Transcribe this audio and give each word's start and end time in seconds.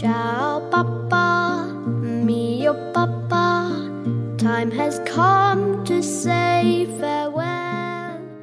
Ciao, 0.00 0.62
Papa, 0.70 1.66
mio 2.24 2.72
oh, 2.72 2.92
Papa. 2.94 3.68
Time 4.38 4.70
has 4.70 4.98
come 5.00 5.84
to 5.84 6.00
farewell. 6.00 6.99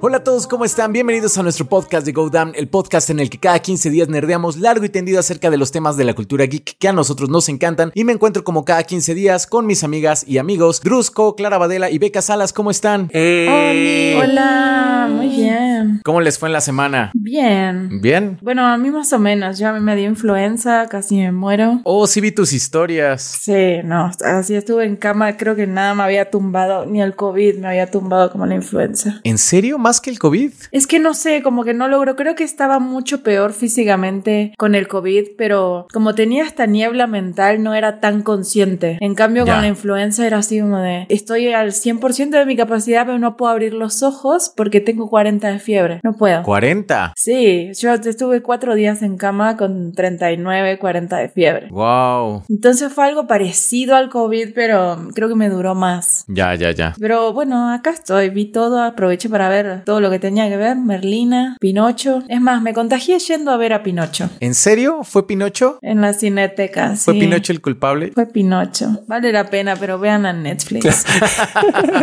Hola 0.07 0.19
a 0.19 0.23
todos, 0.23 0.47
¿cómo 0.47 0.63
están? 0.63 0.93
Bienvenidos 0.93 1.37
a 1.37 1.43
nuestro 1.43 1.65
podcast 1.65 2.05
de 2.05 2.13
Go 2.13 2.29
Down, 2.29 2.53
el 2.55 2.69
podcast 2.69 3.09
en 3.09 3.19
el 3.19 3.29
que 3.29 3.39
cada 3.39 3.59
15 3.59 3.89
días 3.89 4.07
nerdeamos 4.07 4.55
largo 4.55 4.85
y 4.85 4.89
tendido 4.89 5.19
acerca 5.19 5.49
de 5.49 5.57
los 5.57 5.73
temas 5.73 5.97
de 5.97 6.05
la 6.05 6.13
cultura 6.13 6.45
geek 6.45 6.77
que 6.77 6.87
a 6.87 6.93
nosotros 6.93 7.29
nos 7.29 7.49
encantan. 7.49 7.91
Y 7.93 8.05
me 8.05 8.13
encuentro 8.13 8.45
como 8.45 8.63
cada 8.63 8.83
15 8.83 9.13
días 9.13 9.45
con 9.47 9.65
mis 9.65 9.83
amigas 9.83 10.23
y 10.25 10.37
amigos 10.37 10.79
Drusco, 10.79 11.35
Clara 11.35 11.57
Badela 11.57 11.91
y 11.91 11.97
Beca 11.97 12.21
Salas. 12.21 12.53
¿Cómo 12.53 12.71
están? 12.71 13.11
Hola, 13.13 15.09
muy 15.11 15.27
bien. 15.27 15.99
¿Cómo 16.05 16.21
les 16.21 16.39
fue 16.39 16.47
en 16.47 16.53
la 16.53 16.61
semana? 16.61 17.11
Bien. 17.13 17.99
¿Bien? 17.99 18.37
Bueno, 18.41 18.65
a 18.65 18.77
mí 18.77 18.89
más 18.89 19.11
o 19.11 19.19
menos. 19.19 19.59
Yo 19.59 19.67
a 19.67 19.73
mí 19.73 19.81
me 19.81 19.97
dio 19.97 20.07
influenza, 20.07 20.87
casi 20.87 21.17
me 21.17 21.33
muero. 21.33 21.81
Oh, 21.83 22.07
sí 22.07 22.21
vi 22.21 22.31
tus 22.31 22.53
historias. 22.53 23.23
Sí, 23.41 23.81
no, 23.83 24.09
así 24.23 24.55
estuve 24.55 24.85
en 24.85 24.95
cama. 24.95 25.35
Creo 25.35 25.57
que 25.57 25.67
nada 25.67 25.93
me 25.95 26.03
había 26.03 26.31
tumbado, 26.31 26.85
ni 26.85 27.01
el 27.01 27.13
COVID 27.13 27.57
me 27.57 27.67
había 27.67 27.91
tumbado 27.91 28.31
como 28.31 28.45
la 28.45 28.55
influenza. 28.55 29.19
¿En 29.25 29.37
serio? 29.37 29.77
¿Más 29.77 29.96
que 30.01 30.09
el 30.09 30.19
COVID? 30.19 30.51
Es 30.71 30.87
que 30.87 30.99
no 30.99 31.13
sé, 31.13 31.41
como 31.43 31.63
que 31.63 31.73
no 31.73 31.87
logro. 31.87 32.15
Creo 32.15 32.35
que 32.35 32.43
estaba 32.43 32.79
mucho 32.79 33.23
peor 33.23 33.53
físicamente 33.53 34.53
con 34.57 34.75
el 34.75 34.87
COVID, 34.87 35.29
pero 35.37 35.87
como 35.93 36.15
tenía 36.15 36.43
esta 36.43 36.65
niebla 36.65 37.07
mental, 37.07 37.63
no 37.63 37.73
era 37.73 37.99
tan 37.99 38.21
consciente. 38.23 38.97
En 39.01 39.15
cambio, 39.15 39.45
Ya. 39.45 39.53
con 39.53 39.61
la 39.61 39.67
influenza 39.67 40.25
era 40.25 40.37
así 40.39 40.59
como 40.59 40.77
de: 40.79 41.05
estoy 41.09 41.53
al 41.53 41.71
100% 41.73 42.37
de 42.37 42.45
mi 42.45 42.55
capacidad, 42.55 43.05
pero 43.05 43.19
no 43.19 43.37
puedo 43.37 43.51
abrir 43.51 43.73
los 43.73 44.03
ojos 44.03 44.51
porque 44.55 44.81
tengo 44.81 45.09
40 45.09 45.49
de 45.51 45.59
fiebre. 45.59 45.99
No 46.03 46.13
puedo. 46.13 46.43
40. 46.43 47.13
Sí, 47.15 47.71
yo 47.79 47.93
estuve 47.93 48.41
cuatro 48.41 48.75
días 48.75 49.01
en 49.01 49.17
cama 49.17 49.57
con 49.57 49.93
39, 49.93 50.79
40 50.79 51.17
de 51.17 51.29
fiebre. 51.29 51.67
Wow. 51.69 52.43
Entonces 52.49 52.91
fue 52.91 53.05
algo 53.05 53.27
parecido 53.27 53.95
al 53.95 54.09
COVID, 54.09 54.49
pero 54.53 54.97
creo 55.13 55.27
que 55.29 55.35
me 55.35 55.49
duró 55.49 55.75
más. 55.75 56.25
Ya, 56.27 56.55
ya, 56.55 56.71
ya. 56.71 56.93
Pero 56.99 57.33
bueno, 57.33 57.71
acá 57.71 57.91
estoy, 57.91 58.29
vi 58.29 58.45
todo, 58.51 58.81
aproveché 58.81 59.29
para 59.29 59.49
ver 59.49 59.83
todo 59.87 60.01
lo 60.01 60.09
que 60.09 60.19
tenía 60.19 60.49
que 60.49 60.57
ver, 60.57 60.75
Merlina, 60.75 61.55
Pinocho. 61.61 62.21
Es 62.27 62.41
más, 62.41 62.61
me 62.61 62.73
contagié 62.73 63.19
yendo 63.19 63.51
a 63.51 63.57
ver 63.57 63.71
a 63.71 63.83
Pinocho 63.83 64.29
¿En 64.41 64.53
serio? 64.53 65.05
¿Fue 65.05 65.25
Pinocho? 65.25 65.79
en 65.81 66.01
la 66.01 66.11
cineteca. 66.11 66.97
¿Fue. 66.97 67.13
Pinocho 67.13 67.53
el 67.53 67.61
culpable? 67.61 68.11
Fue 68.13 68.25
Pinocho. 68.25 68.99
Vale 69.07 69.31
la 69.31 69.49
pena, 69.49 69.77
pero 69.77 69.97
vean 69.97 70.25
a 70.25 70.33
Netflix. 70.33 71.05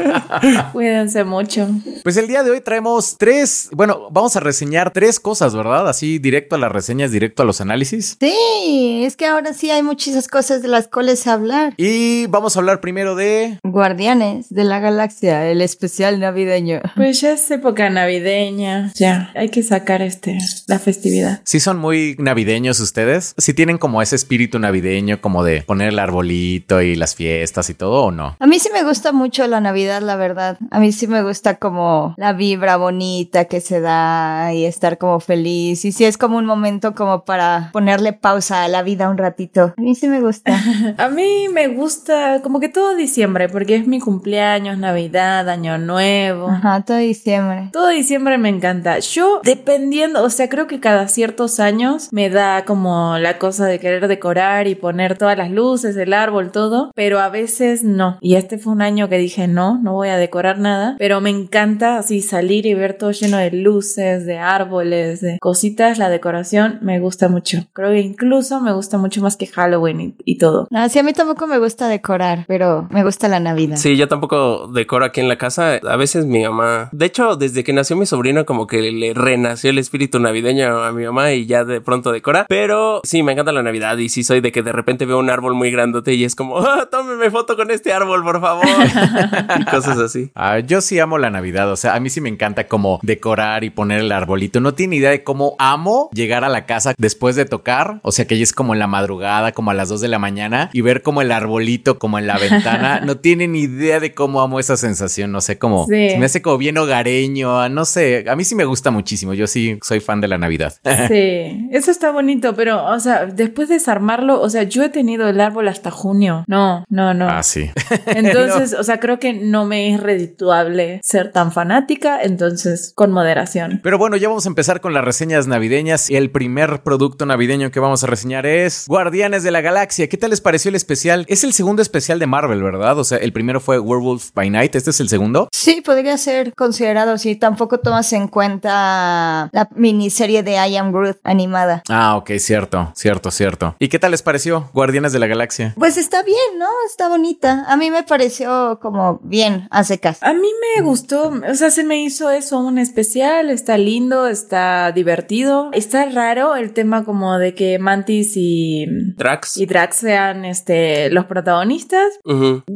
Cuídense 0.72 1.24
mucho. 1.24 1.68
Pues 2.02 2.16
el 2.16 2.26
día 2.26 2.42
de 2.42 2.52
hoy 2.52 2.62
traemos 2.62 3.16
tres, 3.18 3.68
bueno, 3.72 4.08
vamos 4.10 4.34
a 4.36 4.40
reseñar 4.40 4.90
tres 4.90 5.20
cosas, 5.20 5.54
¿verdad? 5.54 5.86
Así 5.86 6.18
directo 6.18 6.54
a 6.56 6.58
las 6.58 6.72
reseñas, 6.72 7.10
directo 7.10 7.42
a 7.42 7.46
los 7.46 7.60
análisis. 7.60 8.16
Sí, 8.18 9.02
es 9.04 9.14
que 9.14 9.26
ahora 9.26 9.52
sí 9.52 9.70
hay 9.70 9.82
muchísimas 9.82 10.28
cosas 10.28 10.62
de 10.62 10.68
las 10.68 10.88
cuales 10.88 11.26
hablar. 11.26 11.74
Y 11.76 12.28
vamos 12.28 12.56
a 12.56 12.60
hablar 12.60 12.80
primero 12.80 13.14
de... 13.14 13.58
Guardianes 13.62 14.48
de 14.48 14.64
la 14.64 14.80
Galaxia, 14.80 15.50
el 15.50 15.60
especial 15.60 16.18
navideño. 16.18 16.80
Pues 16.96 17.20
ya 17.20 17.32
es 17.32 17.50
época 17.64 17.88
navideña. 17.88 18.92
Ya, 18.94 19.30
hay 19.34 19.48
que 19.48 19.62
sacar 19.62 20.02
este, 20.02 20.38
la 20.66 20.78
festividad. 20.78 21.40
Si 21.44 21.60
son 21.60 21.78
muy 21.78 22.14
navideños 22.18 22.78
ustedes, 22.78 23.34
si 23.38 23.54
tienen 23.54 23.78
como 23.78 24.02
ese 24.02 24.16
espíritu 24.16 24.58
navideño, 24.58 25.22
como 25.22 25.42
de 25.44 25.62
poner 25.62 25.88
el 25.88 25.98
arbolito 25.98 26.82
y 26.82 26.94
las 26.94 27.14
fiestas 27.14 27.70
y 27.70 27.74
todo, 27.74 28.04
¿o 28.04 28.10
no? 28.10 28.36
A 28.38 28.46
mí 28.46 28.58
sí 28.58 28.68
me 28.70 28.84
gusta 28.84 29.12
mucho 29.12 29.46
la 29.46 29.62
Navidad, 29.62 30.02
la 30.02 30.16
verdad. 30.16 30.58
A 30.70 30.78
mí 30.78 30.92
sí 30.92 31.06
me 31.06 31.22
gusta 31.22 31.54
como 31.54 32.14
la 32.18 32.34
vibra 32.34 32.76
bonita 32.76 33.46
que 33.46 33.62
se 33.62 33.80
da 33.80 34.52
y 34.52 34.66
estar 34.66 34.98
como 34.98 35.18
feliz. 35.20 35.86
Y 35.86 35.92
sí 35.92 36.04
es 36.04 36.18
como 36.18 36.36
un 36.36 36.44
momento 36.44 36.94
como 36.94 37.24
para 37.24 37.70
ponerle 37.72 38.12
pausa 38.12 38.64
a 38.64 38.68
la 38.68 38.82
vida 38.82 39.08
un 39.08 39.16
ratito. 39.16 39.72
A 39.74 39.80
mí 39.80 39.94
sí 39.94 40.06
me 40.08 40.20
gusta. 40.20 40.52
A 40.98 41.08
mí 41.08 41.46
me 41.50 41.68
gusta 41.68 42.42
como 42.42 42.60
que 42.60 42.68
todo 42.68 42.94
diciembre, 42.94 43.48
porque 43.48 43.76
es 43.76 43.86
mi 43.86 44.00
cumpleaños, 44.00 44.76
Navidad, 44.76 45.48
Año 45.48 45.78
Nuevo. 45.78 46.50
Ajá, 46.50 46.82
todo 46.82 46.98
diciembre. 46.98 47.53
Todo 47.72 47.88
diciembre 47.88 48.38
me 48.38 48.48
encanta. 48.48 48.98
Yo, 48.98 49.40
dependiendo, 49.44 50.22
o 50.22 50.30
sea, 50.30 50.48
creo 50.48 50.66
que 50.66 50.80
cada 50.80 51.08
ciertos 51.08 51.60
años 51.60 52.08
me 52.12 52.30
da 52.30 52.64
como 52.64 53.18
la 53.18 53.38
cosa 53.38 53.66
de 53.66 53.78
querer 53.78 54.08
decorar 54.08 54.66
y 54.66 54.74
poner 54.74 55.18
todas 55.18 55.36
las 55.36 55.50
luces, 55.50 55.96
el 55.96 56.12
árbol, 56.12 56.50
todo, 56.50 56.90
pero 56.94 57.20
a 57.20 57.28
veces 57.28 57.84
no. 57.84 58.18
Y 58.20 58.36
este 58.36 58.58
fue 58.58 58.72
un 58.72 58.82
año 58.82 59.08
que 59.08 59.18
dije, 59.18 59.48
no, 59.48 59.78
no 59.82 59.92
voy 59.92 60.08
a 60.08 60.16
decorar 60.16 60.58
nada, 60.58 60.96
pero 60.98 61.20
me 61.20 61.30
encanta 61.30 61.98
así 61.98 62.20
salir 62.20 62.66
y 62.66 62.74
ver 62.74 62.94
todo 62.94 63.10
lleno 63.10 63.38
de 63.38 63.50
luces, 63.50 64.26
de 64.26 64.38
árboles, 64.38 65.20
de 65.20 65.38
cositas. 65.40 65.98
La 65.98 66.08
decoración 66.08 66.78
me 66.82 67.00
gusta 67.00 67.28
mucho. 67.28 67.66
Creo 67.72 67.90
que 67.90 68.00
incluso 68.00 68.60
me 68.60 68.72
gusta 68.72 68.98
mucho 68.98 69.20
más 69.20 69.36
que 69.36 69.46
Halloween 69.46 70.00
y, 70.00 70.14
y 70.24 70.38
todo. 70.38 70.66
No, 70.70 70.88
sí, 70.88 70.98
a 70.98 71.02
mí 71.02 71.12
tampoco 71.12 71.46
me 71.46 71.58
gusta 71.58 71.88
decorar, 71.88 72.44
pero 72.46 72.88
me 72.90 73.04
gusta 73.04 73.28
la 73.28 73.40
Navidad. 73.40 73.76
Sí, 73.76 73.96
yo 73.96 74.08
tampoco 74.08 74.68
decoro 74.68 75.04
aquí 75.04 75.20
en 75.20 75.28
la 75.28 75.38
casa. 75.38 75.74
A 75.74 75.96
veces 75.96 76.26
mi 76.26 76.42
mamá, 76.42 76.88
de 76.92 77.06
hecho, 77.06 77.36
desde 77.44 77.62
que 77.64 77.72
nació 77.72 77.96
mi 77.96 78.06
sobrino, 78.06 78.44
como 78.46 78.66
que 78.66 78.80
le 78.80 79.12
renació 79.14 79.70
el 79.70 79.78
espíritu 79.78 80.18
navideño 80.18 80.82
a 80.82 80.92
mi 80.92 81.04
mamá 81.04 81.32
y 81.32 81.46
ya 81.46 81.64
de 81.64 81.80
pronto 81.80 82.10
decora. 82.12 82.46
Pero 82.48 83.00
sí, 83.04 83.22
me 83.22 83.32
encanta 83.32 83.52
la 83.52 83.62
Navidad 83.62 83.96
y 83.98 84.08
sí 84.08 84.24
soy 84.24 84.40
de 84.40 84.50
que 84.50 84.62
de 84.62 84.72
repente 84.72 85.04
veo 85.04 85.18
un 85.18 85.28
árbol 85.30 85.54
muy 85.54 85.70
grandote 85.70 86.14
y 86.14 86.24
es 86.24 86.34
como, 86.34 86.58
ah, 86.66 86.88
tómeme 86.90 87.30
foto 87.30 87.56
con 87.56 87.70
este 87.70 87.92
árbol, 87.92 88.22
por 88.22 88.40
favor. 88.40 88.64
y 89.60 89.64
cosas 89.66 89.98
así. 89.98 90.30
Ah, 90.34 90.58
yo 90.60 90.80
sí 90.80 90.98
amo 90.98 91.18
la 91.18 91.30
Navidad, 91.30 91.70
o 91.70 91.76
sea, 91.76 91.94
a 91.94 92.00
mí 92.00 92.10
sí 92.10 92.20
me 92.20 92.28
encanta 92.28 92.66
como 92.66 92.98
decorar 93.02 93.64
y 93.64 93.70
poner 93.70 94.00
el 94.00 94.12
arbolito. 94.12 94.60
No 94.60 94.74
tiene 94.74 94.96
idea 94.96 95.10
de 95.10 95.22
cómo 95.22 95.56
amo 95.58 96.08
llegar 96.12 96.44
a 96.44 96.48
la 96.48 96.66
casa 96.66 96.94
después 96.98 97.36
de 97.36 97.44
tocar, 97.44 98.00
o 98.02 98.12
sea, 98.12 98.26
que 98.26 98.36
ya 98.38 98.42
es 98.42 98.52
como 98.52 98.72
en 98.72 98.78
la 98.78 98.86
madrugada, 98.86 99.52
como 99.52 99.70
a 99.70 99.74
las 99.74 99.88
2 99.88 100.00
de 100.00 100.08
la 100.08 100.18
mañana 100.18 100.70
y 100.72 100.80
ver 100.80 101.02
como 101.02 101.22
el 101.22 101.30
arbolito 101.32 101.98
como 101.98 102.18
en 102.18 102.26
la 102.26 102.38
ventana. 102.38 103.00
No 103.04 103.18
tienen 103.18 103.54
idea 103.54 104.00
de 104.00 104.14
cómo 104.14 104.40
amo 104.40 104.58
esa 104.60 104.76
sensación, 104.76 105.30
no 105.30 105.40
sé, 105.40 105.58
como 105.58 105.86
Sí. 105.86 106.10
se 106.10 106.18
me 106.18 106.24
hace 106.26 106.40
como 106.42 106.56
bien 106.58 106.78
hogareño, 106.78 107.33
no 107.42 107.84
sé, 107.84 108.24
a 108.28 108.36
mí 108.36 108.44
sí 108.44 108.54
me 108.54 108.64
gusta 108.64 108.90
muchísimo. 108.90 109.34
Yo 109.34 109.46
sí 109.46 109.78
soy 109.82 110.00
fan 110.00 110.20
de 110.20 110.28
la 110.28 110.38
Navidad. 110.38 110.74
Sí, 111.14 111.68
eso 111.70 111.90
está 111.90 112.10
bonito, 112.10 112.54
pero, 112.56 112.86
o 112.86 112.98
sea, 112.98 113.26
después 113.26 113.68
de 113.68 113.74
desarmarlo, 113.74 114.40
o 114.40 114.48
sea, 114.48 114.62
yo 114.62 114.82
he 114.82 114.88
tenido 114.88 115.28
el 115.28 115.40
árbol 115.40 115.68
hasta 115.68 115.90
junio. 115.90 116.44
No, 116.48 116.84
no, 116.88 117.12
no. 117.12 117.28
Ah, 117.28 117.42
sí. 117.42 117.70
Entonces, 118.06 118.74
o 118.74 118.82
sea, 118.82 119.00
creo 119.00 119.18
que 119.18 119.34
no 119.34 119.66
me 119.66 119.92
es 119.92 120.00
redituable 120.00 121.00
ser 121.02 121.30
tan 121.30 121.52
fanática, 121.52 122.22
entonces, 122.22 122.92
con 122.94 123.12
moderación. 123.12 123.80
Pero 123.82 123.98
bueno, 123.98 124.16
ya 124.16 124.28
vamos 124.28 124.46
a 124.46 124.48
empezar 124.48 124.80
con 124.80 124.94
las 124.94 125.04
reseñas 125.04 125.46
navideñas. 125.46 126.10
Y 126.10 126.16
el 126.16 126.30
primer 126.30 126.82
producto 126.82 127.26
navideño 127.26 127.70
que 127.70 127.80
vamos 127.80 128.02
a 128.02 128.06
reseñar 128.06 128.46
es 128.46 128.86
Guardianes 128.88 129.42
de 129.42 129.50
la 129.50 129.60
Galaxia. 129.60 130.08
¿Qué 130.08 130.16
tal 130.16 130.30
les 130.30 130.40
pareció 130.40 130.70
el 130.70 130.74
especial? 130.74 131.26
Es 131.28 131.44
el 131.44 131.52
segundo 131.52 131.82
especial 131.82 132.18
de 132.18 132.26
Marvel, 132.26 132.62
¿verdad? 132.62 132.98
O 132.98 133.04
sea, 133.04 133.18
el 133.18 133.32
primero 133.32 133.60
fue 133.60 133.78
Werewolf 133.78 134.30
by 134.34 134.50
Night. 134.50 134.74
¿Este 134.74 134.90
es 134.90 135.00
el 135.00 135.08
segundo? 135.08 135.48
Sí, 135.52 135.80
podría 135.80 136.16
ser 136.18 136.52
considerado 136.54 137.18
si 137.24 137.36
tampoco 137.36 137.80
tomas 137.80 138.12
en 138.12 138.28
cuenta 138.28 139.48
la 139.50 139.68
miniserie 139.74 140.42
de 140.42 140.56
I 140.56 140.76
Am 140.76 140.92
Groot 140.92 141.16
animada. 141.24 141.82
Ah, 141.88 142.18
ok, 142.18 142.32
cierto, 142.36 142.92
cierto, 142.94 143.30
cierto. 143.30 143.76
¿Y 143.78 143.88
qué 143.88 143.98
tal 143.98 144.10
les 144.10 144.20
pareció 144.20 144.68
Guardianes 144.74 145.14
de 145.14 145.20
la 145.20 145.26
Galaxia? 145.26 145.72
Pues 145.78 145.96
está 145.96 146.22
bien, 146.22 146.58
¿no? 146.58 146.66
Está 146.86 147.08
bonita. 147.08 147.64
A 147.66 147.78
mí 147.78 147.90
me 147.90 148.02
pareció 148.02 148.78
como 148.78 149.20
bien 149.22 149.68
a 149.70 149.84
secas. 149.84 150.22
A 150.22 150.34
mí 150.34 150.48
me 150.76 150.82
gustó, 150.82 151.32
o 151.50 151.54
sea, 151.54 151.70
se 151.70 151.82
me 151.82 152.02
hizo 152.02 152.30
eso 152.30 152.58
un 152.58 152.76
especial, 152.76 153.48
está 153.48 153.78
lindo, 153.78 154.26
está 154.26 154.92
divertido. 154.92 155.70
Está 155.72 156.04
raro 156.04 156.56
el 156.56 156.74
tema 156.74 157.06
como 157.06 157.38
de 157.38 157.54
que 157.54 157.78
Mantis 157.78 158.32
y, 158.36 158.84
Drax. 159.16 159.56
y 159.56 159.64
Drax 159.64 159.96
sean 159.96 160.44
este, 160.44 161.08
los 161.08 161.24
protagonistas. 161.24 162.20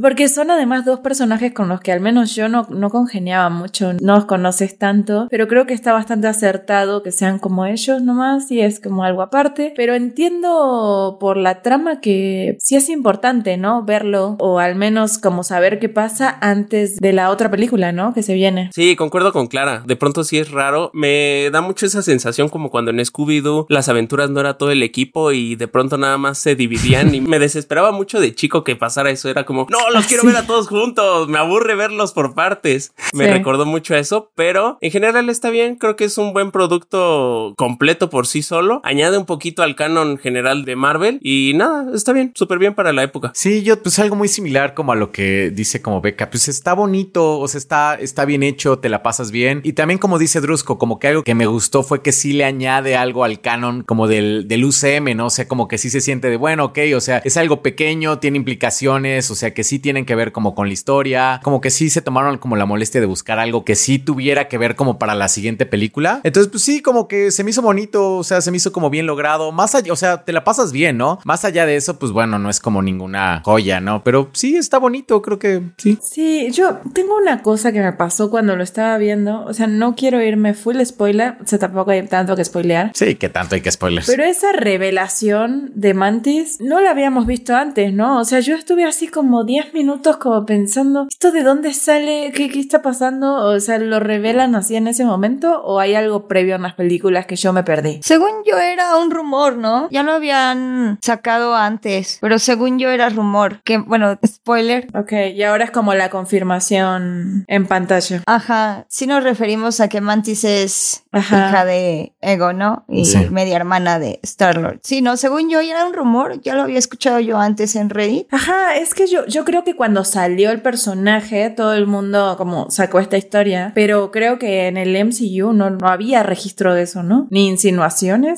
Porque 0.00 0.30
son 0.30 0.50
además 0.50 0.86
dos 0.86 1.00
personajes 1.00 1.52
con 1.52 1.68
los 1.68 1.82
que 1.82 1.92
al 1.92 2.00
menos 2.00 2.34
yo 2.34 2.48
no, 2.48 2.66
no 2.70 2.88
congeniaba 2.88 3.50
mucho, 3.50 3.92
no 4.00 4.16
los 4.16 4.24
conoces 4.38 4.78
tanto, 4.78 5.26
pero 5.30 5.48
creo 5.48 5.66
que 5.66 5.74
está 5.74 5.92
bastante 5.92 6.28
acertado 6.28 7.02
que 7.02 7.10
sean 7.10 7.40
como 7.40 7.66
ellos 7.66 8.02
nomás 8.02 8.48
y 8.52 8.60
es 8.60 8.78
como 8.78 9.02
algo 9.02 9.20
aparte, 9.22 9.72
pero 9.76 9.94
entiendo 10.42 11.16
por 11.18 11.36
la 11.36 11.60
trama 11.62 12.00
que 12.00 12.56
sí 12.60 12.76
es 12.76 12.88
importante, 12.88 13.56
¿no? 13.56 13.82
Verlo 13.84 14.36
o 14.38 14.60
al 14.60 14.76
menos 14.76 15.18
como 15.18 15.42
saber 15.42 15.80
qué 15.80 15.88
pasa 15.88 16.38
antes 16.40 16.96
de 16.98 17.12
la 17.12 17.30
otra 17.30 17.50
película, 17.50 17.90
¿no? 17.90 18.14
Que 18.14 18.22
se 18.22 18.34
viene. 18.34 18.70
Sí, 18.72 18.94
concuerdo 18.94 19.32
con 19.32 19.48
Clara. 19.48 19.82
De 19.84 19.96
pronto 19.96 20.22
sí 20.22 20.38
es 20.38 20.52
raro. 20.52 20.90
Me 20.94 21.50
da 21.50 21.60
mucho 21.60 21.86
esa 21.86 22.02
sensación 22.02 22.48
como 22.48 22.70
cuando 22.70 22.92
en 22.92 22.98
Scooby-Doo 22.98 23.66
las 23.68 23.88
aventuras 23.88 24.30
no 24.30 24.38
era 24.40 24.56
todo 24.56 24.70
el 24.70 24.82
equipo 24.84 25.32
y 25.32 25.56
de 25.56 25.66
pronto 25.66 25.98
nada 25.98 26.16
más 26.16 26.38
se 26.38 26.54
dividían 26.54 27.12
y 27.14 27.20
me 27.22 27.40
desesperaba 27.40 27.90
mucho 27.90 28.20
de 28.20 28.34
chico 28.36 28.62
que 28.62 28.76
pasara 28.76 29.10
eso. 29.10 29.28
Era 29.28 29.44
como, 29.44 29.66
no, 29.68 29.90
los 29.90 30.06
quiero 30.06 30.20
Sí. 30.22 30.28
ver 30.28 30.36
a 30.36 30.46
todos 30.46 30.68
juntos. 30.68 31.28
Me 31.28 31.38
aburre 31.38 31.74
verlos 31.74 32.12
por 32.12 32.34
partes. 32.34 32.92
Me 33.12 33.24
Sí. 33.24 33.30
recordó 33.32 33.66
mucho 33.66 33.94
a 33.94 33.98
eso, 33.98 34.27
pero 34.34 34.78
en 34.80 34.90
general 34.90 35.28
está 35.28 35.50
bien. 35.50 35.76
Creo 35.76 35.96
que 35.96 36.04
es 36.04 36.18
un 36.18 36.32
buen 36.32 36.50
producto 36.50 37.54
completo 37.56 38.10
por 38.10 38.26
sí 38.26 38.42
solo. 38.42 38.80
Añade 38.84 39.18
un 39.18 39.26
poquito 39.26 39.62
al 39.62 39.76
canon 39.76 40.18
general 40.18 40.64
de 40.64 40.76
Marvel 40.76 41.18
y 41.22 41.52
nada, 41.54 41.86
está 41.94 42.12
bien, 42.12 42.32
súper 42.34 42.58
bien 42.58 42.74
para 42.74 42.92
la 42.92 43.02
época. 43.02 43.32
Sí, 43.34 43.62
yo 43.62 43.82
pues 43.82 43.98
algo 43.98 44.16
muy 44.16 44.28
similar 44.28 44.74
como 44.74 44.92
a 44.92 44.96
lo 44.96 45.12
que 45.12 45.50
dice 45.50 45.82
como 45.82 46.00
Beca, 46.00 46.30
pues 46.30 46.48
está 46.48 46.72
bonito, 46.72 47.38
o 47.38 47.48
sea, 47.48 47.58
está, 47.58 47.94
está 47.94 48.24
bien 48.24 48.42
hecho, 48.42 48.78
te 48.78 48.88
la 48.88 49.02
pasas 49.02 49.30
bien. 49.30 49.60
Y 49.64 49.72
también 49.72 49.98
como 49.98 50.18
dice 50.18 50.40
Drusco, 50.40 50.78
como 50.78 50.98
que 50.98 51.08
algo 51.08 51.22
que 51.22 51.34
me 51.34 51.46
gustó 51.46 51.82
fue 51.82 52.02
que 52.02 52.12
sí 52.12 52.32
le 52.32 52.44
añade 52.44 52.96
algo 52.96 53.24
al 53.24 53.40
canon 53.40 53.82
como 53.82 54.06
del, 54.06 54.46
del 54.48 54.64
UCM, 54.64 55.16
¿no? 55.16 55.26
O 55.26 55.30
sea, 55.30 55.48
como 55.48 55.68
que 55.68 55.78
sí 55.78 55.90
se 55.90 56.00
siente 56.00 56.30
de, 56.30 56.36
bueno, 56.36 56.66
ok, 56.66 56.78
o 56.94 57.00
sea, 57.00 57.18
es 57.18 57.36
algo 57.36 57.62
pequeño, 57.62 58.18
tiene 58.18 58.38
implicaciones, 58.38 59.30
o 59.30 59.34
sea, 59.34 59.52
que 59.52 59.64
sí 59.64 59.78
tienen 59.78 60.04
que 60.04 60.14
ver 60.14 60.32
como 60.32 60.54
con 60.54 60.68
la 60.68 60.72
historia, 60.72 61.40
como 61.42 61.60
que 61.60 61.70
sí 61.70 61.90
se 61.90 62.02
tomaron 62.02 62.38
como 62.38 62.56
la 62.56 62.66
molestia 62.66 63.00
de 63.00 63.06
buscar 63.06 63.38
algo 63.38 63.64
que 63.64 63.74
sí 63.74 63.98
tuviera 63.98 64.17
que 64.48 64.58
ver 64.58 64.76
como 64.76 64.98
para 64.98 65.14
la 65.14 65.28
siguiente 65.28 65.66
película. 65.66 66.20
Entonces, 66.24 66.50
pues 66.50 66.62
sí, 66.62 66.82
como 66.82 67.08
que 67.08 67.30
se 67.30 67.44
me 67.44 67.50
hizo 67.50 67.62
bonito, 67.62 68.07
o 68.18 68.24
sea, 68.24 68.40
se 68.40 68.50
me 68.50 68.56
hizo 68.56 68.72
como 68.72 68.90
bien 68.90 69.06
logrado, 69.06 69.52
más 69.52 69.74
allá, 69.74 69.92
o 69.92 69.96
sea, 69.96 70.24
te 70.24 70.32
la 70.32 70.44
pasas 70.44 70.72
bien, 70.72 70.96
¿no? 70.96 71.18
Más 71.24 71.44
allá 71.44 71.66
de 71.66 71.76
eso, 71.76 71.98
pues 71.98 72.12
bueno, 72.12 72.38
no 72.38 72.50
es 72.50 72.60
como 72.60 72.82
ninguna 72.82 73.42
joya, 73.44 73.80
¿no? 73.80 74.02
Pero 74.04 74.30
sí 74.32 74.56
está 74.56 74.78
bonito, 74.78 75.22
creo 75.22 75.38
que 75.38 75.62
sí. 75.76 75.98
Sí, 76.02 76.50
yo 76.52 76.78
tengo 76.92 77.16
una 77.16 77.42
cosa 77.42 77.72
que 77.72 77.80
me 77.80 77.92
pasó 77.92 78.30
cuando 78.30 78.56
lo 78.56 78.62
estaba 78.62 78.96
viendo, 78.98 79.44
o 79.44 79.54
sea, 79.54 79.66
no 79.66 79.94
quiero 79.94 80.22
irme 80.22 80.54
full 80.54 80.80
spoiler, 80.84 81.36
o 81.42 81.46
sea, 81.46 81.58
tampoco 81.58 81.90
hay 81.90 82.06
tanto 82.06 82.36
que 82.36 82.44
spoilear. 82.44 82.92
Sí, 82.94 83.14
que 83.14 83.28
tanto 83.28 83.54
hay 83.54 83.60
que 83.60 83.70
spoilers. 83.70 84.06
Pero 84.06 84.24
esa 84.24 84.52
revelación 84.52 85.70
de 85.74 85.94
Mantis 85.94 86.60
no 86.60 86.80
la 86.80 86.90
habíamos 86.90 87.26
visto 87.26 87.54
antes, 87.54 87.92
¿no? 87.92 88.18
O 88.18 88.24
sea, 88.24 88.40
yo 88.40 88.54
estuve 88.54 88.84
así 88.84 89.08
como 89.08 89.44
10 89.44 89.74
minutos 89.74 90.16
como 90.16 90.44
pensando, 90.46 91.06
¿esto 91.08 91.32
de 91.32 91.42
dónde 91.42 91.74
sale? 91.74 92.32
¿Qué, 92.34 92.48
¿Qué 92.48 92.60
está 92.60 92.82
pasando? 92.82 93.34
O 93.46 93.60
sea, 93.60 93.78
¿lo 93.78 94.00
revelan 94.00 94.54
así 94.54 94.76
en 94.76 94.88
ese 94.88 95.04
momento 95.04 95.62
o 95.62 95.80
hay 95.80 95.94
algo 95.94 96.28
previo 96.28 96.56
en 96.56 96.62
las 96.62 96.74
películas 96.74 97.26
que 97.26 97.36
yo 97.36 97.52
me 97.52 97.62
perdí? 97.62 98.00
Según 98.08 98.30
yo 98.50 98.56
era 98.56 98.96
un 98.96 99.10
rumor, 99.10 99.58
¿no? 99.58 99.86
Ya 99.90 100.02
lo 100.02 100.12
habían 100.12 100.98
sacado 101.02 101.54
antes, 101.54 102.16
pero 102.22 102.38
según 102.38 102.78
yo 102.78 102.88
era 102.88 103.10
rumor. 103.10 103.60
Que, 103.64 103.76
bueno, 103.76 104.18
spoiler. 104.26 104.86
Ok, 104.94 105.12
y 105.34 105.42
ahora 105.42 105.64
es 105.64 105.70
como 105.70 105.92
la 105.92 106.08
confirmación 106.08 107.44
en 107.46 107.66
pantalla. 107.66 108.22
Ajá, 108.24 108.86
sí 108.88 109.06
nos 109.06 109.22
referimos 109.24 109.80
a 109.80 109.88
que 109.88 110.00
Mantis 110.00 110.44
es 110.44 111.04
Ajá. 111.12 111.48
hija 111.50 111.64
de 111.66 112.14
Ego, 112.22 112.54
¿no? 112.54 112.86
Y 112.88 113.04
Sí. 113.04 113.28
media 113.30 113.56
hermana 113.56 113.98
de 113.98 114.20
Star-Lord. 114.22 114.80
Sí, 114.82 115.02
no, 115.02 115.18
según 115.18 115.50
yo 115.50 115.60
ya 115.60 115.72
era 115.72 115.84
un 115.84 115.92
rumor, 115.92 116.40
ya 116.40 116.54
lo 116.54 116.62
había 116.62 116.78
escuchado 116.78 117.20
yo 117.20 117.38
antes 117.38 117.76
en 117.76 117.90
Reddit. 117.90 118.26
Ajá, 118.32 118.74
es 118.76 118.94
que 118.94 119.06
yo, 119.06 119.26
yo 119.26 119.44
creo 119.44 119.64
que 119.64 119.76
cuando 119.76 120.02
salió 120.04 120.50
el 120.50 120.62
personaje, 120.62 121.50
todo 121.50 121.74
el 121.74 121.86
mundo 121.86 122.36
como 122.38 122.70
sacó 122.70 123.00
esta 123.00 123.18
historia, 123.18 123.72
pero 123.74 124.10
creo 124.10 124.38
que 124.38 124.66
en 124.68 124.78
el 124.78 124.96
MCU 124.96 125.52
no, 125.52 125.68
no 125.68 125.88
había 125.88 126.22
registro 126.22 126.72
de 126.72 126.84
eso, 126.84 127.02
¿no? 127.02 127.26
Ni 127.30 127.48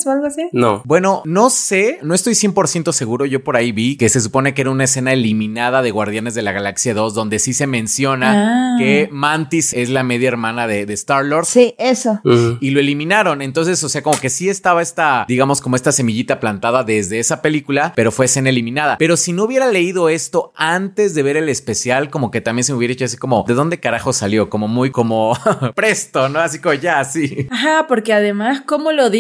o 0.07 0.11
algo 0.11 0.27
así. 0.27 0.49
No. 0.53 0.83
Bueno, 0.85 1.23
no 1.25 1.51
sé, 1.51 1.99
no 2.03 2.15
estoy 2.15 2.35
100% 2.35 2.93
seguro. 2.93 3.27
Yo 3.27 3.45
por 3.45 3.57
ahí 3.57 3.73
vi 3.73 3.97
que 3.97 4.09
se 4.09 4.21
supone 4.21 4.55
que 4.55 4.63
era 4.63 4.71
una 4.71 4.85
escena 4.85 5.13
eliminada 5.13 5.83
de 5.83 5.91
Guardianes 5.91 6.35
de 6.35 6.43
la 6.43 6.53
Galaxia 6.53 6.95
2, 6.95 7.15
donde 7.15 7.39
sí 7.39 7.53
se 7.53 7.67
menciona 7.67 8.31
Ah. 8.31 8.77
que 8.79 9.09
Mantis 9.13 9.73
es 9.75 9.91
la 9.91 10.03
media 10.03 10.29
hermana 10.29 10.67
de, 10.67 10.87
de 10.87 10.95
Star-Lord. 10.95 11.45
Sí, 11.47 11.75
eso. 11.79 12.21
Y 12.61 12.71
lo 12.71 12.81
eliminaron. 12.81 13.43
Entonces, 13.43 13.83
o 13.85 13.89
sea, 13.89 14.03
como 14.03 14.19
que 14.19 14.31
sí 14.31 14.49
estaba 14.49 14.81
esta, 14.83 15.25
digamos, 15.29 15.61
como 15.61 15.77
esta 15.77 15.93
semillita 15.93 16.41
plantada 16.41 16.85
desde 16.85 17.19
esa 17.19 17.43
película, 17.43 17.93
pero 17.97 18.11
fue 18.13 18.27
escena 18.27 18.49
eliminada. 18.49 18.97
Pero 18.99 19.17
si 19.17 19.33
no 19.33 19.45
hubiera 19.45 19.67
leído 19.71 20.09
esto 20.09 20.53
antes 20.57 21.15
de 21.15 21.23
ver 21.23 21.37
el 21.37 21.49
especial, 21.49 22.11
como 22.11 22.31
que 22.31 22.41
también 22.41 22.65
se 22.65 22.73
me 22.73 22.79
hubiera 22.79 22.93
hecho 22.95 23.05
así 23.05 23.17
como, 23.17 23.45
¿de 23.47 23.55
dónde 23.55 23.81
carajo 23.81 24.13
salió? 24.13 24.49
Como 24.51 24.69
muy 24.69 24.91
como 24.91 25.37
presto, 25.75 26.29
¿no? 26.29 26.39
Así 26.41 26.59
como 26.61 26.75
ya, 26.75 27.05
sí. 27.05 27.47
Ajá, 27.51 27.87
porque 27.89 28.13
además, 28.13 28.63
como 28.67 28.93
lo 28.93 29.11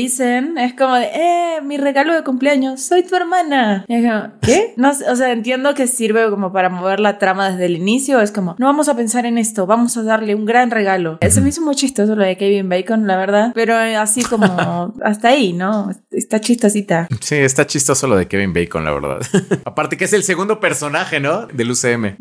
es 0.56 0.74
como 0.74 0.94
de, 0.94 1.10
eh, 1.12 1.60
mi 1.62 1.76
regalo 1.76 2.14
de 2.14 2.24
cumpleaños, 2.24 2.80
soy 2.80 3.02
tu 3.02 3.16
hermana. 3.16 3.84
Y 3.88 3.94
es 3.94 4.10
como, 4.10 4.32
¿qué? 4.40 4.74
No, 4.76 4.94
sé, 4.94 5.08
o 5.10 5.16
sea, 5.16 5.32
entiendo 5.32 5.74
que 5.74 5.86
sirve 5.86 6.28
como 6.30 6.52
para 6.52 6.68
mover 6.68 7.00
la 7.00 7.18
trama 7.18 7.50
desde 7.50 7.66
el 7.66 7.76
inicio. 7.76 8.20
Es 8.20 8.32
como, 8.32 8.56
no 8.58 8.66
vamos 8.66 8.88
a 8.88 8.96
pensar 8.96 9.26
en 9.26 9.38
esto, 9.38 9.66
vamos 9.66 9.96
a 9.96 10.02
darle 10.02 10.34
un 10.34 10.44
gran 10.44 10.70
regalo. 10.70 11.18
Se 11.28 11.40
me 11.40 11.48
hizo 11.48 11.62
muy 11.62 11.74
chistoso 11.74 12.14
lo 12.16 12.24
de 12.24 12.36
Kevin 12.36 12.68
Bacon, 12.68 13.06
la 13.06 13.16
verdad. 13.16 13.52
Pero 13.54 13.74
así 13.74 14.22
como, 14.22 14.94
hasta 15.02 15.28
ahí, 15.28 15.52
¿no? 15.52 15.90
Está 16.20 16.38
chistosita. 16.38 17.08
Sí, 17.20 17.36
está 17.36 17.66
chistoso 17.66 18.06
lo 18.06 18.14
de 18.14 18.28
Kevin 18.28 18.52
Bacon, 18.52 18.84
la 18.84 18.92
verdad. 18.92 19.20
Aparte 19.64 19.96
que 19.96 20.04
es 20.04 20.12
el 20.12 20.22
segundo 20.22 20.60
personaje, 20.60 21.18
¿no? 21.18 21.46
Del 21.46 21.70
UCM. 21.70 22.16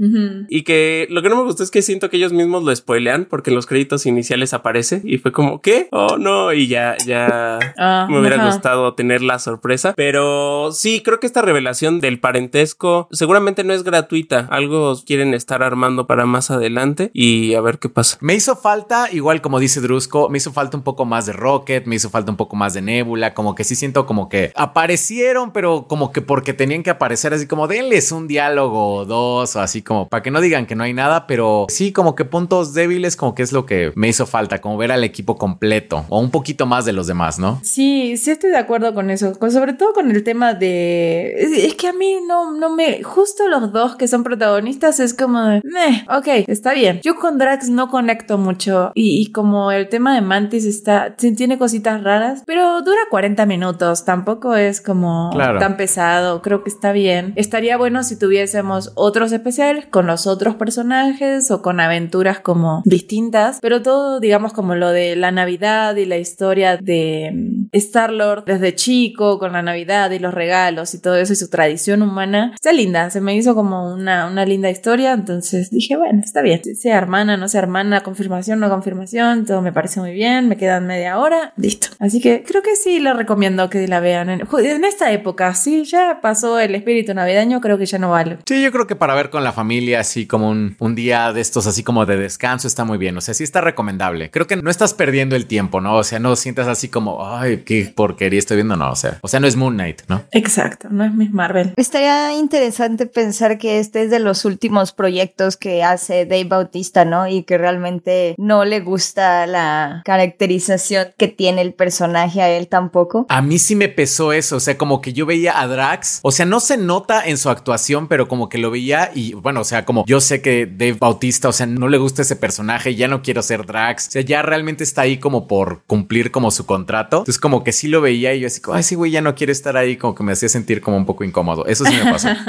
Y 0.48 0.64
que 0.64 1.06
lo 1.10 1.22
que 1.22 1.28
no 1.28 1.36
me 1.36 1.44
gustó 1.44 1.64
es 1.64 1.70
que 1.70 1.82
siento 1.82 2.10
que 2.10 2.16
ellos 2.16 2.32
mismos 2.32 2.64
lo 2.64 2.74
spoilean 2.74 3.26
porque 3.26 3.50
en 3.50 3.58
los 3.58 3.66
créditos 3.66 4.06
iniciales 4.06 4.54
aparece 4.54 5.02
y 5.04 5.18
fue 5.18 5.34
como, 5.34 5.62
¿qué? 5.62 5.90
Oh, 5.92 6.18
no, 6.18 6.54
y 6.54 6.68
ya, 6.68 6.96
ya 7.06 7.60
Ah, 7.78 8.08
me 8.10 8.20
hubiera 8.20 8.46
gustado 8.46 8.94
tener 8.94 9.22
la 9.22 9.38
sorpresa. 9.38 9.94
Pero 9.98 10.72
sí, 10.72 11.02
creo 11.04 11.20
que 11.20 11.28
esta 11.28 11.42
revelación 11.42 12.00
del 12.00 12.22
parentesco 12.22 13.10
seguramente 13.12 13.66
no 13.66 13.74
es 13.74 13.84
gratuita. 13.84 14.48
Algo 14.50 14.96
quieren 15.06 15.34
estar 15.34 15.62
armando 15.62 16.08
para 16.08 16.26
más 16.26 16.52
adelante 16.52 17.12
y 17.14 17.54
a 17.54 17.62
ver 17.62 17.80
qué 17.80 17.90
pasa. 17.90 18.18
Me 18.22 18.36
hizo 18.36 18.56
falta, 18.56 19.12
igual 19.12 19.42
como 19.42 19.60
dice 19.60 19.82
Drusco, 19.82 20.30
me 20.30 20.38
hizo 20.38 20.54
falta 20.54 20.78
un 20.78 20.84
poco 20.84 21.04
más 21.04 21.26
de 21.26 21.34
Rocket, 21.34 21.86
me 21.86 21.96
hizo 21.96 22.10
falta 22.10 22.32
un 22.32 22.38
poco 22.38 22.56
más 22.56 22.74
de 22.74 22.82
Nebula, 22.82 23.34
como 23.34 23.56
que 23.56 23.64
sí 23.66 23.76
siento 23.76 23.89
como 23.94 24.30
que 24.30 24.52
aparecieron, 24.56 25.52
pero 25.52 25.88
como 25.88 26.12
que 26.12 26.22
porque 26.22 26.54
tenían 26.54 26.84
que 26.84 26.90
aparecer 26.90 27.34
así 27.34 27.48
como 27.48 27.68
denles 27.68 28.12
un 28.12 28.28
diálogo 28.28 28.94
o 28.96 29.06
dos 29.06 29.56
o 29.56 29.62
así 29.62 29.82
como 29.82 30.08
para 30.08 30.24
que 30.24 30.32
no 30.32 30.42
digan 30.42 30.66
que 30.66 30.76
no 30.76 30.84
hay 30.84 30.94
nada, 30.94 31.28
pero 31.28 31.66
sí 31.70 31.92
como 31.92 32.16
que 32.16 32.26
puntos 32.26 32.74
débiles 32.74 33.16
como 33.16 33.36
que 33.36 33.44
es 33.44 33.52
lo 33.52 33.66
que 33.66 33.92
me 33.96 34.08
hizo 34.08 34.26
falta, 34.26 34.60
como 34.62 34.78
ver 34.78 34.92
al 34.92 35.04
equipo 35.04 35.38
completo 35.38 36.06
o 36.10 36.20
un 36.20 36.32
poquito 36.32 36.66
más 36.66 36.86
de 36.86 36.94
los 36.94 37.08
demás, 37.08 37.40
¿no? 37.40 37.60
Sí, 37.64 38.18
sí 38.18 38.32
estoy 38.32 38.50
de 38.52 38.58
acuerdo 38.58 38.94
con 38.94 39.10
eso, 39.10 39.38
con- 39.38 39.52
sobre 39.52 39.74
todo 39.74 39.94
con 39.94 40.10
el 40.12 40.24
tema 40.24 40.54
de... 40.54 41.34
Es, 41.38 41.76
que 41.76 41.88
a 41.88 41.94
mí 41.94 42.16
no, 42.28 42.52
no 42.54 42.70
me... 42.76 43.04
Justo 43.04 43.48
los 43.48 43.72
dos 43.72 43.96
que 43.96 44.08
son 44.08 44.24
protagonistas 44.24 45.00
es 45.00 45.14
como 45.14 45.42
de... 45.44 45.62
"Meh, 45.64 46.06
ok, 46.10 46.28
está 46.48 46.74
bien. 46.74 47.00
Yo 47.04 47.16
con 47.16 47.38
Drax 47.38 47.70
no 47.70 47.90
conecto 47.90 48.38
mucho 48.38 48.92
y, 48.96 49.22
y 49.22 49.32
como 49.32 49.72
el 49.72 49.88
tema 49.90 50.14
de 50.16 50.22
Mantis 50.22 50.66
está... 50.66 51.16
Tiene 51.16 51.58
cositas 51.58 52.04
raras, 52.04 52.44
pero 52.46 52.82
dura 52.82 53.00
40 53.10 53.46
minutos, 53.46 53.69
tampoco 53.78 54.56
es 54.56 54.82
como 54.82 55.30
Claro. 55.34 55.60
tan 55.60 55.78
pesado, 55.78 56.42
creo 56.42 56.64
que 56.64 56.70
está 56.70 56.92
bien. 56.92 57.34
Estaría 57.36 57.78
bueno 57.78 58.04
si 58.04 58.18
tuviésemos 58.18 58.92
otros 58.96 59.32
especiales 59.32 59.86
con 59.86 60.08
los 60.08 60.28
otros 60.28 60.56
personajes 60.56 61.52
o 61.52 61.62
con 61.62 61.80
aventuras 61.80 62.40
como 62.40 62.82
distintas, 62.86 63.60
pero 63.62 63.82
todo 63.82 64.20
digamos 64.20 64.54
como 64.54 64.76
lo 64.76 64.90
de 64.92 65.16
la 65.16 65.32
Navidad 65.32 65.96
y 65.96 66.06
la 66.06 66.18
historia 66.18 66.78
de 66.78 67.32
mm, 67.34 67.70
Star-Lord 67.72 68.46
desde 68.46 68.76
chico 68.76 69.40
con 69.40 69.54
la 69.54 69.62
Navidad 69.62 70.12
y 70.12 70.20
los 70.20 70.34
regalos 70.34 70.94
y 70.94 71.02
todo 71.02 71.16
eso 71.16 71.34
y 71.34 71.36
su 71.36 71.50
tradición 71.50 72.02
humana. 72.02 72.52
Está 72.56 72.72
linda, 72.72 73.10
se 73.10 73.22
me 73.22 73.36
hizo 73.36 73.56
como 73.56 73.94
una, 73.94 74.28
una 74.28 74.46
linda 74.46 74.70
historia, 74.70 75.14
entonces 75.14 75.70
dije, 75.70 75.98
bueno, 75.98 76.22
está 76.24 76.42
bien, 76.42 76.62
sea 76.76 76.98
hermana, 76.98 77.38
no 77.38 77.48
sea 77.48 77.62
hermana, 77.62 78.02
confirmación, 78.02 78.60
no 78.60 78.70
confirmación, 78.70 79.46
todo 79.46 79.62
me 79.62 79.72
parece 79.74 80.00
muy 80.00 80.12
bien, 80.12 80.48
me 80.48 80.58
quedan 80.58 80.88
media 80.88 81.20
hora, 81.20 81.54
listo. 81.58 81.88
Así 82.00 82.22
que 82.22 82.44
creo 82.44 82.62
que 82.62 82.76
sí 82.76 83.00
le 83.00 83.14
recomiendo 83.14 83.59
que 83.68 83.88
la 83.88 84.00
vean 84.00 84.30
en, 84.30 84.48
en 84.60 84.86
esta 84.86 85.12
época, 85.12 85.56
sí, 85.56 85.86
ya 85.86 86.20
pasó 86.22 86.60
el 86.60 86.76
espíritu 86.76 87.16
navideño, 87.16 87.62
creo 87.62 87.80
que 87.80 87.88
ya 87.88 87.98
no 87.98 88.12
vale. 88.12 88.38
Sí, 88.46 88.62
yo 88.62 88.72
creo 88.72 88.86
que 88.86 88.96
para 88.96 89.16
ver 89.16 89.32
con 89.32 89.44
la 89.44 89.54
familia 89.54 90.02
así 90.02 90.28
como 90.28 90.50
un, 90.50 90.76
un 90.78 90.94
día 90.94 91.34
de 91.34 91.42
estos 91.42 91.66
así 91.66 91.84
como 91.84 92.06
de 92.06 92.18
descanso 92.18 92.68
está 92.68 92.86
muy 92.86 93.00
bien, 93.00 93.18
o 93.18 93.22
sea, 93.22 93.34
sí 93.34 93.44
está 93.44 93.62
recomendable. 93.62 94.30
Creo 94.30 94.46
que 94.46 94.56
no 94.56 94.70
estás 94.70 94.94
perdiendo 94.94 95.36
el 95.36 95.48
tiempo, 95.48 95.82
¿no? 95.82 95.96
O 95.96 96.04
sea, 96.04 96.20
no 96.20 96.36
sientas 96.36 96.68
así 96.68 96.90
como, 96.90 97.26
ay, 97.26 97.64
qué 97.66 97.92
porquería 97.96 98.38
estoy 98.38 98.58
viendo, 98.58 98.76
no, 98.76 98.92
o 98.92 98.96
sea, 98.96 99.18
o 99.22 99.28
sea, 99.28 99.40
no 99.40 99.48
es 99.48 99.56
Moon 99.56 99.74
Knight, 99.74 100.04
¿no? 100.08 100.24
Exacto, 100.32 100.90
no 100.92 101.04
es 101.04 101.14
Miss 101.14 101.32
Marvel. 101.32 101.74
Estaría 101.76 102.34
interesante 102.38 103.06
pensar 103.08 103.58
que 103.58 103.80
este 103.80 104.04
es 104.04 104.12
de 104.12 104.20
los 104.20 104.46
últimos 104.46 104.92
proyectos 104.92 105.58
que 105.58 105.84
hace 105.84 106.26
Dave 106.26 106.46
Bautista, 106.46 107.06
¿no? 107.06 107.28
Y 107.28 107.44
que 107.44 107.58
realmente 107.58 108.36
no 108.38 108.66
le 108.66 108.82
gusta 108.82 109.48
la 109.48 110.02
caracterización 110.06 111.08
que 111.18 111.28
tiene 111.28 111.62
el 111.62 111.74
personaje 111.74 112.42
a 112.42 112.50
él 112.50 112.68
tampoco. 112.68 113.26
A 113.30 113.42
mí 113.42 113.49
sí 113.58 113.76
me 113.76 113.90
pesó 113.90 114.34
eso, 114.34 114.58
o 114.58 114.60
sea, 114.60 114.78
como 114.78 115.02
que 115.02 115.14
yo 115.14 115.26
veía 115.26 115.60
a 115.60 115.68
Drax, 115.68 116.20
o 116.22 116.32
sea, 116.32 116.46
no 116.46 116.60
se 116.60 116.78
nota 116.78 117.26
en 117.26 117.38
su 117.38 117.50
actuación, 117.50 118.08
pero 118.08 118.28
como 118.28 118.50
que 118.50 118.60
lo 118.60 118.70
veía 118.70 119.12
y 119.16 119.34
bueno, 119.34 119.62
o 119.62 119.64
sea, 119.64 119.86
como 119.86 120.06
yo 120.06 120.22
sé 120.22 120.42
que 120.42 120.68
Dave 120.68 120.98
Bautista, 121.00 121.50
o 121.50 121.54
sea, 121.54 121.66
no 121.66 121.88
le 121.88 121.98
gusta 121.98 122.22
ese 122.22 122.36
personaje, 122.36 122.94
ya 122.96 123.08
no 123.08 123.24
quiero 123.24 123.42
ser 123.42 123.66
Drax, 123.66 124.10
o 124.10 124.12
sea, 124.12 124.22
ya 124.22 124.42
realmente 124.44 124.84
está 124.84 125.02
ahí 125.02 125.18
como 125.18 125.48
por 125.48 125.82
cumplir 125.88 126.32
como 126.32 126.52
su 126.52 126.66
contrato. 126.66 127.20
Entonces 127.20 127.40
como 127.40 127.64
que 127.64 127.72
sí 127.72 127.88
lo 127.88 128.02
veía 128.02 128.34
y 128.34 128.42
yo 128.42 128.48
así 128.48 128.62
como, 128.62 128.78
ay, 128.78 128.84
sí, 128.84 128.96
güey, 128.96 129.12
ya 129.12 129.22
no 129.22 129.36
quiere 129.36 129.52
estar 129.52 129.78
ahí, 129.78 129.98
como 129.98 130.16
que 130.16 130.24
me 130.24 130.34
hacía 130.34 130.50
sentir 130.50 130.82
como 130.82 130.98
un 130.98 131.06
poco 131.06 131.24
incómodo. 131.24 131.66
Eso 131.66 131.86
sí 131.86 131.94
me 132.04 132.12
pasó. 132.12 132.30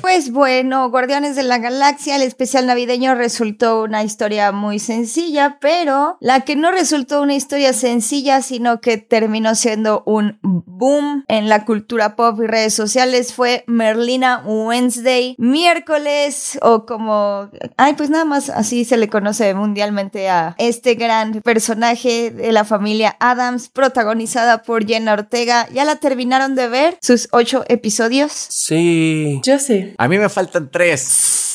Pues 0.00 0.32
bueno, 0.32 0.90
Guardianes 0.90 1.36
de 1.36 1.42
la 1.42 1.58
Galaxia, 1.58 2.16
el 2.16 2.22
especial 2.22 2.66
navideño 2.66 3.14
resultó 3.14 3.82
una 3.82 4.02
historia 4.02 4.50
muy 4.50 4.78
sencilla, 4.78 5.58
pero 5.60 6.16
la 6.20 6.40
que 6.40 6.56
no 6.56 6.72
resultó 6.72 7.22
una 7.22 7.34
historia 7.34 7.72
sencilla, 7.72 8.42
sino 8.42 8.80
que 8.80 8.96
terminó 8.96 9.54
siendo 9.54 10.02
un 10.06 10.29
boom 10.42 11.24
en 11.28 11.48
la 11.48 11.64
cultura 11.64 12.16
pop 12.16 12.40
y 12.42 12.46
redes 12.46 12.74
sociales 12.74 13.32
fue 13.32 13.64
Merlina 13.66 14.42
Wednesday, 14.44 15.34
miércoles 15.38 16.58
o 16.62 16.86
como, 16.86 17.50
ay, 17.76 17.94
pues 17.94 18.10
nada 18.10 18.24
más 18.24 18.50
así 18.50 18.84
se 18.84 18.96
le 18.96 19.08
conoce 19.08 19.54
mundialmente 19.54 20.28
a 20.28 20.54
este 20.58 20.94
gran 20.94 21.40
personaje 21.42 22.30
de 22.30 22.52
la 22.52 22.64
familia 22.64 23.16
Adams, 23.20 23.68
protagonizada 23.68 24.62
por 24.62 24.86
Jenna 24.86 25.12
Ortega. 25.12 25.68
¿Ya 25.72 25.84
la 25.84 25.96
terminaron 25.96 26.54
de 26.54 26.68
ver? 26.68 26.98
Sus 27.00 27.28
ocho 27.32 27.64
episodios. 27.68 28.32
Sí. 28.32 29.40
Yo 29.42 29.58
sí. 29.58 29.94
A 29.98 30.08
mí 30.08 30.18
me 30.18 30.28
faltan 30.28 30.70
tres. 30.70 31.49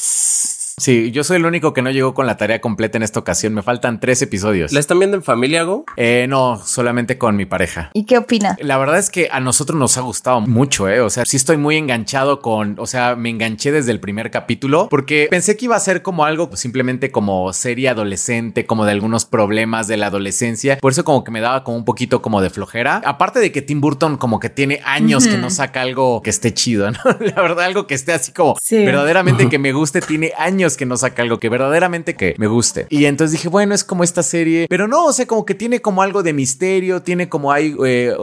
Sí, 0.78 1.12
yo 1.14 1.24
soy 1.24 1.38
el 1.38 1.46
único 1.46 1.72
que 1.74 1.82
no 1.82 1.90
llegó 1.90 2.14
con 2.14 2.28
la 2.28 2.36
tarea 2.36 2.60
completa 2.60 2.98
en 2.98 3.04
esta 3.04 3.18
ocasión. 3.22 3.54
Me 3.54 3.62
faltan 3.62 4.02
tres 4.02 4.22
episodios. 4.22 4.74
¿La 4.74 4.82
están 4.82 5.00
viendo 5.00 5.16
en 5.16 5.24
familia, 5.24 5.64
Go? 5.64 5.86
Eh, 5.96 6.26
no, 6.28 6.62
solamente 6.62 7.18
con 7.18 7.38
mi 7.38 7.46
pareja. 7.46 7.92
¿Y 7.94 8.04
qué 8.06 8.18
opina? 8.18 8.58
La 8.60 8.78
verdad 8.78 8.98
es 8.98 9.10
que 9.10 9.30
a 9.32 9.40
nosotros 9.40 9.80
nos 9.80 9.98
ha 9.98 10.02
gustado 10.02 10.42
mucho, 10.42 10.90
¿eh? 10.90 11.00
O 11.00 11.10
sea, 11.10 11.24
sí 11.24 11.38
estoy 11.38 11.56
muy 11.56 11.78
enganchado 11.78 12.42
con, 12.42 12.76
o 12.78 12.88
sea, 12.88 13.16
me 13.16 13.30
enganché 13.30 13.72
desde 13.72 13.94
el 13.94 14.02
primer 14.02 14.32
capítulo 14.32 14.90
porque 14.90 15.28
pensé 15.32 15.56
que 15.56 15.64
iba 15.64 15.78
a 15.78 15.80
ser 15.80 16.02
como 16.02 16.26
algo 16.26 16.50
pues, 16.50 16.60
simplemente 16.60 17.10
como 17.10 17.54
serie 17.54 17.88
adolescente, 17.88 18.66
como 18.66 18.84
de 18.84 18.92
algunos 18.92 19.24
problemas 19.24 19.88
de 19.88 19.96
la 19.96 20.08
adolescencia. 20.08 20.78
Por 20.80 20.92
eso 20.92 21.06
como 21.06 21.24
que 21.24 21.32
me 21.32 21.40
daba 21.40 21.64
como 21.64 21.78
un 21.78 21.86
poquito 21.86 22.22
como 22.22 22.42
de 22.42 22.50
flojera. 22.50 23.02
Aparte 23.06 23.40
de 23.40 23.54
que 23.54 23.62
Tim 23.62 23.80
Burton 23.80 24.18
como 24.18 24.42
que 24.42 24.50
tiene 24.50 24.82
años 24.84 25.26
que 25.26 25.38
no 25.38 25.50
saca 25.52 25.80
algo 25.80 26.22
que 26.22 26.32
esté 26.32 26.54
chido, 26.54 26.92
¿no? 26.92 27.00
La 27.22 27.42
verdad, 27.42 27.64
algo 27.64 27.88
que 27.88 27.94
esté 27.96 28.12
así 28.12 28.34
como 28.34 28.58
Sí. 28.62 28.84
verdaderamente 28.84 29.48
que 29.48 29.58
me 29.58 29.72
guste, 29.72 30.02
tiene 30.02 30.34
años 30.38 30.65
que 30.78 30.86
no 30.86 30.98
saca 30.98 31.22
algo 31.22 31.38
que 31.38 31.50
verdaderamente 31.50 32.16
que 32.16 32.36
me 32.38 32.48
guste. 32.48 32.88
Y 32.90 33.06
entonces 33.06 33.34
dije, 33.34 33.50
bueno, 33.50 33.76
es 33.76 33.84
como 33.84 34.04
esta 34.04 34.24
serie, 34.24 34.68
pero 34.70 34.88
no, 34.88 35.06
o 35.06 35.14
sea, 35.14 35.26
como 35.28 35.46
que 35.46 35.54
tiene 35.54 35.82
como 35.82 36.02
algo 36.02 36.24
de 36.24 36.34
misterio, 36.34 37.02
tiene 37.02 37.30
como 37.30 37.52
hay, 37.52 37.76
eh, 37.86 38.14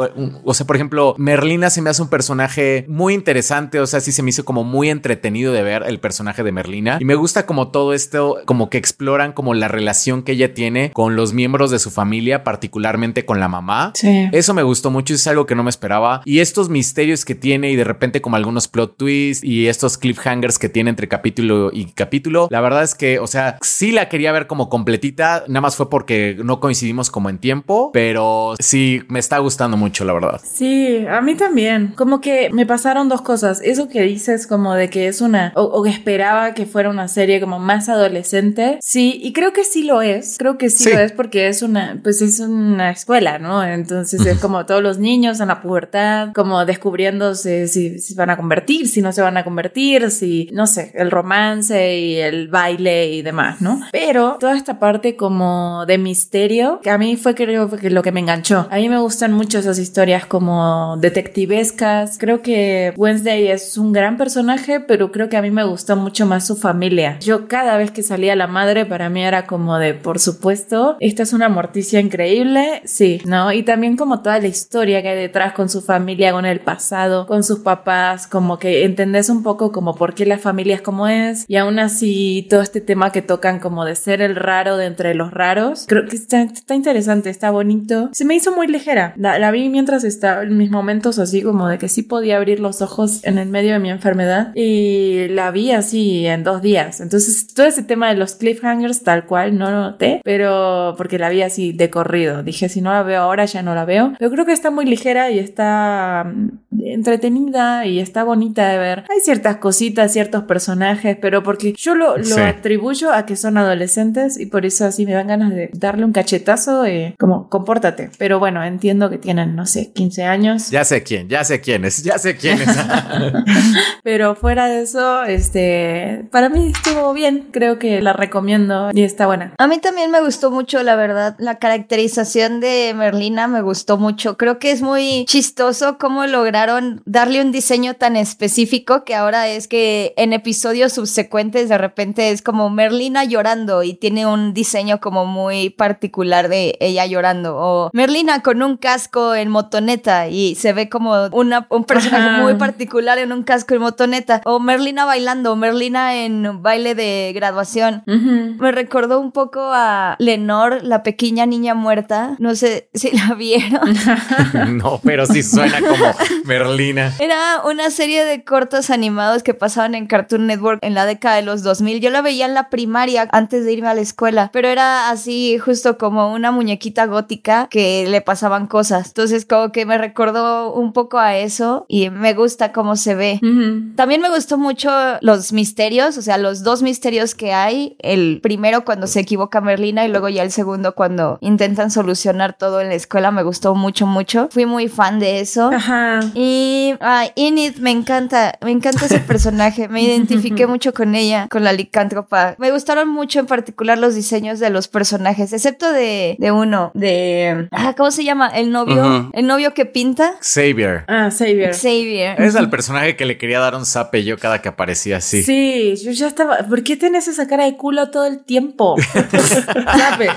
o 0.45 0.55
sea, 0.55 0.67
por 0.67 0.77
ejemplo, 0.77 1.15
Merlina 1.19 1.71
se 1.71 1.83
me 1.83 1.91
hace 1.91 2.03
un 2.03 2.09
personaje 2.09 2.85
muy 2.89 3.15
interesante, 3.15 3.81
o 3.81 3.87
sea, 3.87 4.01
sí 4.01 4.13
se 4.13 4.23
me 4.23 4.31
hizo 4.31 4.45
como 4.45 4.65
muy 4.65 4.91
entretenido 4.91 5.53
de 5.53 5.63
ver 5.63 5.85
el 5.87 6.01
personaje 6.01 6.43
de 6.43 6.53
Merlina. 6.53 6.99
Y 7.01 7.05
me 7.05 7.15
gusta 7.15 7.47
como 7.47 7.69
todo 7.69 7.95
esto, 7.95 8.39
como 8.47 8.71
que 8.71 8.79
exploran 8.79 9.33
como 9.33 9.55
la 9.55 9.69
relación 9.69 10.23
que 10.23 10.33
ella 10.33 10.55
tiene 10.55 10.91
con 10.93 11.17
los 11.17 11.33
miembros 11.33 11.71
de 11.71 11.79
su 11.79 11.91
familia, 11.91 12.45
particularmente 12.45 13.25
con 13.25 13.41
la 13.41 13.49
mamá. 13.49 13.93
Sí. 13.95 14.29
Eso 14.33 14.55
me 14.55 14.63
gustó 14.63 14.91
mucho, 14.91 15.15
es 15.15 15.27
algo 15.27 15.47
que 15.47 15.55
no 15.55 15.63
me 15.63 15.71
esperaba. 15.71 16.23
Y 16.25 16.41
estos 16.41 16.69
misterios 16.69 17.25
que 17.25 17.35
tiene 17.35 17.71
y 17.71 17.77
de 17.77 17.85
repente 17.85 18.21
como 18.21 18.37
algunos 18.37 18.69
plot 18.69 18.97
twists 18.97 19.45
y 19.45 19.69
estos 19.69 19.99
cliffhangers 19.99 20.59
que 20.59 20.69
tiene 20.69 20.91
entre 20.91 21.09
capítulo 21.09 21.71
y 21.73 21.87
capítulo, 21.93 22.32
la 22.51 22.61
verdad 22.61 22.83
es 22.83 22.95
que, 22.95 23.19
o 23.19 23.27
sea, 23.27 23.59
sí 23.63 23.93
la 23.93 24.09
quería 24.09 24.33
ver 24.33 24.47
como 24.47 24.69
completita, 24.69 25.45
nada 25.49 25.61
más 25.61 25.77
fue 25.77 25.89
porque 25.91 26.37
no 26.43 26.61
coincidimos 26.61 27.11
como 27.11 27.31
en 27.31 27.39
tiempo, 27.39 27.91
pero 27.93 28.55
sí 28.59 29.03
me 29.09 29.19
está 29.19 29.39
gustando 29.39 29.77
mucho, 29.77 30.05
la 30.05 30.13
verdad. 30.13 30.41
Sí, 30.45 31.05
a 31.09 31.21
mí 31.21 31.35
también. 31.35 31.95
Como 31.97 32.21
que 32.21 32.51
me 32.53 32.67
pasaron 32.67 33.09
dos 33.09 33.23
cosas. 33.23 33.61
Eso 33.63 33.89
que 33.89 34.03
dices 34.03 34.47
como 34.47 34.75
de 34.75 34.91
que 34.91 35.09
es 35.09 35.21
una, 35.21 35.53
o, 35.57 35.63
o 35.63 35.83
que 35.83 35.91
esperaba 35.91 36.55
que 36.55 36.67
fuera 36.67 36.91
una 36.91 37.09
serie 37.09 37.41
como 37.41 37.59
más 37.59 37.89
adolescente. 37.89 38.79
Sí, 38.83 39.21
y 39.23 39.33
creo 39.33 39.53
que 39.53 39.65
sí 39.65 39.85
lo 39.85 40.03
es. 40.03 40.37
Creo 40.39 40.59
que 40.59 40.71
sí, 40.71 40.85
Sí. 40.85 40.91
lo 40.93 40.99
es 41.01 41.13
porque 41.13 41.49
es 41.49 41.63
una, 41.63 42.01
pues 42.03 42.21
es 42.23 42.41
una 42.41 42.91
escuela, 42.91 43.39
¿no? 43.39 43.63
Entonces 43.65 44.25
es 44.27 44.39
como 44.39 44.67
todos 44.67 44.83
los 44.83 44.99
niños 44.99 45.41
en 45.41 45.49
la 45.49 45.61
pubertad, 45.63 46.31
como 46.35 46.65
descubriéndose 46.65 47.69
si, 47.69 47.99
si 47.99 48.15
van 48.15 48.31
a 48.31 48.37
convertir, 48.37 48.89
si 48.89 49.03
no 49.03 49.13
se 49.13 49.23
van 49.23 49.37
a 49.37 49.45
convertir, 49.45 50.11
si, 50.11 50.49
no 50.53 50.67
sé, 50.67 50.93
el 50.95 51.11
romance 51.11 51.97
y 51.99 52.17
el 52.23 52.49
baile 52.49 53.11
y 53.11 53.23
demás, 53.23 53.61
¿no? 53.61 53.81
Pero 53.93 54.37
toda 54.41 54.57
esta 54.57 54.79
parte 54.79 55.17
como 55.17 55.85
de 55.87 55.99
misterio, 55.99 56.81
que 56.83 56.91
a 56.91 56.99
mí 56.99 57.17
fue 57.17 57.35
creo 57.35 57.69
que 57.71 57.91
lo 57.91 58.03
que 58.03 58.13
me 58.13 58.21
enganchó. 58.21 58.67
A 58.71 58.77
mí 58.77 58.89
me 58.89 58.99
gustan 58.99 59.33
mucho 59.33 59.59
esas 59.59 59.79
historias 59.79 60.27
como 60.27 60.97
detectivescas. 60.99 62.19
Creo 62.19 62.43
que 62.43 62.93
Wednesday 62.97 63.49
es 63.49 63.77
un 63.79 63.93
gran 63.93 64.17
personaje, 64.17 64.81
pero 64.81 65.13
creo 65.13 65.29
que 65.29 65.37
a 65.37 65.43
mí 65.43 65.51
me 65.51 65.65
gustó 65.65 65.97
mucho 65.97 66.27
más 66.27 66.47
su 66.47 66.57
familia. 66.57 67.19
Yo 67.21 67.49
cada 67.49 67.77
vez 67.77 67.91
que 67.91 68.03
salía 68.03 68.37
la 68.37 68.47
madre, 68.47 68.87
para 68.87 69.09
mí 69.09 69.23
era 69.23 69.47
como 69.47 69.79
de, 69.79 69.95
por 69.95 70.19
supuesto, 70.19 70.97
esta 71.01 71.23
es 71.23 71.33
una 71.33 71.49
morticia 71.49 72.01
increíble, 72.01 72.83
sí, 72.85 73.21
¿no? 73.25 73.53
Y 73.53 73.63
también 73.63 73.97
como 73.97 74.21
toda 74.21 74.39
la 74.39 74.49
historia 74.49 75.03
que 75.03 75.09
hay 75.09 75.19
detrás 75.19 75.53
con 75.53 75.69
su 75.69 75.81
familia, 75.81 76.33
con 76.33 76.47
el 76.47 76.61
pasado, 76.61 77.27
con 77.27 77.43
sus 77.43 77.61
papás, 77.61 78.27
como 78.27 78.59
que 78.59 78.85
entendés 78.85 79.29
un 79.29 79.43
poco 79.43 79.73
como 79.73 79.95
por 79.95 80.15
qué 80.15 80.27
la 80.27 80.39
familia 80.39 80.77
es 80.77 80.83
como 80.83 81.09
es, 81.09 81.45
y 81.49 81.57
aún 81.57 81.79
así 81.79 82.12
todo 82.49 82.63
este 82.63 82.81
tema 82.81 83.13
que 83.13 83.23
tocan 83.23 83.59
como 83.59 83.85
de 83.85 83.97
ser 83.97 84.21
el 84.21 84.37
raro 84.37 84.77
de 84.77 84.87
entre 84.87 85.15
los 85.15 85.31
raros, 85.31 85.85
creo 85.89 86.07
que 86.07 86.17
está, 86.17 86.43
está 86.43 86.75
interesante, 86.75 87.31
está 87.31 87.51
bonito. 87.51 88.11
Se 88.13 88.25
me 88.25 88.35
hizo 88.35 88.55
muy 88.55 88.67
ligera, 88.67 89.15
la, 89.17 89.39
la 89.39 89.51
vi 89.51 89.69
mientras 89.69 90.05
estaba 90.05 90.43
en 90.43 90.57
mis 90.57 90.71
momentos 90.71 91.19
así 91.19 91.43
como 91.43 91.69
de 91.69 91.79
que 91.79 91.89
sí 91.89 92.03
podía 92.03 92.37
abrir 92.37 92.61
los 92.61 92.83
ojos 92.83 93.25
en 93.25 93.39
el 93.39 93.49
medio 93.49 93.75
de 93.75 93.79
mi 93.79 93.91
enfermedad, 93.91 94.53
y 94.55 95.29
la 95.29 95.51
vi 95.51 95.73
así 95.73 96.27
en 96.27 96.45
dos 96.45 96.63
días. 96.63 97.01
Entonces 97.01 97.53
todo 97.55 97.67
ese 97.67 97.83
tema 97.83 98.09
de 98.09 98.17
los 98.17 98.35
cliffhangers 98.35 99.03
tal 99.03 99.27
cual 99.27 99.59
no 99.59 99.71
lo 99.71 99.81
noté, 99.81 100.21
pero 100.25 100.95
porque 100.97 101.19
la 101.19 101.29
vi 101.29 101.43
así 101.43 101.73
de 101.73 101.91
corrido. 101.91 102.43
Dije, 102.43 102.69
si 102.69 102.81
no 102.81 102.93
la 102.93 103.03
veo 103.03 103.23
ahora, 103.23 103.45
ya 103.45 103.63
no 103.63 103.75
la 103.75 103.85
veo. 103.85 104.13
Pero 104.19 104.31
creo 104.31 104.47
que 104.47 104.53
está 104.53 104.71
muy 104.71 104.85
ligera 104.85 105.31
y 105.31 105.39
está 105.39 106.25
mm, 106.25 106.83
entretenida 106.85 107.87
y 107.87 108.01
está 108.01 108.25
bonita 108.25 108.69
de 108.69 108.79
ver. 108.79 109.05
Hay 109.11 109.21
ciertas 109.21 109.57
cositas, 109.57 110.13
ciertos 110.13 110.45
personajes, 110.45 111.17
pero 111.21 111.43
porque 111.43 111.75
yo 111.77 111.95
lo, 111.95 112.02
lo 112.17 112.25
Sí. 112.25 112.41
atribuyo 112.41 113.13
a 113.13 113.27
que 113.27 113.37
son 113.37 113.57
adolescentes 113.59 114.39
y 114.39 114.47
por 114.47 114.65
eso 114.67 114.85
así 114.87 115.07
me 115.07 115.13
dan 115.13 115.27
ganas 115.29 115.55
de 115.55 115.71
darle 115.75 116.05
un 116.05 116.13
cachetazo 116.13 116.87
y 116.87 117.15
como, 117.19 117.49
compórtate. 117.49 118.11
Pero 118.19 118.39
bueno, 118.39 118.63
entiendo 118.65 119.11
que 119.11 119.19
tienen, 119.19 119.55
no 119.57 119.67
sé, 119.67 119.93
15 119.93 120.25
años. 120.25 120.71
Ya 120.71 120.85
sé 120.85 121.03
quién, 121.03 121.29
ya 121.29 121.45
sé 121.45 121.61
quién 121.61 121.85
es, 121.85 122.03
ya 122.03 122.19
sé 122.19 122.37
quién 122.37 122.61
es. 122.61 122.69
Pero 124.03 124.35
fuera 124.35 124.67
de 124.67 124.83
eso, 124.83 125.25
este, 125.25 126.27
para 126.31 126.49
mí 126.49 126.73
estuvo 126.75 127.13
bien. 127.13 127.49
Creo 127.53 127.79
que 127.79 128.01
la 128.01 128.13
recomiendo 128.13 128.91
y 128.93 129.03
está 129.03 129.27
buena. 129.27 129.55
A 129.59 129.67
mí 129.67 129.79
también 129.79 130.11
me 130.11 130.21
gustó 130.21 130.51
mucho, 130.51 130.83
la 130.83 130.97
verdad. 130.97 131.37
La 131.39 131.59
caracterización 131.59 132.61
de 132.61 132.93
Merlina 132.97 133.49
me 133.49 133.63
gustó 133.63 133.97
mucho. 133.99 134.37
Creo 134.37 134.59
que 134.59 134.71
es 134.71 134.83
muy 134.83 135.25
chistoso 135.27 135.99
cómo 135.99 136.27
lograron 136.27 137.03
darle 137.05 137.41
un 137.41 137.53
diseño 137.53 137.95
tan 137.95 138.17
específico 138.17 139.05
que 139.05 139.15
ahora 139.15 139.49
es 139.49 139.69
que 139.69 140.15
en 140.17 140.33
episodios 140.33 140.93
subsecuentes 140.93 141.69
de 141.69 141.79
repente 141.83 142.31
es 142.31 142.41
como 142.41 142.71
Merlina 142.71 143.25
llorando 143.25 143.83
y 143.83 143.95
tiene 143.95 144.27
un 144.27 144.55
diseño 144.55 145.01
como 145.01 145.27
muy 145.27 145.71
particular 145.71 146.49
de 146.49 146.77
ella 146.81 147.05
llorando. 147.07 147.57
O 147.57 147.91
Merlina 147.93 148.41
con 148.41 148.63
un 148.63 148.77
casco 148.77 149.35
en 149.35 149.51
motoneta 149.51 150.29
y 150.29 150.55
se 150.55 150.73
ve 150.73 150.89
como 150.89 151.27
una, 151.33 151.67
un 151.69 151.85
personaje 151.85 152.31
Ajá. 152.31 152.43
muy 152.43 152.55
particular 152.55 153.19
en 153.19 153.33
un 153.33 153.43
casco 153.43 153.75
en 153.75 153.83
motoneta. 153.83 154.41
O 154.45 154.59
Merlina 154.61 155.05
bailando, 155.05 155.55
Merlina 155.57 156.15
en 156.25 156.63
baile 156.63 156.95
de 156.95 157.33
graduación. 157.35 158.03
Me 158.07 158.73
recordó 158.73 159.21
un 159.21 159.33
poco 159.33 159.61
a 159.61 160.17
Lenore, 160.19 160.83
la 160.83 161.03
pequeña 161.03 161.47
niña 161.47 161.75
muerta. 161.75 162.37
No 162.39 162.55
sé 162.55 162.89
si 162.95 163.11
la 163.11 163.35
vieron. 163.35 163.81
no, 164.79 165.01
pero 165.05 165.27
sí 165.27 165.43
suena 165.43 165.81
como 165.81 166.15
Merlina. 166.45 167.13
Era 167.19 167.63
una 167.65 167.91
serie 167.91 168.25
de 168.25 168.45
cortos 168.45 168.91
animados 168.91 169.43
que 169.43 169.55
pasaban 169.55 169.95
en 169.95 170.07
Cartoon 170.07 170.47
Network 170.47 170.79
en 170.83 170.95
la 170.95 171.07
década 171.07 171.37
de 171.37 171.43
los 171.43 171.63
2000. 171.63 171.72
Yo 171.81 172.11
la 172.11 172.23
veía 172.23 172.47
en 172.47 172.55
la 172.55 172.71
primaria 172.71 173.29
antes 173.33 173.65
de 173.65 173.73
irme 173.73 173.89
a 173.89 173.95
la 173.95 174.01
escuela, 174.01 174.51
pero 174.53 174.69
era 174.69 175.11
así 175.11 175.59
justo 175.59 175.99
como 175.99 176.33
una 176.33 176.51
muñequita 176.51 177.07
gótica 177.07 177.69
que 177.71 178.07
le 178.09 178.21
pasaban 178.21 178.67
cosas. 178.67 179.09
Entonces 179.09 179.47
como 179.47 179.73
que 179.73 179.87
me 179.87 179.99
recordó 179.99 180.73
un 180.73 180.93
poco 180.93 181.19
a 181.19 181.37
eso 181.37 181.87
y 181.89 182.11
me 182.11 182.35
gusta 182.35 182.73
cómo 182.73 182.97
se 182.97 183.15
ve. 183.15 183.41
Ujú. 183.43 183.95
También 183.97 184.21
me 184.21 184.31
gustó 184.31 184.59
mucho 184.59 184.91
los 185.21 185.53
misterios, 185.53 186.17
o 186.19 186.23
sea, 186.23 186.39
los 186.39 186.63
dos 186.63 186.83
misterios 186.83 187.35
que 187.35 187.53
hay. 187.53 187.97
El 187.99 188.41
primero 188.43 188.85
cuando 188.85 189.07
se 189.07 189.21
equivoca 189.21 189.61
Merlina 189.61 190.05
y 190.05 190.09
luego 190.09 190.29
ya 190.29 190.43
el 190.43 190.53
segundo 190.53 190.95
cuando 190.95 191.39
intentan 191.41 191.91
solucionar 191.91 192.57
todo 192.57 192.81
en 192.81 192.89
la 192.89 192.95
escuela. 192.95 193.31
Me 193.31 193.43
gustó 193.43 193.75
mucho, 193.75 194.07
mucho. 194.07 194.49
Fui 194.51 194.67
muy 194.67 194.89
fan 194.89 195.19
de 195.19 195.41
eso. 195.41 195.71
Ajá. 195.73 196.21
Y 196.35 196.95
ay, 197.01 197.31
Enid 197.37 197.77
me 197.77 197.91
encanta, 197.91 198.59
me 198.61 198.71
encanta 198.71 199.07
ese 199.07 199.19
personaje, 199.33 199.89
me 199.89 200.03
identifiqué 200.03 200.67
mucho 200.73 200.93
con 200.93 201.15
ella, 201.15 201.49
con 201.51 201.62
la 201.63 201.73
licántropa. 201.73 202.55
Me 202.59 202.71
gustaron 202.71 203.09
mucho 203.09 203.41
en 203.41 203.47
particular 203.47 203.99
los 203.99 204.15
diseños 204.15 204.59
de 204.59 204.71
los 204.71 204.89
personajes, 204.89 205.53
excepto 205.53 205.93
de, 205.93 206.37
de 206.39 206.53
uno, 206.53 206.91
de... 206.95 207.69
Ah, 207.71 207.95
¿Cómo 207.97 208.11
se 208.11 208.25
llama? 208.25 208.49
El 208.49 208.71
novio, 208.71 209.31
el 209.33 209.47
novio 209.47 209.75
que 209.75 209.87
pinta. 209.87 210.35
Xavier. 210.41 211.05
Ah, 211.09 211.31
Xavier. 211.31 211.75
Xavier. 211.75 212.41
Es 212.41 212.57
al 212.57 212.71
personaje 212.71 213.17
que 213.17 213.25
le 213.25 213.39
quería 213.39 213.61
dar 213.61 213.75
un 213.75 213.87
zape 213.87 214.25
yo 214.25 214.39
cada 214.39 214.61
que 214.61 214.69
aparecía 214.69 215.19
así. 215.19 215.43
Sí. 215.43 215.95
yo 216.03 216.13
ya 216.13 216.27
estaba. 216.27 216.59
¿Por 216.69 216.83
qué 216.83 216.97
tenés 216.97 217.29
esa 217.29 217.47
cara 217.47 217.65
de 217.65 217.77
culo 217.77 218.11
todo 218.11 218.27
el 218.27 218.45
tiempo? 218.45 218.97
¿Sabe? 219.97 220.31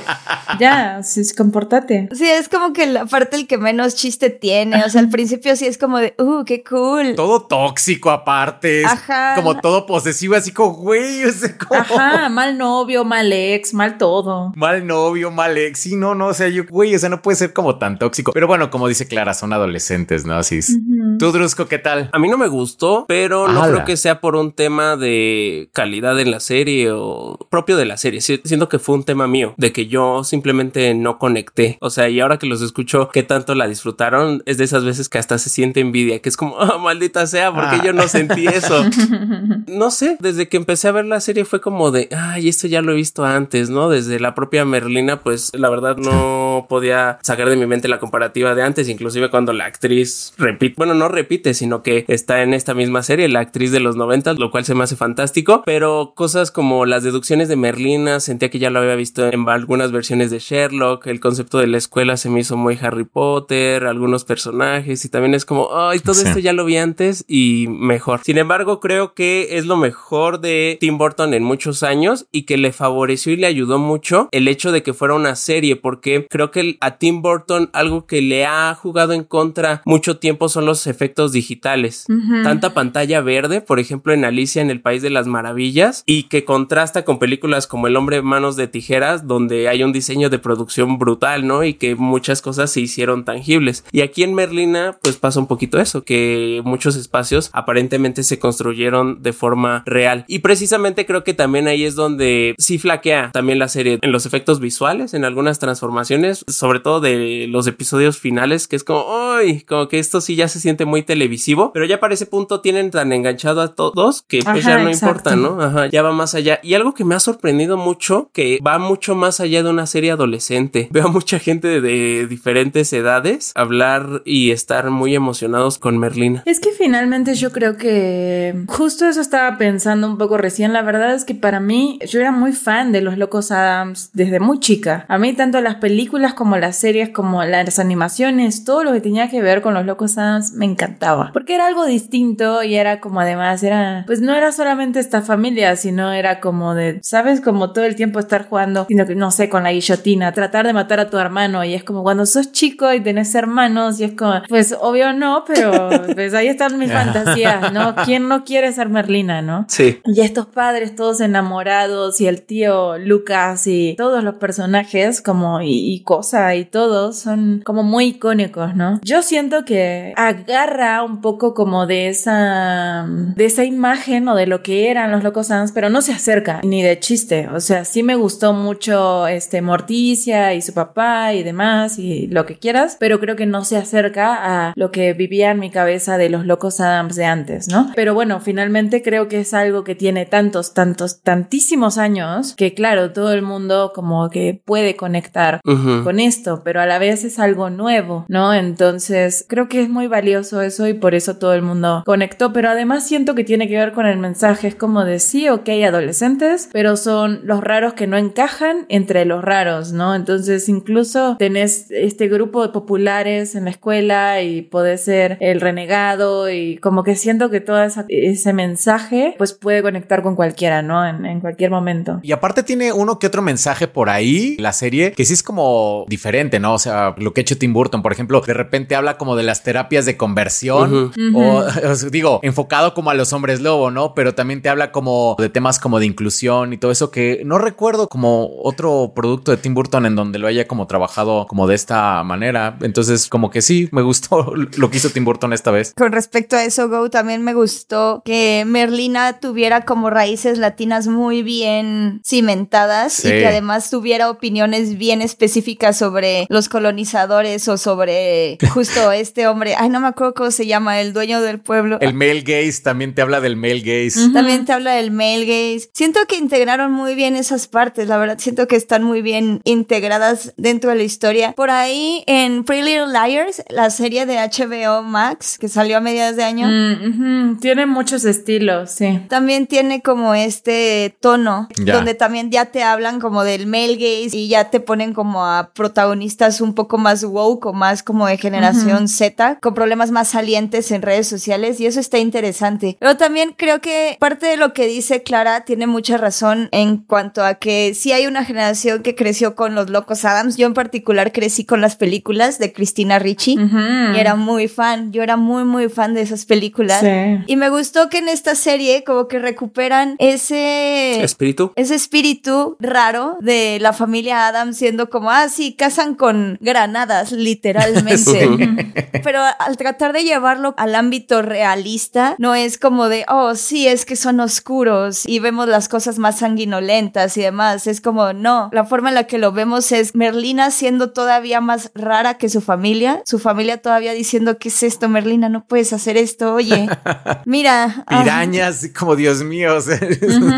Ya, 0.60 1.02
sí, 1.04 1.22
comportate. 1.36 2.10
Sí, 2.14 2.28
es 2.28 2.50
como 2.50 2.74
que 2.74 2.86
la 2.88 3.06
parte 3.06 3.36
el 3.36 3.48
que 3.48 3.58
menos 3.58 3.96
chiste 3.96 4.30
tiene. 4.30 4.84
O 4.84 4.90
sea, 4.90 5.02
al 5.02 5.10
principio 5.10 5.56
sí 5.56 5.66
es 5.66 5.78
como 5.78 6.00
de, 6.00 6.16
uh, 6.20 6.44
qué 6.46 6.64
cool. 6.64 7.16
Todo 7.16 7.44
tóxico 7.44 8.12
aparte. 8.12 8.86
Ajá. 8.86 9.36
Como 9.36 9.60
todo 9.60 9.86
posesivo, 9.86 10.36
así 10.36 10.52
como, 10.52 10.74
güey, 10.74 11.15
o 11.24 11.32
sea, 11.32 11.58
como... 11.58 11.80
Ajá, 11.80 12.30
mal 12.30 12.58
novio, 12.58 13.06
mal 13.06 13.32
ex, 13.32 13.74
mal 13.74 13.98
todo. 13.98 14.52
Mal 14.56 14.86
novio, 14.86 15.32
mal 15.32 15.58
ex. 15.58 15.80
Sí, 15.80 15.96
no, 15.96 16.16
no, 16.16 16.28
o 16.28 16.34
sea, 16.34 16.48
yo, 16.50 16.64
güey, 16.70 16.96
o 16.96 17.00
sea, 17.00 17.10
no 17.10 17.22
puede 17.22 17.38
ser 17.38 17.54
como 17.54 17.78
tan 17.78 17.98
tóxico. 18.00 18.32
Pero 18.34 18.48
bueno, 18.48 18.70
como 18.70 18.88
dice 18.88 19.08
Clara, 19.08 19.34
son 19.34 19.54
adolescentes, 19.54 20.26
¿no? 20.26 20.36
Así 20.36 20.58
es. 20.58 20.78
Tú, 21.20 21.32
Drusco, 21.32 21.68
¿qué 21.68 21.78
tal? 21.80 22.10
A 22.12 22.20
mí 22.20 22.28
no 22.28 22.38
me 22.38 22.48
gustó, 22.48 23.06
pero 23.08 23.48
no 23.48 23.64
Ala. 23.64 23.74
creo 23.74 23.86
que 23.86 23.98
sea 23.98 24.20
por 24.20 24.36
un 24.36 24.52
tema 24.52 24.98
de 24.98 25.70
calidad 25.74 26.20
en 26.20 26.32
la 26.32 26.40
serie 26.40 26.92
o 26.92 27.38
propio 27.50 27.78
de 27.78 27.86
la 27.86 27.98
serie. 27.98 28.22
Si- 28.22 28.42
Siento 28.44 28.68
que 28.70 28.80
fue 28.80 28.96
un 28.96 29.04
tema 29.04 29.28
mío, 29.28 29.54
de 29.58 29.72
que 29.72 29.88
yo 29.88 30.24
simplemente 30.24 30.94
no 30.94 31.18
conecté. 31.20 31.78
O 31.82 31.90
sea, 31.90 32.10
y 32.10 32.20
ahora 32.20 32.38
que 32.38 32.48
los 32.48 32.62
escucho, 32.62 33.10
qué 33.14 33.24
tanto 33.24 33.56
la 33.56 33.68
disfrutaron, 33.68 34.44
es 34.46 34.58
de 34.58 34.64
esas 34.66 34.84
veces 34.84 35.10
que 35.10 35.18
hasta 35.18 35.38
se 35.38 35.50
siente 35.50 35.80
envidia, 35.80 36.22
que 36.22 36.30
es 36.30 36.38
como, 36.38 36.58
"Ah, 36.60 36.78
maldita 36.78 37.28
sea, 37.28 37.54
porque 37.54 37.78
Ah. 37.78 37.82
yo 37.84 37.94
no 37.94 38.08
sentí 38.08 38.48
eso. 38.48 38.84
No 39.68 39.92
sé, 39.92 40.18
desde 40.20 40.48
que 40.48 40.58
empecé 40.58 40.88
a 40.88 40.92
ver 40.92 41.05
la 41.10 41.20
serie 41.20 41.46
fue 41.46 41.62
como 41.62 41.92
de, 41.92 42.10
ay, 42.16 42.50
esto 42.50 42.68
ya 42.68 42.82
lo 42.82 42.92
he 42.92 42.96
visto 42.96 43.26
antes, 43.26 43.70
¿no? 43.70 43.90
Desde 43.90 44.20
la 44.20 44.36
propia 44.36 44.66
Merlina, 44.66 45.22
pues 45.22 45.52
la 45.54 45.70
verdad 45.70 45.98
no 45.98 46.55
podía 46.68 47.20
sacar 47.22 47.50
de 47.50 47.56
mi 47.56 47.66
mente 47.66 47.88
la 47.88 48.00
comparativa 48.00 48.56
de 48.56 48.64
antes, 48.64 48.90
inclusive 48.90 49.30
cuando 49.30 49.54
la 49.54 49.66
actriz 49.66 50.34
repite, 50.38 50.76
bueno, 50.78 50.94
no 50.94 51.08
repite, 51.08 51.54
sino 51.54 51.84
que 51.84 52.06
está 52.08 52.42
en 52.42 52.54
esta 52.54 52.74
misma 52.74 53.04
serie, 53.04 53.28
la 53.30 53.40
actriz 53.40 53.72
de 53.72 53.80
los 53.80 53.96
90, 53.96 54.34
lo 54.34 54.52
cual 54.52 54.66
se 54.66 54.76
me 54.76 54.84
hace 54.84 54.96
fantástico, 54.96 55.64
pero 55.66 56.14
cosas 56.16 56.52
como 56.52 56.86
las 56.86 57.04
deducciones 57.04 57.48
de 57.48 57.56
Merlina, 57.56 58.20
sentía 58.20 58.50
que 58.50 58.60
ya 58.60 58.70
lo 58.70 58.80
había 58.80 58.96
visto 58.96 59.28
en 59.28 59.48
algunas 59.50 59.92
versiones 59.92 60.32
de 60.32 60.40
Sherlock, 60.40 61.08
el 61.08 61.20
concepto 61.20 61.60
de 61.60 61.68
la 61.68 61.78
escuela 61.78 62.18
se 62.18 62.30
me 62.30 62.40
hizo 62.40 62.58
muy 62.58 62.78
Harry 62.82 63.06
Potter, 63.06 63.86
algunos 63.86 64.26
personajes 64.26 65.06
y 65.06 65.10
también 65.10 65.34
es 65.34 65.46
como, 65.46 65.70
ay, 65.76 66.00
todo 66.00 66.22
esto 66.22 66.40
ya 66.40 66.54
lo 66.54 66.66
vi 66.66 66.78
antes 66.78 67.26
y 67.28 67.68
mejor. 67.70 68.22
Sin 68.24 68.38
embargo, 68.38 68.80
creo 68.80 69.14
que 69.14 69.58
es 69.58 69.66
lo 69.66 69.78
mejor 69.78 70.40
de 70.40 70.78
Tim 70.80 70.98
Burton 70.98 71.34
en 71.34 71.44
muchos 71.44 71.84
años 71.84 72.28
y 72.32 72.44
que 72.44 72.58
le 72.58 72.72
favoreció 72.72 73.34
y 73.34 73.38
le 73.38 73.48
ayudó 73.48 73.80
mucho 73.80 74.30
el 74.32 74.48
hecho 74.48 74.72
de 74.72 74.84
que 74.84 74.94
fuera 74.94 75.14
una 75.14 75.36
serie, 75.36 75.76
porque 75.76 76.28
creo 76.30 76.52
que 76.52 76.55
a 76.80 76.98
Tim 76.98 77.22
Burton 77.22 77.70
algo 77.74 78.06
que 78.06 78.22
le 78.22 78.46
ha 78.46 78.74
jugado 78.76 79.14
en 79.14 79.24
contra 79.24 79.82
mucho 79.86 80.18
tiempo 80.18 80.50
son 80.50 80.66
los 80.66 80.88
efectos 80.88 81.32
digitales. 81.32 82.06
Tanta 82.44 82.74
pantalla 82.74 83.22
verde, 83.22 83.62
por 83.62 83.80
ejemplo, 83.80 84.14
en 84.14 84.26
Alicia 84.26 84.62
en 84.62 84.70
el 84.70 84.82
País 84.82 85.02
de 85.02 85.10
las 85.10 85.28
Maravillas, 85.28 86.04
y 86.06 86.24
que 86.24 86.46
contrasta 86.46 87.06
con 87.06 87.20
películas 87.20 87.68
como 87.68 87.88
El 87.88 87.96
hombre 87.96 88.22
manos 88.22 88.56
de 88.56 88.68
tijeras, 88.68 89.28
donde 89.28 89.68
hay 89.68 89.84
un 89.84 89.94
diseño 89.94 90.30
de 90.30 90.40
producción 90.40 90.98
brutal, 90.98 91.48
¿no? 91.48 91.64
Y 91.64 91.76
que 91.76 91.96
muchas 91.96 92.42
cosas 92.42 92.72
se 92.72 92.82
hicieron 92.82 93.26
tangibles. 93.26 93.86
Y 93.92 94.02
aquí 94.02 94.24
en 94.24 94.34
Merlina, 94.34 94.98
pues 95.02 95.18
pasa 95.18 95.40
un 95.40 95.48
poquito 95.48 95.80
eso, 95.80 96.04
que 96.04 96.62
muchos 96.64 96.96
espacios 96.96 97.50
aparentemente 97.54 98.24
se 98.24 98.40
construyeron 98.40 99.22
de 99.22 99.34
forma 99.34 99.84
real. 99.86 100.26
Y 100.28 100.40
precisamente 100.40 101.06
creo 101.06 101.24
que 101.24 101.34
también 101.34 101.68
ahí 101.68 101.84
es 101.84 101.96
donde 101.96 102.56
sí 102.58 102.78
flaquea 102.78 103.32
también 103.34 103.60
la 103.60 103.68
serie 103.68 104.00
en 104.02 104.12
los 104.12 104.26
efectos 104.26 104.60
visuales, 104.60 105.14
en 105.14 105.26
algunas 105.26 105.60
transformaciones, 105.60 106.35
sobre 106.48 106.80
todo 106.80 107.00
de 107.00 107.48
los 107.50 107.68
episodios 107.68 108.18
finales, 108.18 108.68
que 108.68 108.76
es 108.76 108.84
como, 108.84 109.06
¡ay! 109.10 109.62
Como 109.62 109.88
que 109.88 110.00
esto 110.00 110.22
sí 110.22 110.36
ya 110.36 110.48
se 110.48 110.60
siente 110.60 110.86
muy 110.86 111.04
televisivo, 111.04 111.72
pero 111.74 111.86
ya 111.86 112.00
para 112.00 112.14
ese 112.14 112.26
punto 112.26 112.62
tienen 112.62 112.92
tan 112.92 113.12
enganchado 113.14 113.62
a 113.62 113.76
todos 113.76 114.24
que 114.24 114.42
pues 114.44 114.66
ya 114.66 114.78
no 114.78 114.90
importa, 114.90 115.36
¿no? 115.36 115.62
Ajá, 115.62 115.88
ya 115.88 116.02
va 116.02 116.12
más 116.12 116.36
allá. 116.36 116.60
Y 116.64 116.74
algo 116.74 116.94
que 116.94 117.06
me 117.06 117.16
ha 117.16 117.20
sorprendido 117.20 117.78
mucho, 117.78 118.30
que 118.34 118.60
va 118.66 118.78
mucho 118.80 119.16
más 119.16 119.40
allá 119.40 119.64
de 119.64 119.70
una 119.70 119.86
serie 119.86 120.12
adolescente. 120.12 120.88
Veo 120.92 121.06
a 121.06 121.12
mucha 121.12 121.40
gente 121.40 121.82
de 121.82 122.28
diferentes 122.28 122.92
edades 122.94 123.52
hablar 123.56 124.22
y 124.26 124.52
estar 124.52 124.90
muy 124.90 125.16
emocionados 125.16 125.78
con 125.78 125.98
Merlina. 125.98 126.44
Es 126.46 126.60
que 126.60 126.72
finalmente 126.72 127.36
yo 127.36 127.52
creo 127.52 127.78
que 127.78 128.64
justo 128.68 129.08
eso 129.08 129.22
estaba 129.22 129.58
pensando 129.58 130.08
un 130.08 130.18
poco 130.18 130.38
recién. 130.38 130.74
La 130.74 130.82
verdad 130.82 131.14
es 131.14 131.26
que 131.26 131.36
para 131.36 131.60
mí 131.60 132.00
yo 132.08 132.20
era 132.20 132.32
muy 132.32 132.54
fan 132.54 132.92
de 132.92 133.02
los 133.02 133.18
Locos 133.18 133.52
Adams 133.52 134.10
desde 134.14 134.40
muy 134.40 134.60
chica. 134.60 135.06
A 135.08 135.18
mí 135.18 135.34
tanto 135.34 135.62
las 135.62 135.76
películas 135.76 136.25
como 136.34 136.58
las 136.58 136.76
series 136.76 137.10
como 137.10 137.44
las 137.44 137.80
animaciones, 137.80 138.64
todo 138.64 138.84
lo 138.84 138.94
que 138.94 139.02
tenía 139.02 139.30
que 139.30 139.42
ver 139.42 139.62
con 139.62 139.74
los 139.74 139.86
Locos 139.86 140.18
Adams 140.18 140.54
me 140.54 140.66
encantaba. 140.66 141.32
Porque 141.34 141.56
era 141.56 141.68
algo 141.68 141.86
distinto 141.86 142.64
y 142.64 142.76
era 142.76 143.00
como 143.00 143.20
además 143.20 143.64
era 143.64 144.04
pues 144.06 144.22
no 144.22 144.34
era 144.34 144.52
solamente 144.52 145.00
esta 145.00 145.22
familia, 145.22 145.76
sino 145.76 146.12
era 146.12 146.40
como 146.40 146.76
de, 146.76 147.00
¿sabes? 147.02 147.42
Como 147.42 147.72
todo 147.72 147.86
el 147.86 147.96
tiempo 147.96 148.20
estar 148.20 148.48
jugando, 148.48 148.86
sino 148.88 149.06
que 149.06 149.16
no 149.16 149.32
sé, 149.32 149.50
con 149.50 149.64
la 149.64 149.72
guillotina, 149.72 150.32
tratar 150.32 150.66
de 150.66 150.74
matar 150.74 151.00
a 151.00 151.10
tu 151.10 151.18
hermano 151.18 151.64
y 151.64 151.74
es 151.74 151.84
como 151.84 152.04
cuando 152.04 152.26
sos 152.26 152.52
chico 152.52 152.92
y 152.94 153.02
tenés 153.02 153.34
hermanos 153.36 154.00
y 154.00 154.06
es 154.06 154.14
como, 154.14 154.42
pues 154.48 154.76
obvio 154.80 155.14
no, 155.14 155.44
pero 155.46 155.90
pues 156.14 156.34
ahí 156.34 156.48
están 156.48 156.78
mis 156.78 156.92
fantasías, 156.92 157.72
¿no? 157.72 157.96
¿Quién 158.06 158.28
no 158.28 158.44
quiere 158.44 158.72
ser 158.72 158.90
Merlina, 158.90 159.42
no? 159.42 159.66
Sí. 159.68 160.00
Y 160.06 160.22
estos 160.22 160.46
padres 160.48 160.96
todos 160.96 161.22
enamorados 161.22 162.22
y 162.22 162.28
el 162.28 162.42
tío 162.44 162.98
Lucas 162.98 163.68
y 163.68 163.96
todos 163.98 164.24
los 164.24 164.36
personajes 164.36 165.22
como 165.22 165.62
y, 165.62 165.94
y 165.94 166.04
cosa 166.16 166.56
y 166.56 166.66
todos 166.66 167.20
son 167.20 167.62
como 167.66 167.84
muy 167.84 168.06
icónicos, 168.06 168.76
¿no? 168.76 169.00
Yo 169.04 169.22
siento 169.22 169.66
que 169.66 170.14
agarra 170.16 171.04
un 171.04 171.22
poco 171.22 171.54
como 171.54 171.88
de 171.88 172.08
esa 172.08 173.06
de 173.08 173.46
esa 173.46 173.66
imagen 173.66 174.28
o 174.28 174.36
de 174.36 174.48
lo 174.48 174.64
que 174.64 174.90
eran 174.90 175.12
los 175.12 175.24
locos 175.24 175.52
Adams, 175.52 175.72
pero 175.74 175.90
no 175.90 176.02
se 176.02 176.14
acerca 176.14 176.62
ni 176.64 176.82
de 176.82 177.00
chiste. 177.00 177.50
O 177.50 177.60
sea, 177.60 177.84
sí 177.86 178.02
me 178.02 178.16
gustó 178.16 178.54
mucho 178.54 179.28
este 179.28 179.62
Morticia 179.62 180.54
y 180.54 180.62
su 180.62 180.74
papá 180.74 181.34
y 181.34 181.44
demás 181.44 182.00
y 182.00 182.28
lo 182.28 182.46
que 182.46 182.58
quieras, 182.58 182.96
pero 183.00 183.20
creo 183.20 183.36
que 183.36 183.46
no 183.46 183.66
se 183.66 183.78
acerca 183.78 184.70
a 184.70 184.74
lo 184.76 184.92
que 184.92 185.14
vivía 185.14 185.52
en 185.52 185.60
mi 185.60 185.70
cabeza 185.70 186.18
de 186.18 186.30
los 186.30 186.46
locos 186.46 186.80
Adams 186.80 187.16
de 187.16 187.26
antes, 187.26 187.68
¿no? 187.68 187.92
Pero 187.96 188.14
bueno, 188.14 188.40
finalmente 188.40 189.02
creo 189.02 189.28
que 189.28 189.42
es 189.42 189.54
algo 189.54 189.84
que 189.84 189.96
tiene 189.96 190.26
tantos, 190.26 190.74
tantos, 190.74 191.22
tantísimos 191.22 191.98
años 191.98 192.56
que 192.56 192.74
claro, 192.74 193.12
todo 193.12 193.34
el 193.34 193.42
mundo 193.42 193.92
como 193.94 194.30
que 194.30 194.62
puede 194.64 194.96
conectar 194.96 195.60
Ujú. 195.66 196.04
Con 196.06 196.20
esto, 196.20 196.62
pero 196.64 196.80
a 196.82 196.86
la 196.86 197.00
vez 197.00 197.24
es 197.26 197.40
algo 197.40 197.70
nuevo, 197.70 198.26
¿no? 198.30 198.54
Entonces 198.54 199.46
creo 199.48 199.68
que 199.68 199.82
es 199.82 199.90
muy 199.90 200.08
valioso 200.08 200.62
eso 200.62 200.88
y 200.88 200.94
por 200.94 201.16
eso 201.16 201.38
todo 201.38 201.54
el 201.54 201.62
mundo 201.62 202.04
conectó, 202.06 202.54
pero 202.54 202.70
además 202.70 203.06
siento 203.08 203.36
que 203.36 203.44
tiene 203.44 203.68
que 203.68 203.76
ver 203.78 203.94
con 203.94 204.06
el 204.06 204.18
mensaje, 204.18 204.68
es 204.68 204.76
como 204.76 205.04
de 205.04 205.20
sí, 205.20 205.50
ok, 205.50 205.68
adolescentes, 205.86 206.70
pero 206.72 206.98
son 206.98 207.42
los 207.44 207.62
raros 207.64 207.94
que 207.94 208.08
no 208.08 208.18
encajan 208.18 208.86
entre 208.90 209.26
los 209.26 209.44
raros, 209.44 209.92
¿no? 209.92 210.14
Entonces 210.16 210.70
incluso 210.70 211.36
tenés 211.38 211.88
este 211.90 212.28
grupo 212.28 212.62
de 212.66 212.70
populares 212.74 213.56
en 213.56 213.66
la 213.66 213.72
escuela 213.72 214.42
y 214.42 214.62
podés 214.62 215.04
ser 215.04 215.38
el 215.40 215.62
renegado 215.62 216.50
y 216.52 216.78
como 216.78 217.04
que 217.04 217.16
siento 217.16 217.50
que 217.50 217.62
todo 217.62 217.82
esa- 217.84 218.06
ese 218.10 218.54
mensaje 218.54 219.36
pues 219.38 219.54
puede 219.54 219.82
conectar 219.82 220.22
con 220.22 220.36
cualquiera, 220.36 220.82
¿no? 220.82 221.06
En, 221.08 221.26
en 221.26 221.40
cualquier 221.40 221.72
momento. 221.72 222.20
Y 222.24 222.32
aparte 222.32 222.62
tiene 222.64 222.92
uno 222.94 223.18
que 223.20 223.28
otro 223.28 223.42
mensaje 223.42 223.88
por 223.88 224.10
ahí, 224.10 224.58
la 224.60 224.74
serie, 224.74 225.12
que 225.14 225.26
sí 225.26 225.34
es 225.34 225.44
como 225.44 225.95
diferente, 226.08 226.60
¿no? 226.60 226.74
O 226.74 226.80
sea, 226.80 227.16
lo 227.18 227.34
que 227.34 227.42
ha 227.42 227.44
hecho 227.44 227.58
Tim 227.58 227.72
Burton, 227.72 228.02
por 228.02 228.12
ejemplo, 228.12 228.42
de 228.42 228.54
repente 228.54 228.96
habla 228.96 229.18
como 229.18 229.36
de 229.36 229.44
las 229.44 229.64
terapias 229.64 230.06
de 230.06 230.18
conversión, 230.18 231.14
o, 231.34 231.40
o 231.90 231.96
sea, 231.96 232.10
digo, 232.10 232.40
enfocado 232.44 232.94
como 232.94 233.10
a 233.10 233.14
los 233.14 233.32
hombres 233.34 233.62
lobo, 233.62 233.92
¿no? 233.92 234.14
Pero 234.14 234.36
también 234.36 234.62
te 234.62 234.70
habla 234.70 234.92
como 234.92 235.36
de 235.40 235.50
temas 235.50 235.80
como 235.80 236.00
de 236.00 236.06
inclusión 236.06 236.74
y 236.74 236.78
todo 236.78 236.92
eso 236.92 237.12
que 237.12 237.42
no 237.46 237.58
recuerdo 237.58 238.08
como 238.08 238.50
otro 238.64 239.14
producto 239.16 239.52
de 239.52 239.58
Tim 239.58 239.74
Burton 239.74 240.06
en 240.06 240.16
donde 240.16 240.40
lo 240.40 240.48
haya 240.48 240.68
como 240.68 240.88
trabajado 240.88 241.46
como 241.48 241.68
de 241.68 241.76
esta 241.76 242.24
manera. 242.24 242.78
Entonces, 242.82 243.28
como 243.30 243.50
que 243.50 243.62
sí, 243.62 243.90
me 243.92 244.02
gustó 244.02 244.54
lo 244.78 244.90
que 244.90 244.98
hizo 244.98 245.10
Tim 245.10 245.26
Burton 245.26 245.54
esta 245.54 245.72
vez. 245.72 245.94
Con 245.96 246.12
respecto 246.12 246.56
a 246.56 246.64
eso, 246.64 246.90
Go, 246.90 247.10
también 247.10 247.44
me 247.44 247.54
gustó 247.54 248.22
que 248.26 248.64
Merlina 248.66 249.40
tuviera 249.40 249.86
como 249.86 250.10
raíces 250.10 250.58
latinas 250.58 251.08
muy 251.08 251.44
bien 251.44 252.22
cimentadas 252.26 253.14
Sí. 253.14 253.28
y 253.28 253.32
que 253.32 253.48
además 253.48 253.90
tuviera 253.90 254.30
opiniones 254.30 254.98
bien 254.98 255.22
específicas 255.22 255.85
sobre 255.94 256.46
los 256.50 256.70
colonizadores 256.70 257.68
o 257.68 257.78
sobre 257.78 258.58
justo 258.74 259.12
este 259.12 259.48
hombre. 259.48 259.76
Ay, 259.78 259.90
no 259.90 260.00
me 260.00 260.08
acuerdo 260.08 260.34
cómo 260.34 260.52
se 260.52 260.66
llama, 260.68 261.00
el 261.02 261.14
dueño 261.14 261.42
del 261.42 261.60
pueblo. 261.60 261.98
El 262.02 262.14
male 262.14 262.42
gaze 262.42 262.82
también 262.84 263.14
te 263.16 263.22
habla 263.22 263.42
del 263.42 263.56
male 263.56 263.80
gaze. 263.82 264.30
También 264.34 264.66
te 264.66 264.74
habla 264.74 264.94
del 264.94 265.12
male 265.12 265.46
gaze. 265.46 265.90
Siento 265.94 266.20
que 266.28 266.38
integraron 266.38 266.92
muy 266.92 267.16
bien 267.16 267.36
esas 267.36 267.68
partes, 267.68 268.08
la 268.08 268.18
verdad. 268.18 268.38
Siento 268.40 268.68
que 268.68 268.76
están 268.76 269.04
muy 269.04 269.22
bien 269.22 269.62
integradas 269.64 270.54
dentro 270.58 270.90
de 270.90 270.96
la 270.98 271.04
historia. 271.04 271.54
Por 271.54 271.70
ahí 271.70 272.24
en 272.28 272.64
Pretty 272.64 272.84
Little 272.84 273.08
Liars, 273.08 273.64
la 273.70 273.90
serie 273.90 274.26
de 274.26 274.38
HBO 274.38 275.04
Max, 275.04 275.58
que 275.58 275.68
salió 275.70 275.98
a 275.98 276.02
mediados 276.02 276.36
de 276.36 276.44
año, 276.44 276.68
Mm. 276.68 277.60
Tiene 277.60 277.86
muchos 277.86 278.26
estilos, 278.26 278.92
sí. 278.92 279.22
también 279.30 279.68
tiene 279.68 280.02
como 280.02 280.34
este 280.36 281.16
tono, 281.20 281.68
Ya. 281.78 281.96
donde 281.96 282.14
también 282.14 282.52
ya 282.52 282.66
te 282.66 282.84
hablan 282.84 283.20
como 283.20 283.44
del 283.44 283.68
male 283.68 283.96
gaze 283.96 284.36
y 284.38 284.48
ya 284.48 284.70
te 284.70 284.80
ponen 284.80 285.14
como 285.14 285.46
a 285.46 285.72
protagonistas 285.76 286.62
un 286.62 286.74
poco 286.74 286.98
más 286.98 287.24
woke 287.24 287.68
o 287.68 287.74
más 287.74 288.02
como 288.02 288.26
de 288.28 288.38
generación 288.38 289.08
Z, 289.08 289.60
con 289.62 289.74
problemas 289.74 290.12
más 290.12 290.30
salientes 290.30 290.92
en 290.92 291.02
redes 291.02 291.28
sociales 291.28 291.80
y 291.80 291.86
eso 291.86 292.00
está 292.00 292.18
interesante. 292.18 292.98
Pero 293.00 293.18
también 293.18 293.54
creo 293.56 293.82
que 293.82 294.18
parte 294.20 294.48
de 294.48 294.58
lo 294.58 294.74
que 294.74 294.88
dice 294.88 295.22
Clara 295.24 295.66
tiene 295.66 295.86
mucha 295.86 296.18
razón 296.18 296.70
en 296.72 296.98
cuanto 296.98 297.44
a 297.44 297.56
que 297.56 297.94
sí 297.94 298.12
hay 298.12 298.26
una 298.26 298.46
generación 298.46 299.04
que 299.04 299.16
creció 299.16 299.56
con 299.56 299.76
los 299.76 299.90
locos 299.90 300.26
Adams. 300.26 300.58
Yo 300.58 300.66
en 300.66 300.74
particular 300.74 301.32
crecí 301.32 301.66
con 301.66 301.82
las 301.82 301.96
películas 301.96 302.58
de 302.58 302.72
Christina 302.72 303.20
Ricci 303.20 303.58
Ujú. 303.60 303.78
y 304.16 304.20
era 304.20 304.36
muy 304.36 304.68
fan. 304.68 305.12
Yo 305.12 305.24
era 305.24 305.36
muy, 305.36 305.66
muy 305.66 305.90
fan 305.90 306.14
de 306.14 306.22
esas 306.22 306.46
películas. 306.46 307.02
Sí. 307.02 307.44
Y 307.48 307.56
me 307.58 307.70
gustó 307.70 308.10
que 308.10 308.20
en 308.20 308.30
esta 308.30 308.56
serie 308.56 309.04
como 309.04 309.28
que 309.28 309.40
recuperan 309.40 310.16
ese... 310.20 311.22
Espíritu. 311.24 311.74
ese 311.76 311.96
espíritu 311.96 312.78
raro 312.80 313.38
de 313.42 313.80
la 313.82 313.92
familia 313.94 314.48
Adams 314.48 314.78
siendo 314.78 315.10
como, 315.10 315.32
ah, 315.32 315.50
sí, 315.50 315.65
sí, 315.66 315.74
cazan 315.74 316.16
con 316.16 316.58
granadas, 316.62 317.32
literalmente. 317.32 319.12
Pero 319.24 319.40
al 319.60 319.78
tratar 319.78 320.14
de 320.14 320.24
llevarlo 320.24 320.74
al 320.78 320.96
ámbito 320.96 321.42
realista, 321.42 322.36
no 322.38 322.56
es 322.56 322.78
como 322.78 323.10
de, 323.10 323.26
oh, 323.28 323.56
sí, 323.56 323.88
es 323.88 324.06
que 324.06 324.16
son 324.16 324.40
oscuros 324.40 325.24
y 325.26 325.40
vemos 325.40 325.68
las 325.68 325.90
cosas 325.90 326.20
más 326.20 326.40
sanguinolentas 326.40 327.38
y 327.38 327.42
demás. 327.42 327.88
Es 327.88 328.02
como, 328.02 328.34
no, 328.34 328.70
la 328.72 328.86
forma 328.86 329.10
en 329.10 329.16
la 329.16 329.26
que 329.26 329.38
lo 329.38 329.52
vemos 329.52 329.92
es 329.92 330.16
Merlina 330.16 330.72
siendo 330.72 331.12
todavía 331.12 331.62
más 331.62 331.92
rara 331.96 332.36
que 332.36 332.50
su 332.50 332.62
familia, 332.62 333.22
su 333.26 333.40
familia 333.40 333.82
todavía 333.82 334.14
diciendo, 334.14 334.58
¿qué 334.58 334.70
es 334.70 334.84
esto, 334.84 335.10
Merlina? 335.10 335.50
No 335.50 335.66
puedes 335.66 335.94
hacer 335.94 336.18
esto, 336.18 336.54
oye, 336.54 336.88
mira. 337.46 338.04
ah, 338.08 338.22
Pirañas, 338.22 338.90
como 338.98 339.16
Dios 339.16 339.44
mío. 339.44 339.76
o 339.76 339.82
sea, 339.82 340.00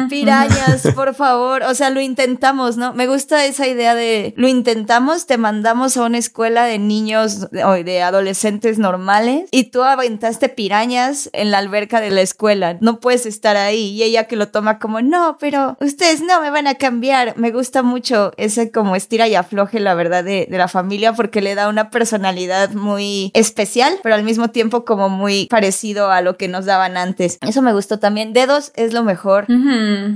Pirañas, 0.10 0.88
por 0.96 1.16
favor. 1.16 1.64
O 1.64 1.74
sea, 1.76 1.90
lo 1.90 2.02
intentamos, 2.02 2.78
¿no? 2.78 2.94
Me 2.94 3.08
gusta 3.08 3.46
esa 3.46 3.68
idea 3.68 3.96
de 3.96 4.34
lo 4.36 4.48
intentamos, 4.48 4.87
te 5.26 5.38
mandamos 5.38 5.98
a 5.98 6.04
una 6.04 6.18
escuela 6.18 6.66
de 6.66 6.80
niños 6.80 7.48
o 7.66 7.72
de 7.74 8.02
adolescentes 8.02 8.80
normales 8.80 9.50
y 9.52 9.66
tú 9.66 9.84
aventaste 9.84 10.50
pirañas 10.50 11.30
en 11.34 11.52
la 11.52 11.58
alberca 11.58 12.00
de 12.00 12.10
la 12.10 12.22
escuela. 12.22 12.78
No 12.80 13.00
puedes 13.00 13.26
estar 13.26 13.58
ahí. 13.58 13.90
Y 13.90 14.04
ella 14.04 14.26
que 14.26 14.36
lo 14.36 14.48
toma 14.48 14.80
como, 14.80 15.02
no, 15.02 15.38
pero 15.40 15.78
ustedes 15.82 16.22
no 16.22 16.42
me 16.42 16.50
van 16.50 16.68
a 16.68 16.76
cambiar. 16.76 17.38
Me 17.38 17.52
gusta 17.52 17.84
mucho 17.84 18.32
ese 18.38 18.72
como 18.72 18.96
estira 18.96 19.28
y 19.28 19.36
afloje, 19.36 19.80
la 19.80 19.94
verdad, 19.94 20.24
de, 20.24 20.48
de 20.50 20.58
la 20.58 20.68
familia 20.68 21.14
porque 21.14 21.42
le 21.42 21.56
da 21.56 21.68
una 21.68 21.90
personalidad 21.90 22.72
muy 22.72 23.32
especial, 23.34 24.00
pero 24.04 24.16
al 24.16 24.24
mismo 24.24 24.50
tiempo 24.50 24.86
como 24.86 25.10
muy 25.10 25.48
parecido 25.48 26.12
a 26.12 26.22
lo 26.22 26.38
que 26.38 26.48
nos 26.48 26.66
daban 26.66 26.98
antes. 26.98 27.38
Eso 27.42 27.62
me 27.62 27.74
gustó 27.74 28.00
también. 28.00 28.34
Dedos 28.34 28.72
es 28.76 28.94
lo 28.94 29.04
mejor. 29.04 29.46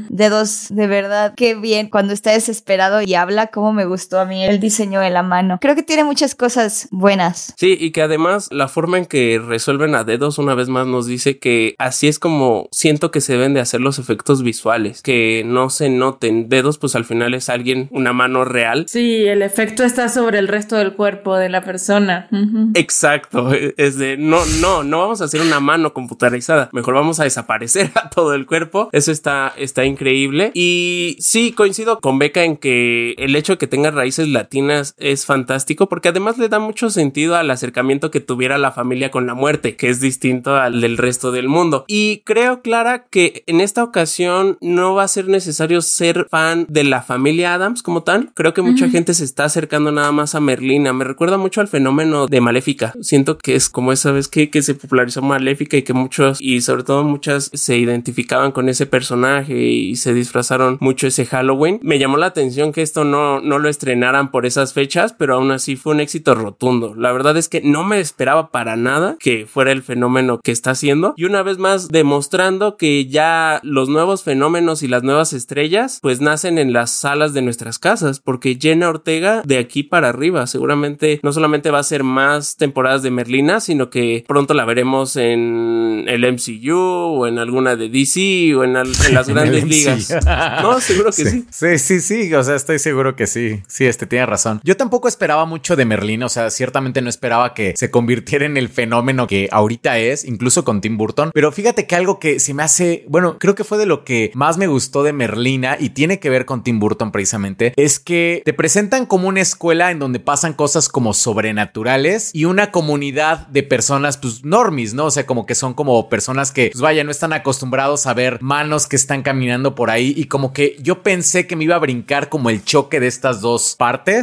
Dedos, 0.10 0.67
de 0.69 0.88
verdad, 0.88 1.34
qué 1.36 1.55
bien. 1.55 1.89
Cuando 1.89 2.13
está 2.13 2.31
desesperado 2.31 3.01
y 3.01 3.15
habla, 3.15 3.47
cómo 3.47 3.73
me 3.73 3.86
gustó 3.86 4.19
a 4.19 4.25
mí 4.25 4.43
el 4.45 4.61
diseño 4.62 5.02
de 5.02 5.10
la 5.10 5.24
mano. 5.24 5.58
Creo 5.60 5.76
que 5.76 5.84
tiene 5.84 6.04
muchas 6.04 6.36
cosas 6.36 6.88
buenas. 6.91 7.54
Sí, 7.58 7.78
y 7.80 7.91
que 7.91 8.02
además 8.02 8.47
la 8.52 8.67
forma 8.67 8.97
en 8.97 9.06
que 9.06 9.41
resuelven 9.45 9.95
a 9.95 10.04
dedos 10.04 10.38
una 10.38 10.56
vez 10.56 10.69
más 10.69 10.88
nos 10.88 11.06
dice 11.08 11.39
que 11.39 11.76
así 11.78 12.08
es 12.08 12.19
como 12.19 12.69
siento 12.71 13.12
que 13.12 13.19
se 13.19 13.34
deben 13.34 13.54
de 13.54 13.60
hacer 13.60 13.82
los 13.82 14.00
efectos 14.00 14.43
visuales, 14.43 15.02
que 15.02 15.43
no 15.45 15.69
se 15.69 15.89
noten. 15.89 16.47
Dedos 16.47 16.78
pues 16.78 16.95
al 16.95 17.06
final 17.06 17.34
es 17.34 17.50
alguien, 17.50 17.89
una 17.91 18.13
mano 18.13 18.45
real. 18.45 18.86
Sí, 18.88 19.26
el 19.26 19.41
efecto 19.41 19.84
está 19.84 20.08
sobre 20.08 20.39
el 20.39 20.47
resto 20.47 20.78
del 20.78 20.93
cuerpo 20.93 21.36
de 21.36 21.50
la 21.50 21.62
persona. 21.62 22.30
Exacto, 22.76 23.52
es 23.54 23.97
de 23.97 24.17
no, 24.17 24.45
no, 24.62 24.84
no 24.84 25.00
vamos 25.00 25.21
a 25.21 25.26
hacer 25.26 25.41
una 25.41 25.60
mano 25.60 25.93
computarizada, 25.93 26.69
mejor 26.71 26.93
vamos 26.93 27.19
a 27.19 27.24
desaparecer 27.24 27.91
a 27.95 28.10
todo 28.10 28.36
el 28.36 28.45
cuerpo. 28.45 28.89
Eso 28.91 29.12
está, 29.12 29.54
está 29.58 29.86
increíble. 29.86 30.52
Y 30.54 31.17
sí, 31.19 31.52
coincido 31.52 32.00
con 32.00 32.19
Beca 32.19 32.43
en 32.43 32.58
que 32.58 33.15
el 33.17 33.36
hecho 33.36 33.54
de 33.54 33.58
que 33.58 33.67
tenga 33.67 33.91
raíces 33.91 34.28
latinas 34.28 34.50
es 34.97 35.25
fantástico 35.25 35.87
porque 35.87 36.09
además 36.09 36.37
le 36.37 36.49
da 36.49 36.59
mucho 36.59 36.89
sentido 36.89 37.35
al 37.35 37.49
acercamiento 37.51 38.11
que 38.11 38.19
tuviera 38.19 38.57
la 38.57 38.71
familia 38.71 39.11
con 39.11 39.25
la 39.25 39.33
muerte, 39.33 39.75
que 39.75 39.89
es 39.89 39.99
distinto 39.99 40.55
al 40.55 40.81
del 40.81 40.97
resto 40.97 41.31
del 41.31 41.47
mundo. 41.47 41.85
Y 41.87 42.21
creo, 42.25 42.61
Clara, 42.61 43.05
que 43.09 43.43
en 43.47 43.61
esta 43.61 43.83
ocasión 43.83 44.57
no 44.61 44.95
va 44.95 45.03
a 45.03 45.07
ser 45.07 45.27
necesario 45.27 45.81
ser 45.81 46.27
fan 46.29 46.65
de 46.69 46.83
la 46.83 47.01
familia 47.01 47.53
Adams 47.53 47.83
como 47.83 48.03
tal. 48.03 48.31
Creo 48.33 48.53
que 48.53 48.61
mucha 48.61 48.89
gente 48.89 49.13
se 49.13 49.23
está 49.23 49.45
acercando 49.45 49.91
nada 49.91 50.11
más 50.11 50.35
a 50.35 50.39
Merlina. 50.39 50.93
Me 50.93 51.05
recuerda 51.05 51.37
mucho 51.37 51.61
al 51.61 51.67
fenómeno 51.67 52.27
de 52.27 52.41
Maléfica. 52.41 52.93
Siento 53.01 53.37
que 53.37 53.55
es 53.55 53.69
como 53.69 53.91
esa 53.91 54.11
vez 54.11 54.27
que, 54.27 54.49
que 54.49 54.61
se 54.61 54.75
popularizó 54.75 55.21
Maléfica 55.21 55.77
y 55.77 55.83
que 55.83 55.93
muchos, 55.93 56.39
y 56.41 56.61
sobre 56.61 56.83
todo 56.83 57.03
muchas, 57.03 57.49
se 57.53 57.77
identificaban 57.77 58.51
con 58.51 58.69
ese 58.69 58.85
personaje 58.85 59.57
y 59.57 59.95
se 59.95 60.13
disfrazaron 60.13 60.77
mucho 60.79 61.07
ese 61.07 61.25
Halloween. 61.25 61.79
Me 61.83 61.99
llamó 61.99 62.17
la 62.17 62.27
atención 62.27 62.71
que 62.71 62.81
esto 62.81 63.03
no, 63.03 63.39
no 63.41 63.59
lo 63.59 63.69
estrenaran 63.69 64.31
por 64.31 64.40
esas 64.45 64.73
fechas, 64.73 65.13
pero 65.17 65.36
aún 65.36 65.51
así 65.51 65.75
fue 65.75 65.93
un 65.93 65.99
éxito 65.99 66.36
rotundo. 66.36 66.93
La 66.95 67.12
verdad 67.12 67.38
es 67.38 67.49
que 67.49 67.62
no 67.62 67.84
me 67.84 67.99
esperaba 67.99 68.49
para 68.51 68.75
nada 68.75 69.15
que 69.19 69.45
fuera 69.45 69.71
el 69.71 69.84
fenómeno 69.84 70.39
que 70.43 70.51
está 70.51 70.71
haciendo. 70.71 71.13
Y 71.17 71.25
una 71.25 71.43
vez 71.43 71.58
más 71.58 71.88
demostrando 71.89 72.77
que 72.77 73.06
ya 73.08 73.60
los 73.63 73.89
nuevos 73.89 74.23
fenómenos 74.23 74.84
y 74.84 74.88
las 74.88 75.04
nuevas 75.04 75.34
estrellas 75.34 75.99
pues 76.01 76.21
nacen 76.21 76.58
en 76.58 76.73
las 76.73 76.91
salas 76.91 77.34
de 77.34 77.41
nuestras 77.41 77.80
casas, 77.80 78.19
porque 78.19 78.58
Jenna 78.60 78.89
Ortega 78.89 79.41
de 79.45 79.58
aquí 79.58 79.84
para 79.84 80.10
arriba 80.10 80.47
seguramente 80.47 81.19
no 81.23 81.32
solamente 81.34 81.71
va 81.71 81.80
a 81.80 81.84
ser 81.84 82.04
más 82.04 82.58
temporadas 82.58 83.04
de 83.04 83.12
Merlina, 83.12 83.60
sino 83.60 83.89
que 83.89 84.23
pronto 84.27 84.54
la 84.54 84.65
veremos 84.65 85.15
en 85.15 86.06
el 86.08 86.25
MCU 86.32 86.75
o 86.75 87.27
en 87.27 87.39
alguna 87.39 87.75
de 87.75 87.89
DC 87.89 88.56
o 88.56 88.63
en, 88.63 88.75
al- 88.77 88.91
en 89.08 89.13
las 89.13 89.27
grandes 89.34 89.63
ligas. 89.65 90.15
No, 90.62 90.80
seguro 90.80 91.08
que 91.08 91.25
sí. 91.25 91.45
Sí, 91.49 91.77
sí, 91.77 91.99
sí, 92.01 92.34
o 92.34 92.43
sea, 92.43 92.56
estoy 92.56 92.80
seguro 92.80 93.15
que 93.15 93.27
sí. 93.27 93.62
Sí, 93.67 93.86
este 93.86 94.06
tiene 94.06 94.25
razón. 94.32 94.62
Yo 94.63 94.76
tampoco 94.78 95.08
esperaba 95.08 95.46
mucho 95.46 95.76
de 95.76 95.86
Merlín, 95.86 96.24
o 96.24 96.30
sea, 96.30 96.50
ciertamente 96.50 97.02
no 97.02 97.10
esperaba 97.10 97.54
que 97.54 97.74
se 97.78 97.91
convirtiera 97.91 98.46
en 98.46 98.58
el 98.58 98.70
fenómeno 98.70 99.28
que 99.28 99.48
ahorita 99.52 100.00
es, 100.00 100.26
incluso 100.26 100.63
con 100.63 100.82
Tim 100.82 100.98
Burton, 100.98 101.32
pero 101.34 101.52
fíjate 101.52 101.86
que 101.86 101.96
algo 101.96 102.20
que 102.20 102.39
se 102.39 102.54
me 102.54 102.63
hace, 102.63 103.06
bueno, 103.08 103.38
creo 103.39 103.56
que 103.56 103.63
fue 103.63 103.78
de 103.78 103.86
lo 103.86 104.04
que 104.04 104.32
más 104.34 104.58
me 104.58 104.67
gustó 104.67 105.04
de 105.04 105.13
Merlina 105.13 105.78
y 105.80 105.89
tiene 105.89 106.20
que 106.20 106.30
ver 106.30 106.46
con 106.46 106.63
Tim 106.63 106.80
Burton 106.80 107.12
precisamente, 107.12 107.74
es 107.76 108.00
que 108.00 108.41
te 108.46 108.54
presentan 108.54 109.06
como 109.06 109.28
una 109.28 109.41
escuela 109.41 109.91
en 109.91 110.00
donde 110.00 110.20
pasan 110.20 110.54
cosas 110.54 110.89
como 110.89 111.13
sobrenaturales 111.13 112.32
y 112.34 112.46
una 112.46 112.72
comunidad 112.72 113.48
de 113.48 113.63
personas, 113.63 114.17
pues, 114.17 114.44
normis, 114.44 114.94
¿no? 114.94 115.06
O 115.06 115.12
sea, 115.12 115.26
como 115.26 115.46
que 115.46 115.56
son 115.56 115.74
como 115.74 116.10
personas 116.10 116.52
que, 116.52 116.70
pues, 116.72 116.82
vaya, 116.82 117.04
no 117.04 117.12
están 117.12 117.34
acostumbrados 117.34 118.08
a 118.08 118.13
ver 118.13 118.39
manos 118.41 118.88
que 118.88 118.96
están 118.96 119.22
caminando 119.22 119.76
por 119.76 119.89
ahí 119.89 120.13
y 120.15 120.26
como 120.26 120.54
que 120.54 120.78
yo 120.80 121.04
pensé 121.04 121.48
que 121.48 121.56
me 121.56 121.65
iba 121.65 121.76
a 121.76 121.80
brincar 121.80 122.30
como 122.30 122.50
el 122.50 122.63
choque 122.63 123.00
de 123.00 123.08
estas 123.08 123.41
dos 123.41 123.76
partes, 123.78 124.20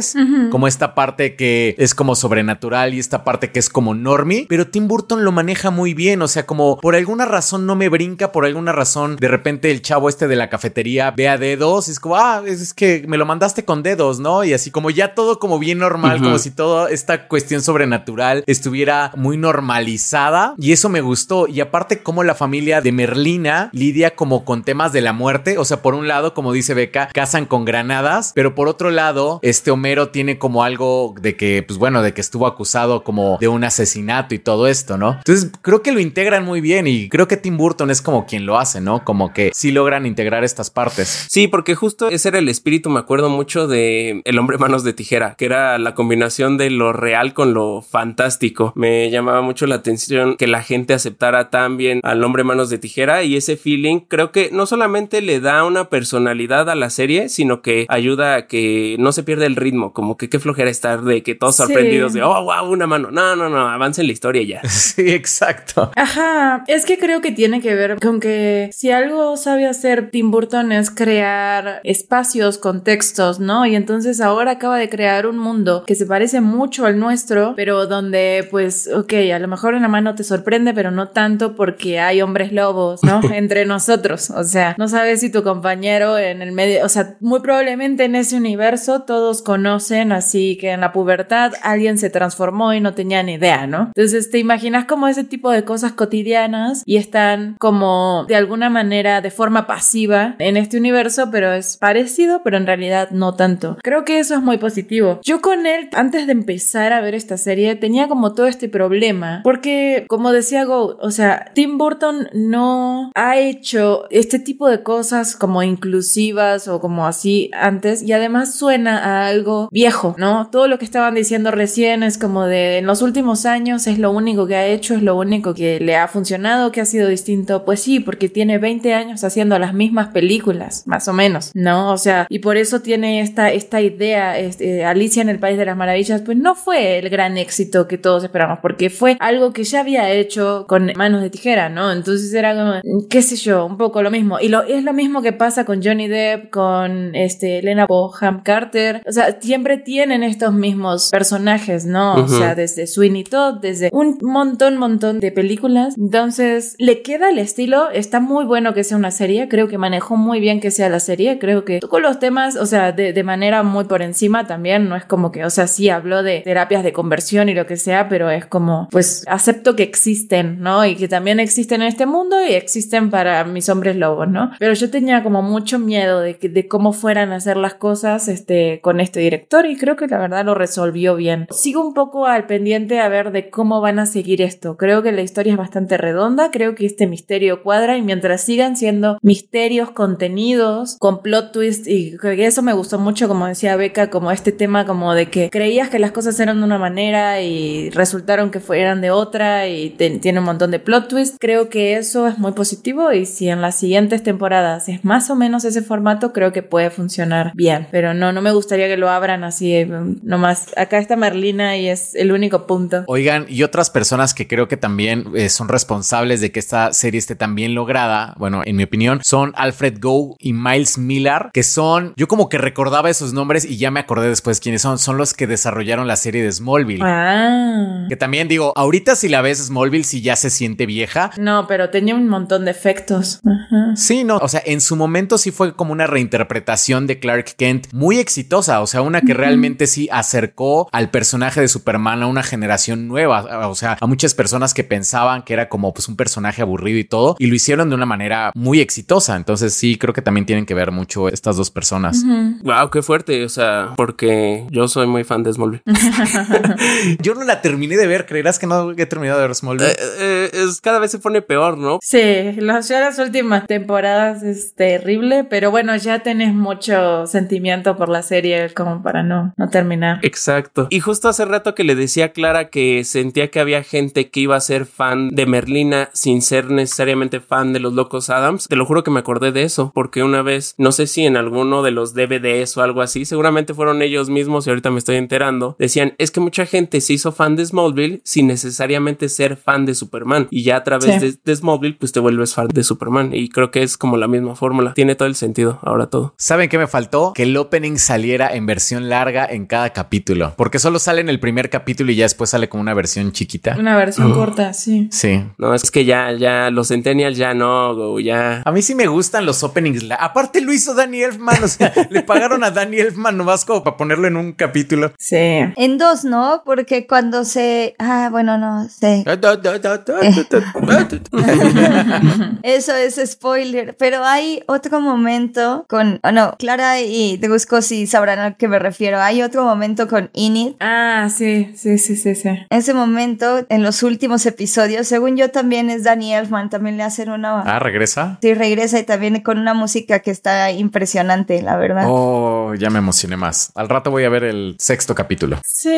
como 0.51 0.67
esta 0.67 0.95
parte 0.95 1.35
que 1.35 1.75
es 1.77 1.95
como 1.95 2.15
sobrenatural 2.15 2.93
y 2.93 2.99
esta 2.99 3.23
parte 3.23 3.51
que 3.51 3.59
es 3.59 3.69
como 3.69 3.93
normie, 3.93 4.45
pero 4.49 4.67
Tim 4.67 4.87
Burton 4.87 5.23
lo 5.23 5.31
maneja 5.31 5.69
muy 5.69 5.93
bien, 5.93 6.21
o 6.21 6.27
sea, 6.27 6.45
como 6.45 6.77
por 6.79 6.95
alguna 6.95 7.25
razón 7.25 7.65
no 7.65 7.75
me 7.75 7.89
brinca, 7.89 8.31
por 8.31 8.45
alguna 8.45 8.71
razón 8.71 9.15
de 9.15 9.27
repente 9.27 9.71
el 9.71 9.81
chavo 9.81 10.09
este 10.09 10.27
de 10.27 10.35
la 10.35 10.49
cafetería 10.49 11.11
ve 11.11 11.27
a 11.27 11.37
dedos 11.37 11.87
y 11.87 11.91
es 11.91 11.99
como, 11.99 12.15
ah, 12.15 12.41
es, 12.45 12.61
es 12.61 12.73
que 12.73 13.03
me 13.07 13.17
lo 13.17 13.25
mandaste 13.25 13.65
con 13.65 13.83
dedos, 13.83 14.19
¿no? 14.19 14.43
Y 14.43 14.53
así 14.53 14.71
como 14.71 14.89
ya 14.89 15.13
todo 15.15 15.39
como 15.39 15.59
bien 15.59 15.79
normal, 15.79 16.19
como 16.21 16.37
si 16.39 16.51
toda 16.51 16.89
esta 16.89 17.27
cuestión 17.27 17.61
sobrenatural 17.61 18.43
estuviera 18.47 19.11
muy 19.15 19.37
normalizada 19.37 20.53
y 20.57 20.71
eso 20.71 20.89
me 20.89 21.01
gustó. 21.01 21.47
Y 21.47 21.61
aparte 21.61 22.01
como 22.01 22.23
la 22.23 22.35
familia 22.35 22.81
de 22.81 22.91
Merlina 22.91 23.69
lidia 23.73 24.15
como 24.15 24.45
con 24.45 24.63
temas 24.63 24.93
de 24.93 25.01
la 25.01 25.13
muerte, 25.13 25.57
o 25.57 25.65
sea, 25.65 25.81
por 25.81 25.93
un 25.95 26.07
lado, 26.07 26.33
como 26.33 26.53
dice 26.53 26.73
Beca, 26.73 27.09
cazan 27.13 27.45
con 27.45 27.65
granadas, 27.65 28.31
pero 28.35 28.55
por 28.55 28.67
otro 28.67 28.91
lado, 28.91 29.39
este 29.41 29.71
Homero 29.71 29.88
tiene 30.09 30.37
como 30.37 30.63
algo 30.63 31.15
de 31.19 31.35
que, 31.35 31.63
pues 31.63 31.79
bueno, 31.79 32.01
de 32.01 32.13
que 32.13 32.21
estuvo 32.21 32.47
acusado 32.47 33.03
como 33.03 33.37
de 33.39 33.47
un 33.47 33.63
asesinato 33.63 34.35
y 34.35 34.39
todo 34.39 34.67
esto, 34.67 34.97
¿no? 34.97 35.13
Entonces 35.17 35.51
creo 35.61 35.81
que 35.81 35.91
lo 35.91 35.99
integran 35.99 36.45
muy 36.45 36.61
bien 36.61 36.87
y 36.87 37.09
creo 37.09 37.27
que 37.27 37.37
Tim 37.37 37.57
Burton 37.57 37.89
es 37.91 38.01
como 38.01 38.25
quien 38.25 38.45
lo 38.45 38.57
hace, 38.57 38.81
¿no? 38.81 39.03
Como 39.03 39.33
que 39.33 39.51
sí 39.53 39.71
logran 39.71 40.05
integrar 40.05 40.43
estas 40.43 40.69
partes. 40.69 41.27
Sí, 41.29 41.47
porque 41.47 41.75
justo 41.75 42.09
ese 42.09 42.29
era 42.29 42.39
el 42.39 42.49
espíritu, 42.49 42.89
me 42.89 42.99
acuerdo 42.99 43.29
mucho 43.29 43.67
de 43.67 44.21
El 44.25 44.39
hombre 44.39 44.57
manos 44.57 44.83
de 44.83 44.93
tijera, 44.93 45.35
que 45.37 45.45
era 45.45 45.77
la 45.77 45.93
combinación 45.95 46.57
de 46.57 46.69
lo 46.69 46.93
real 46.93 47.33
con 47.33 47.53
lo 47.53 47.81
fantástico. 47.81 48.73
Me 48.75 49.09
llamaba 49.09 49.41
mucho 49.41 49.67
la 49.67 49.75
atención 49.75 50.35
que 50.37 50.47
la 50.47 50.63
gente 50.63 50.93
aceptara 50.93 51.49
tan 51.49 51.77
bien 51.77 51.99
al 52.03 52.23
hombre 52.23 52.43
manos 52.43 52.69
de 52.69 52.77
tijera 52.77 53.23
y 53.23 53.35
ese 53.35 53.57
feeling 53.57 54.01
creo 54.07 54.31
que 54.31 54.49
no 54.51 54.65
solamente 54.65 55.21
le 55.21 55.39
da 55.39 55.63
una 55.63 55.89
personalidad 55.89 56.69
a 56.69 56.75
la 56.75 56.89
serie, 56.89 57.29
sino 57.29 57.61
que 57.61 57.85
ayuda 57.89 58.35
a 58.35 58.47
que 58.47 58.95
no 58.99 59.11
se 59.11 59.23
pierda 59.23 59.45
el 59.45 59.55
ritmo, 59.55 59.78
como 59.93 60.17
que 60.17 60.29
qué 60.29 60.39
flojera 60.39 60.69
estar 60.69 61.01
de 61.03 61.23
que 61.23 61.35
todos 61.35 61.55
Sí. 61.55 61.63
sorprendidos 61.63 62.13
de, 62.13 62.21
oh, 62.23 62.43
wow, 62.43 62.71
una 62.71 62.87
mano. 62.87 63.11
No, 63.11 63.35
no, 63.35 63.49
no, 63.49 63.67
avance 63.67 64.01
en 64.01 64.07
la 64.07 64.13
historia 64.13 64.43
ya. 64.43 64.61
Sí, 64.69 65.09
exacto. 65.11 65.91
Ajá, 65.95 66.63
es 66.67 66.85
que 66.85 66.97
creo 66.97 67.21
que 67.21 67.31
tiene 67.31 67.61
que 67.61 67.75
ver 67.75 67.97
con 67.99 68.19
que 68.19 68.69
si 68.73 68.91
algo 68.91 69.37
sabe 69.37 69.67
hacer 69.67 70.09
Tim 70.11 70.31
Burton 70.31 70.71
es 70.71 70.89
crear 70.89 71.81
espacios, 71.83 72.57
contextos, 72.57 73.39
¿no? 73.39 73.65
Y 73.65 73.75
entonces 73.75 74.21
ahora 74.21 74.51
acaba 74.51 74.77
de 74.77 74.89
crear 74.89 75.27
un 75.27 75.37
mundo 75.37 75.83
que 75.85 75.95
se 75.95 76.05
parece 76.05 76.41
mucho 76.41 76.85
al 76.85 76.99
nuestro, 76.99 77.53
pero 77.55 77.85
donde 77.87 78.47
pues, 78.49 78.89
ok, 78.93 79.13
a 79.33 79.39
lo 79.39 79.47
mejor 79.47 79.75
en 79.75 79.81
la 79.81 79.87
mano 79.87 80.15
te 80.15 80.23
sorprende, 80.23 80.73
pero 80.73 80.91
no 80.91 81.09
tanto 81.09 81.55
porque 81.55 81.99
hay 81.99 82.21
hombres 82.21 82.51
lobos, 82.51 83.03
¿no? 83.03 83.21
Entre 83.33 83.65
nosotros, 83.65 84.29
o 84.29 84.43
sea, 84.43 84.75
no 84.77 84.87
sabes 84.87 85.19
si 85.19 85.31
tu 85.31 85.43
compañero 85.43 86.17
en 86.17 86.41
el 86.41 86.51
medio, 86.51 86.85
o 86.85 86.89
sea, 86.89 87.17
muy 87.19 87.41
probablemente 87.41 88.05
en 88.05 88.15
ese 88.15 88.35
universo 88.35 89.01
todos 89.01 89.41
conocen, 89.41 89.68
así 89.75 90.57
que 90.57 90.71
en 90.71 90.81
la 90.81 90.91
pubertad 90.91 91.53
alguien 91.63 91.97
se 91.97 92.09
transformó 92.09 92.73
y 92.73 92.81
no 92.81 92.93
tenía 92.93 93.23
ni 93.23 93.33
idea, 93.33 93.67
¿no? 93.67 93.91
Entonces 93.95 94.29
te 94.29 94.39
imaginas 94.39 94.85
como 94.85 95.07
ese 95.07 95.23
tipo 95.23 95.51
de 95.51 95.63
cosas 95.63 95.93
cotidianas 95.93 96.83
y 96.85 96.97
están 96.97 97.55
como 97.59 98.25
de 98.27 98.35
alguna 98.35 98.69
manera 98.69 99.21
de 99.21 99.31
forma 99.31 99.67
pasiva 99.67 100.35
en 100.39 100.57
este 100.57 100.77
universo, 100.77 101.29
pero 101.31 101.53
es 101.53 101.77
parecido, 101.77 102.41
pero 102.43 102.57
en 102.57 102.67
realidad 102.67 103.09
no 103.11 103.35
tanto. 103.35 103.77
Creo 103.83 104.05
que 104.05 104.19
eso 104.19 104.35
es 104.35 104.41
muy 104.41 104.57
positivo. 104.57 105.19
Yo 105.23 105.41
con 105.41 105.65
él, 105.65 105.89
antes 105.93 106.25
de 106.25 106.33
empezar 106.33 106.93
a 106.93 107.01
ver 107.01 107.15
esta 107.15 107.37
serie, 107.37 107.75
tenía 107.75 108.07
como 108.07 108.33
todo 108.33 108.47
este 108.47 108.69
problema, 108.69 109.41
porque 109.43 110.05
como 110.07 110.31
decía 110.31 110.65
Go, 110.65 110.97
o 110.99 111.11
sea, 111.11 111.51
Tim 111.53 111.77
Burton 111.77 112.29
no 112.33 113.11
ha 113.15 113.37
hecho 113.37 114.05
este 114.09 114.39
tipo 114.39 114.69
de 114.69 114.83
cosas 114.83 115.35
como 115.35 115.63
inclusivas 115.63 116.67
o 116.67 116.79
como 116.79 117.07
así 117.07 117.51
antes 117.53 118.01
y 118.03 118.13
además 118.13 118.55
suena 118.55 118.97
a 118.97 119.27
algo 119.27 119.48
viejo, 119.71 120.15
¿no? 120.17 120.49
Todo 120.51 120.67
lo 120.67 120.77
que 120.79 120.85
estaban 120.85 121.15
diciendo 121.15 121.51
recién 121.51 122.03
es 122.03 122.17
como 122.17 122.45
de 122.45 122.79
en 122.79 122.85
los 122.85 123.01
últimos 123.01 123.45
años 123.45 123.87
es 123.87 123.99
lo 123.99 124.11
único 124.11 124.47
que 124.47 124.55
ha 124.55 124.65
hecho, 124.65 124.95
es 124.95 125.03
lo 125.03 125.15
único 125.17 125.53
que 125.53 125.79
le 125.79 125.95
ha 125.95 126.07
funcionado, 126.07 126.71
que 126.71 126.81
ha 126.81 126.85
sido 126.85 127.07
distinto. 127.07 127.65
Pues 127.65 127.81
sí, 127.81 127.99
porque 127.99 128.29
tiene 128.29 128.57
20 128.57 128.93
años 128.93 129.23
haciendo 129.23 129.57
las 129.59 129.73
mismas 129.73 130.09
películas, 130.09 130.83
más 130.85 131.07
o 131.07 131.13
menos, 131.13 131.51
¿no? 131.53 131.91
O 131.91 131.97
sea, 131.97 132.27
y 132.29 132.39
por 132.39 132.57
eso 132.57 132.81
tiene 132.81 133.21
esta, 133.21 133.51
esta 133.51 133.81
idea, 133.81 134.37
este, 134.37 134.85
Alicia 134.85 135.21
en 135.21 135.29
el 135.29 135.39
País 135.39 135.57
de 135.57 135.65
las 135.65 135.77
Maravillas, 135.77 136.21
pues 136.21 136.37
no 136.37 136.55
fue 136.55 136.99
el 136.99 137.09
gran 137.09 137.37
éxito 137.37 137.87
que 137.87 137.97
todos 137.97 138.23
esperamos, 138.23 138.59
porque 138.61 138.89
fue 138.89 139.17
algo 139.19 139.53
que 139.53 139.63
ya 139.63 139.81
había 139.81 140.11
hecho 140.11 140.65
con 140.67 140.91
manos 140.95 141.21
de 141.21 141.29
tijera, 141.29 141.69
¿no? 141.69 141.91
Entonces 141.91 142.33
era 142.33 142.55
como, 142.55 143.07
qué 143.09 143.21
sé 143.21 143.35
yo, 143.35 143.65
un 143.65 143.77
poco 143.77 144.01
lo 144.01 144.11
mismo. 144.11 144.39
Y 144.39 144.49
lo, 144.49 144.63
es 144.63 144.83
lo 144.83 144.93
mismo 144.93 145.21
que 145.21 145.33
pasa 145.33 145.65
con 145.65 145.83
Johnny 145.83 146.07
Depp, 146.07 146.49
con 146.49 147.15
este, 147.15 147.59
Elena 147.59 147.85
Boham 147.87 148.43
Carter. 148.43 149.01
O 149.07 149.11
sea, 149.11 149.38
siempre 149.41 149.77
tienen 149.77 150.23
estos 150.23 150.53
mismos 150.53 151.09
personajes, 151.09 151.85
¿no? 151.85 152.15
O 152.15 152.27
sea, 152.27 152.55
desde 152.55 152.87
Sweeney 152.87 153.23
Todd, 153.23 153.55
desde 153.61 153.89
un 153.91 154.17
montón, 154.21 154.77
montón 154.77 155.19
de 155.19 155.31
películas. 155.31 155.95
Entonces, 155.97 156.75
le 156.77 157.01
queda 157.01 157.29
el 157.29 157.39
estilo, 157.39 157.89
está 157.91 158.19
muy 158.19 158.45
bueno 158.45 158.73
que 158.73 158.83
sea 158.83 158.97
una 158.97 159.11
serie, 159.11 159.47
creo 159.47 159.67
que 159.67 159.77
manejó 159.77 160.17
muy 160.17 160.39
bien 160.39 160.59
que 160.59 160.71
sea 160.71 160.89
la 160.89 160.99
serie, 160.99 161.39
creo 161.39 161.65
que 161.65 161.79
tocó 161.79 161.99
los 161.99 162.19
temas, 162.19 162.55
o 162.55 162.65
sea, 162.65 162.91
de, 162.91 163.13
de 163.13 163.23
manera 163.23 163.63
muy 163.63 163.85
por 163.85 164.01
encima 164.01 164.47
también, 164.47 164.89
no 164.89 164.95
es 164.95 165.05
como 165.05 165.31
que, 165.31 165.45
o 165.45 165.49
sea, 165.49 165.67
sí 165.67 165.89
habló 165.89 166.23
de 166.23 166.41
terapias 166.41 166.83
de 166.83 166.93
conversión 166.93 167.49
y 167.49 167.53
lo 167.53 167.65
que 167.65 167.77
sea, 167.77 168.09
pero 168.09 168.29
es 168.29 168.45
como, 168.45 168.87
pues, 168.91 169.23
acepto 169.27 169.75
que 169.75 169.83
existen, 169.83 170.59
¿no? 170.59 170.85
Y 170.85 170.95
que 170.95 171.07
también 171.07 171.39
existen 171.39 171.81
en 171.81 171.87
este 171.87 172.05
mundo 172.05 172.37
y 172.45 172.53
existen 172.53 173.09
para 173.09 173.43
mis 173.43 173.69
hombres 173.69 173.95
lobos, 173.95 174.27
¿no? 174.27 174.51
Pero 174.59 174.73
yo 174.73 174.89
tenía 174.89 175.23
como 175.23 175.41
mucho 175.41 175.79
miedo 175.79 176.21
de, 176.21 176.37
que, 176.37 176.49
de 176.49 176.67
cómo 176.67 176.93
fueran 176.93 177.31
a 177.31 177.37
hacer 177.37 177.57
las 177.57 177.75
cosas, 177.75 178.27
este, 178.27 178.79
con 178.81 178.99
este 178.99 179.19
director 179.29 179.65
y 179.65 179.77
creo 179.77 179.95
que 179.95 180.07
la 180.07 180.17
verdad 180.17 180.43
lo 180.43 180.55
resolvió 180.55 181.15
bien. 181.15 181.47
Sigo 181.51 181.85
un 181.85 181.93
poco 181.93 182.25
al 182.25 182.47
pendiente 182.47 182.99
a 182.99 183.09
ver 183.09 183.31
de 183.31 183.49
cómo 183.49 183.79
van 183.79 183.99
a 183.99 184.05
seguir 184.05 184.41
esto. 184.41 184.75
Creo 184.77 185.03
que 185.03 185.11
la 185.11 185.21
historia 185.21 185.53
es 185.53 185.57
bastante 185.57 185.97
redonda, 185.97 186.49
creo 186.51 186.73
que 186.73 186.85
este 186.85 187.05
misterio 187.07 187.61
cuadra 187.61 187.97
y 187.97 188.01
mientras 188.01 188.41
sigan 188.41 188.75
siendo 188.75 189.19
misterios 189.21 189.91
contenidos 189.91 190.97
con 190.99 191.21
plot 191.21 191.51
twist 191.51 191.87
y 191.87 192.17
eso 192.23 192.61
me 192.61 192.73
gustó 192.73 192.99
mucho 192.99 193.27
como 193.27 193.47
decía 193.47 193.75
Beca 193.75 194.09
como 194.09 194.31
este 194.31 194.51
tema 194.51 194.85
como 194.85 195.13
de 195.13 195.29
que 195.29 195.49
creías 195.49 195.89
que 195.89 195.99
las 195.99 196.11
cosas 196.11 196.39
eran 196.39 196.59
de 196.59 196.65
una 196.65 196.77
manera 196.77 197.41
y 197.41 197.89
resultaron 197.91 198.49
que 198.49 198.59
fueran 198.59 199.01
de 199.01 199.11
otra 199.11 199.67
y 199.67 199.91
tiene 199.91 200.39
un 200.39 200.45
montón 200.45 200.71
de 200.71 200.79
plot 200.79 201.07
twist 201.07 201.37
creo 201.39 201.69
que 201.69 201.95
eso 201.95 202.27
es 202.27 202.37
muy 202.37 202.53
positivo 202.53 203.11
y 203.11 203.25
si 203.25 203.49
en 203.49 203.61
las 203.61 203.77
siguientes 203.77 204.23
temporadas 204.23 204.89
es 204.89 205.03
más 205.05 205.29
o 205.29 205.35
menos 205.35 205.65
ese 205.65 205.81
formato 205.81 206.33
creo 206.33 206.51
que 206.51 206.63
puede 206.63 206.89
funcionar 206.89 207.51
bien 207.55 207.87
pero 207.91 208.13
no 208.13 208.31
no 208.31 208.41
me 208.41 208.51
gustaría 208.51 208.87
que 208.87 208.97
lo 208.97 209.09
abran 209.19 209.43
así 209.43 209.75
eh, 209.75 209.87
nomás 210.23 210.67
acá 210.77 210.97
está 210.97 211.15
Merlina 211.15 211.77
y 211.77 211.87
es 211.87 212.15
el 212.15 212.31
único 212.31 212.65
punto 212.65 213.03
Oigan, 213.07 213.45
y 213.49 213.63
otras 213.63 213.89
personas 213.89 214.33
que 214.33 214.47
creo 214.47 214.67
que 214.67 214.77
también 214.77 215.25
eh, 215.35 215.49
son 215.49 215.67
responsables 215.67 216.41
de 216.41 216.51
que 216.51 216.59
esta 216.59 216.93
serie 216.93 217.19
esté 217.19 217.35
tan 217.35 217.55
bien 217.55 217.75
lograda, 217.75 218.35
bueno, 218.37 218.61
en 218.65 218.75
mi 218.75 218.83
opinión, 218.83 219.19
son 219.23 219.53
Alfred 219.55 219.97
Go 219.99 220.35
y 220.39 220.53
Miles 220.53 220.97
Millar, 220.97 221.49
que 221.53 221.63
son, 221.63 222.13
yo 222.15 222.27
como 222.27 222.49
que 222.49 222.57
recordaba 222.57 223.09
esos 223.09 223.33
nombres 223.33 223.65
y 223.65 223.77
ya 223.77 223.91
me 223.91 223.99
acordé 223.99 224.29
después 224.29 224.59
quiénes 224.59 224.81
son, 224.81 224.99
son 224.99 225.17
los 225.17 225.33
que 225.33 225.47
desarrollaron 225.47 226.07
la 226.07 226.15
serie 226.15 226.43
de 226.43 226.51
Smallville. 226.51 227.03
ah 227.03 228.05
Que 228.09 228.15
también 228.15 228.47
digo, 228.47 228.73
ahorita 228.75 229.15
si 229.15 229.27
la 229.27 229.41
ves 229.41 229.59
Smallville, 229.59 230.03
si 230.03 230.21
ya 230.21 230.35
se 230.35 230.49
siente 230.49 230.85
vieja. 230.85 231.31
no 231.37 231.67
pero 231.67 231.89
tenía 231.89 232.15
un 232.15 232.27
montón 232.27 232.65
de 232.65 232.71
efectos 232.71 233.41
Ajá. 233.45 233.95
Sí, 233.95 234.23
no, 234.23 234.37
o 234.37 234.47
sea, 234.47 234.61
en 234.65 234.81
su 234.81 234.95
momento 234.95 235.37
sí 235.37 235.51
fue 235.51 235.75
como 235.75 235.91
una 235.91 236.07
reinterpretación 236.07 237.07
de 237.07 237.19
Clark 237.19 237.55
Kent 237.57 237.87
muy 237.93 238.19
exitosa, 238.19 238.81
o 238.81 238.87
sea, 238.87 239.01
una 239.09 239.21
que 239.21 239.33
realmente 239.33 239.87
sí 239.87 240.07
acercó 240.11 240.87
al 240.91 241.09
personaje 241.09 241.61
de 241.61 241.67
Superman 241.67 242.23
a 242.23 242.27
una 242.27 242.43
generación 242.43 243.07
nueva, 243.07 243.67
o 243.67 243.75
sea, 243.75 243.97
a 243.99 244.07
muchas 244.07 244.33
personas 244.33 244.73
que 244.73 244.83
pensaban 244.83 245.43
que 245.43 245.53
era 245.53 245.69
como 245.69 245.93
pues 245.93 246.07
un 246.07 246.15
personaje 246.15 246.61
aburrido 246.61 246.99
y 246.99 247.03
todo, 247.03 247.35
y 247.39 247.47
lo 247.47 247.55
hicieron 247.55 247.89
de 247.89 247.95
una 247.95 248.05
manera 248.05 248.51
muy 248.55 248.79
exitosa, 248.79 249.35
entonces 249.35 249.73
sí, 249.73 249.97
creo 249.97 250.13
que 250.13 250.21
también 250.21 250.45
tienen 250.45 250.65
que 250.65 250.73
ver 250.73 250.91
mucho 250.91 251.27
estas 251.27 251.57
dos 251.57 251.71
personas. 251.71 252.23
Wow, 252.63 252.89
qué 252.91 253.01
fuerte, 253.01 253.43
o 253.43 253.49
sea, 253.49 253.93
porque 253.97 254.65
yo 254.69 254.87
soy 254.87 255.07
muy 255.07 255.23
fan 255.23 255.43
de 255.43 255.53
Smallville. 255.53 255.83
Yo 257.21 257.33
no 257.33 257.43
la 257.43 257.61
terminé 257.61 257.97
de 257.97 258.07
ver, 258.07 258.25
creerás 258.25 258.59
que 258.59 258.67
no 258.67 258.91
he 258.91 259.05
terminado 259.05 259.39
de 259.39 259.47
ver 259.47 259.55
Smallville. 259.55 259.91
Eh, 259.91 259.95
eh, 260.19 260.49
es, 260.53 260.81
cada 260.81 260.99
vez 260.99 261.11
se 261.11 261.19
pone 261.19 261.41
peor, 261.41 261.77
¿no? 261.77 261.99
Sí, 262.01 262.53
las, 262.57 262.87
ya 262.87 262.99
las 262.99 263.19
últimas 263.19 263.65
temporadas 263.67 264.43
es 264.43 264.73
terrible, 264.75 265.43
pero 265.43 265.71
bueno, 265.71 265.95
ya 265.95 266.19
tenés 266.19 266.53
mucho 266.53 267.25
sentimiento 267.27 267.97
por 267.97 268.09
la 268.09 268.21
serie 268.21 268.69
para 269.01 269.23
no, 269.23 269.53
no 269.57 269.69
terminar. 269.69 270.19
Exacto. 270.23 270.87
Y 270.89 270.99
justo 270.99 271.29
hace 271.29 271.45
rato 271.45 271.75
que 271.75 271.83
le 271.83 271.95
decía 271.95 272.25
a 272.25 272.29
Clara 272.29 272.69
que 272.69 273.03
sentía 273.03 273.49
que 273.49 273.59
había 273.59 273.83
gente 273.83 274.29
que 274.29 274.39
iba 274.41 274.55
a 274.55 274.61
ser 274.61 274.85
fan 274.85 275.29
de 275.29 275.45
Merlina 275.45 276.09
sin 276.13 276.41
ser 276.41 276.69
necesariamente 276.71 277.39
fan 277.39 277.73
de 277.73 277.79
los 277.79 277.93
Locos 277.93 278.29
Adams. 278.29 278.67
Te 278.67 278.75
lo 278.75 278.85
juro 278.85 279.03
que 279.03 279.11
me 279.11 279.19
acordé 279.19 279.51
de 279.51 279.63
eso, 279.63 279.91
porque 279.93 280.23
una 280.23 280.41
vez, 280.41 280.75
no 280.77 280.91
sé 280.91 281.07
si 281.07 281.25
en 281.25 281.37
alguno 281.37 281.83
de 281.83 281.91
los 281.91 282.13
DVDs 282.13 282.75
o 282.77 282.81
algo 282.81 283.01
así, 283.01 283.25
seguramente 283.25 283.73
fueron 283.73 284.01
ellos 284.01 284.29
mismos 284.29 284.65
y 284.67 284.69
ahorita 284.69 284.91
me 284.91 284.99
estoy 284.99 285.15
enterando, 285.17 285.75
decían, 285.79 286.13
es 286.17 286.31
que 286.31 286.39
mucha 286.39 286.65
gente 286.65 287.01
se 287.01 287.13
hizo 287.13 287.31
fan 287.31 287.55
de 287.55 287.65
Smallville 287.65 288.21
sin 288.23 288.47
necesariamente 288.47 289.29
ser 289.29 289.55
fan 289.57 289.85
de 289.85 289.95
Superman. 289.95 290.47
Y 290.51 290.63
ya 290.63 290.77
a 290.77 290.83
través 290.83 290.99
Sí. 291.09 291.19
de, 291.19 291.35
de 291.43 291.55
Smallville, 291.55 291.95
pues 291.97 292.11
te 292.11 292.19
vuelves 292.19 292.53
fan 292.53 292.67
de 292.67 292.83
Superman. 292.83 293.31
Y 293.33 293.49
creo 293.49 293.71
que 293.71 293.81
es 293.83 293.97
como 293.97 294.17
la 294.17 294.27
misma 294.27 294.55
fórmula. 294.55 294.93
Tiene 294.93 295.15
todo 295.15 295.27
el 295.27 295.35
sentido 295.35 295.79
ahora 295.81 296.07
todo. 296.07 296.33
¿Saben 296.37 296.69
qué 296.69 296.77
me 296.77 296.87
faltó? 296.87 297.33
Que 297.33 297.43
el 297.43 297.55
opening 297.57 297.97
saliera 297.97 298.53
en 298.53 298.65
versión 298.65 298.88
larga 298.97 299.45
en 299.45 299.65
cada 299.67 299.91
capítulo, 299.91 300.53
porque 300.57 300.79
solo 300.79 300.99
sale 300.99 301.21
en 301.21 301.29
el 301.29 301.39
primer 301.39 301.69
capítulo 301.69 302.11
y 302.11 302.15
ya 302.15 302.25
después 302.25 302.49
sale 302.49 302.69
como 302.69 302.81
una 302.81 302.93
versión 302.93 303.31
chiquita. 303.31 303.75
Una 303.77 303.95
versión 303.95 304.33
corta, 304.33 304.73
sí. 304.73 305.07
Sí. 305.11 305.43
No, 305.57 305.73
es 305.75 305.91
que 305.91 306.05
ya, 306.05 306.31
ya, 306.31 306.69
los 306.71 306.87
Centennials 306.89 307.37
ya 307.37 307.53
no, 307.53 307.93
go, 307.95 308.19
ya. 308.19 308.61
A 308.65 308.71
mí 308.71 308.81
sí 308.81 308.95
me 308.95 309.07
gustan 309.07 309.45
los 309.45 309.63
openings. 309.63 310.03
la- 310.03 310.15
Aparte 310.15 310.61
lo 310.61 310.73
hizo 310.73 310.93
Danny 310.95 311.21
Elfman, 311.21 311.63
o 311.63 311.67
sea, 311.67 311.93
le 312.09 312.23
pagaron 312.23 312.63
a 312.63 312.71
Danny 312.71 312.97
Elfman 312.99 313.37
nomás 313.37 313.65
como 313.65 313.83
para 313.83 313.97
ponerlo 313.97 314.27
en 314.27 314.37
un 314.37 314.53
capítulo. 314.53 315.11
Sí. 315.17 315.35
En 315.37 315.97
dos, 315.97 316.23
¿no? 316.23 316.63
Porque 316.65 317.05
cuando 317.07 317.45
se... 317.45 317.95
Ah, 317.99 318.29
bueno, 318.31 318.57
no 318.57 318.87
sé. 318.89 319.23
Eso 322.63 322.95
es 322.95 323.21
spoiler. 323.25 323.95
Pero 323.97 324.23
hay 324.25 324.63
otro 324.67 324.99
momento 325.01 325.85
con... 325.89 326.19
Oh, 326.23 326.31
no, 326.31 326.55
Clara 326.57 327.01
y 327.01 327.37
te 327.37 327.49
busco 327.49 327.81
si 327.81 328.07
sabrán 328.07 328.39
a 328.39 328.53
qué 328.55 328.67
me 328.67 328.78
refiero. 328.79 329.19
Hay 329.19 329.41
otro 329.41 329.63
momento 329.63 330.07
con 330.07 330.29
Init. 330.33 330.75
Ah, 330.79 331.29
sí, 331.29 331.71
sí, 331.75 331.97
sí, 331.97 332.15
sí, 332.15 332.35
sí. 332.35 332.49
Ese 332.69 332.93
momento, 332.93 333.65
en 333.69 333.83
los 333.83 334.03
últimos 334.03 334.45
episodios, 334.45 335.07
según 335.07 335.37
yo 335.37 335.51
también 335.51 335.89
es 335.89 336.03
Danny 336.03 336.33
Elfman, 336.33 336.69
también 336.69 336.97
le 336.97 337.03
hacen 337.03 337.29
una... 337.29 337.61
Ah, 337.61 337.79
regresa. 337.79 338.39
Sí, 338.41 338.53
regresa 338.53 338.99
y 338.99 339.03
también 339.03 339.41
con 339.41 339.59
una 339.59 339.73
música 339.73 340.19
que 340.19 340.31
está 340.31 340.71
impresionante, 340.71 341.61
la 341.61 341.77
verdad. 341.77 342.05
Oh, 342.07 342.73
ya 342.75 342.89
me 342.89 342.99
emocioné 342.99 343.37
más. 343.37 343.71
Al 343.75 343.89
rato 343.89 344.11
voy 344.11 344.23
a 344.23 344.29
ver 344.29 344.43
el 344.43 344.75
sexto 344.79 345.15
capítulo. 345.15 345.59
Sí, 345.65 345.89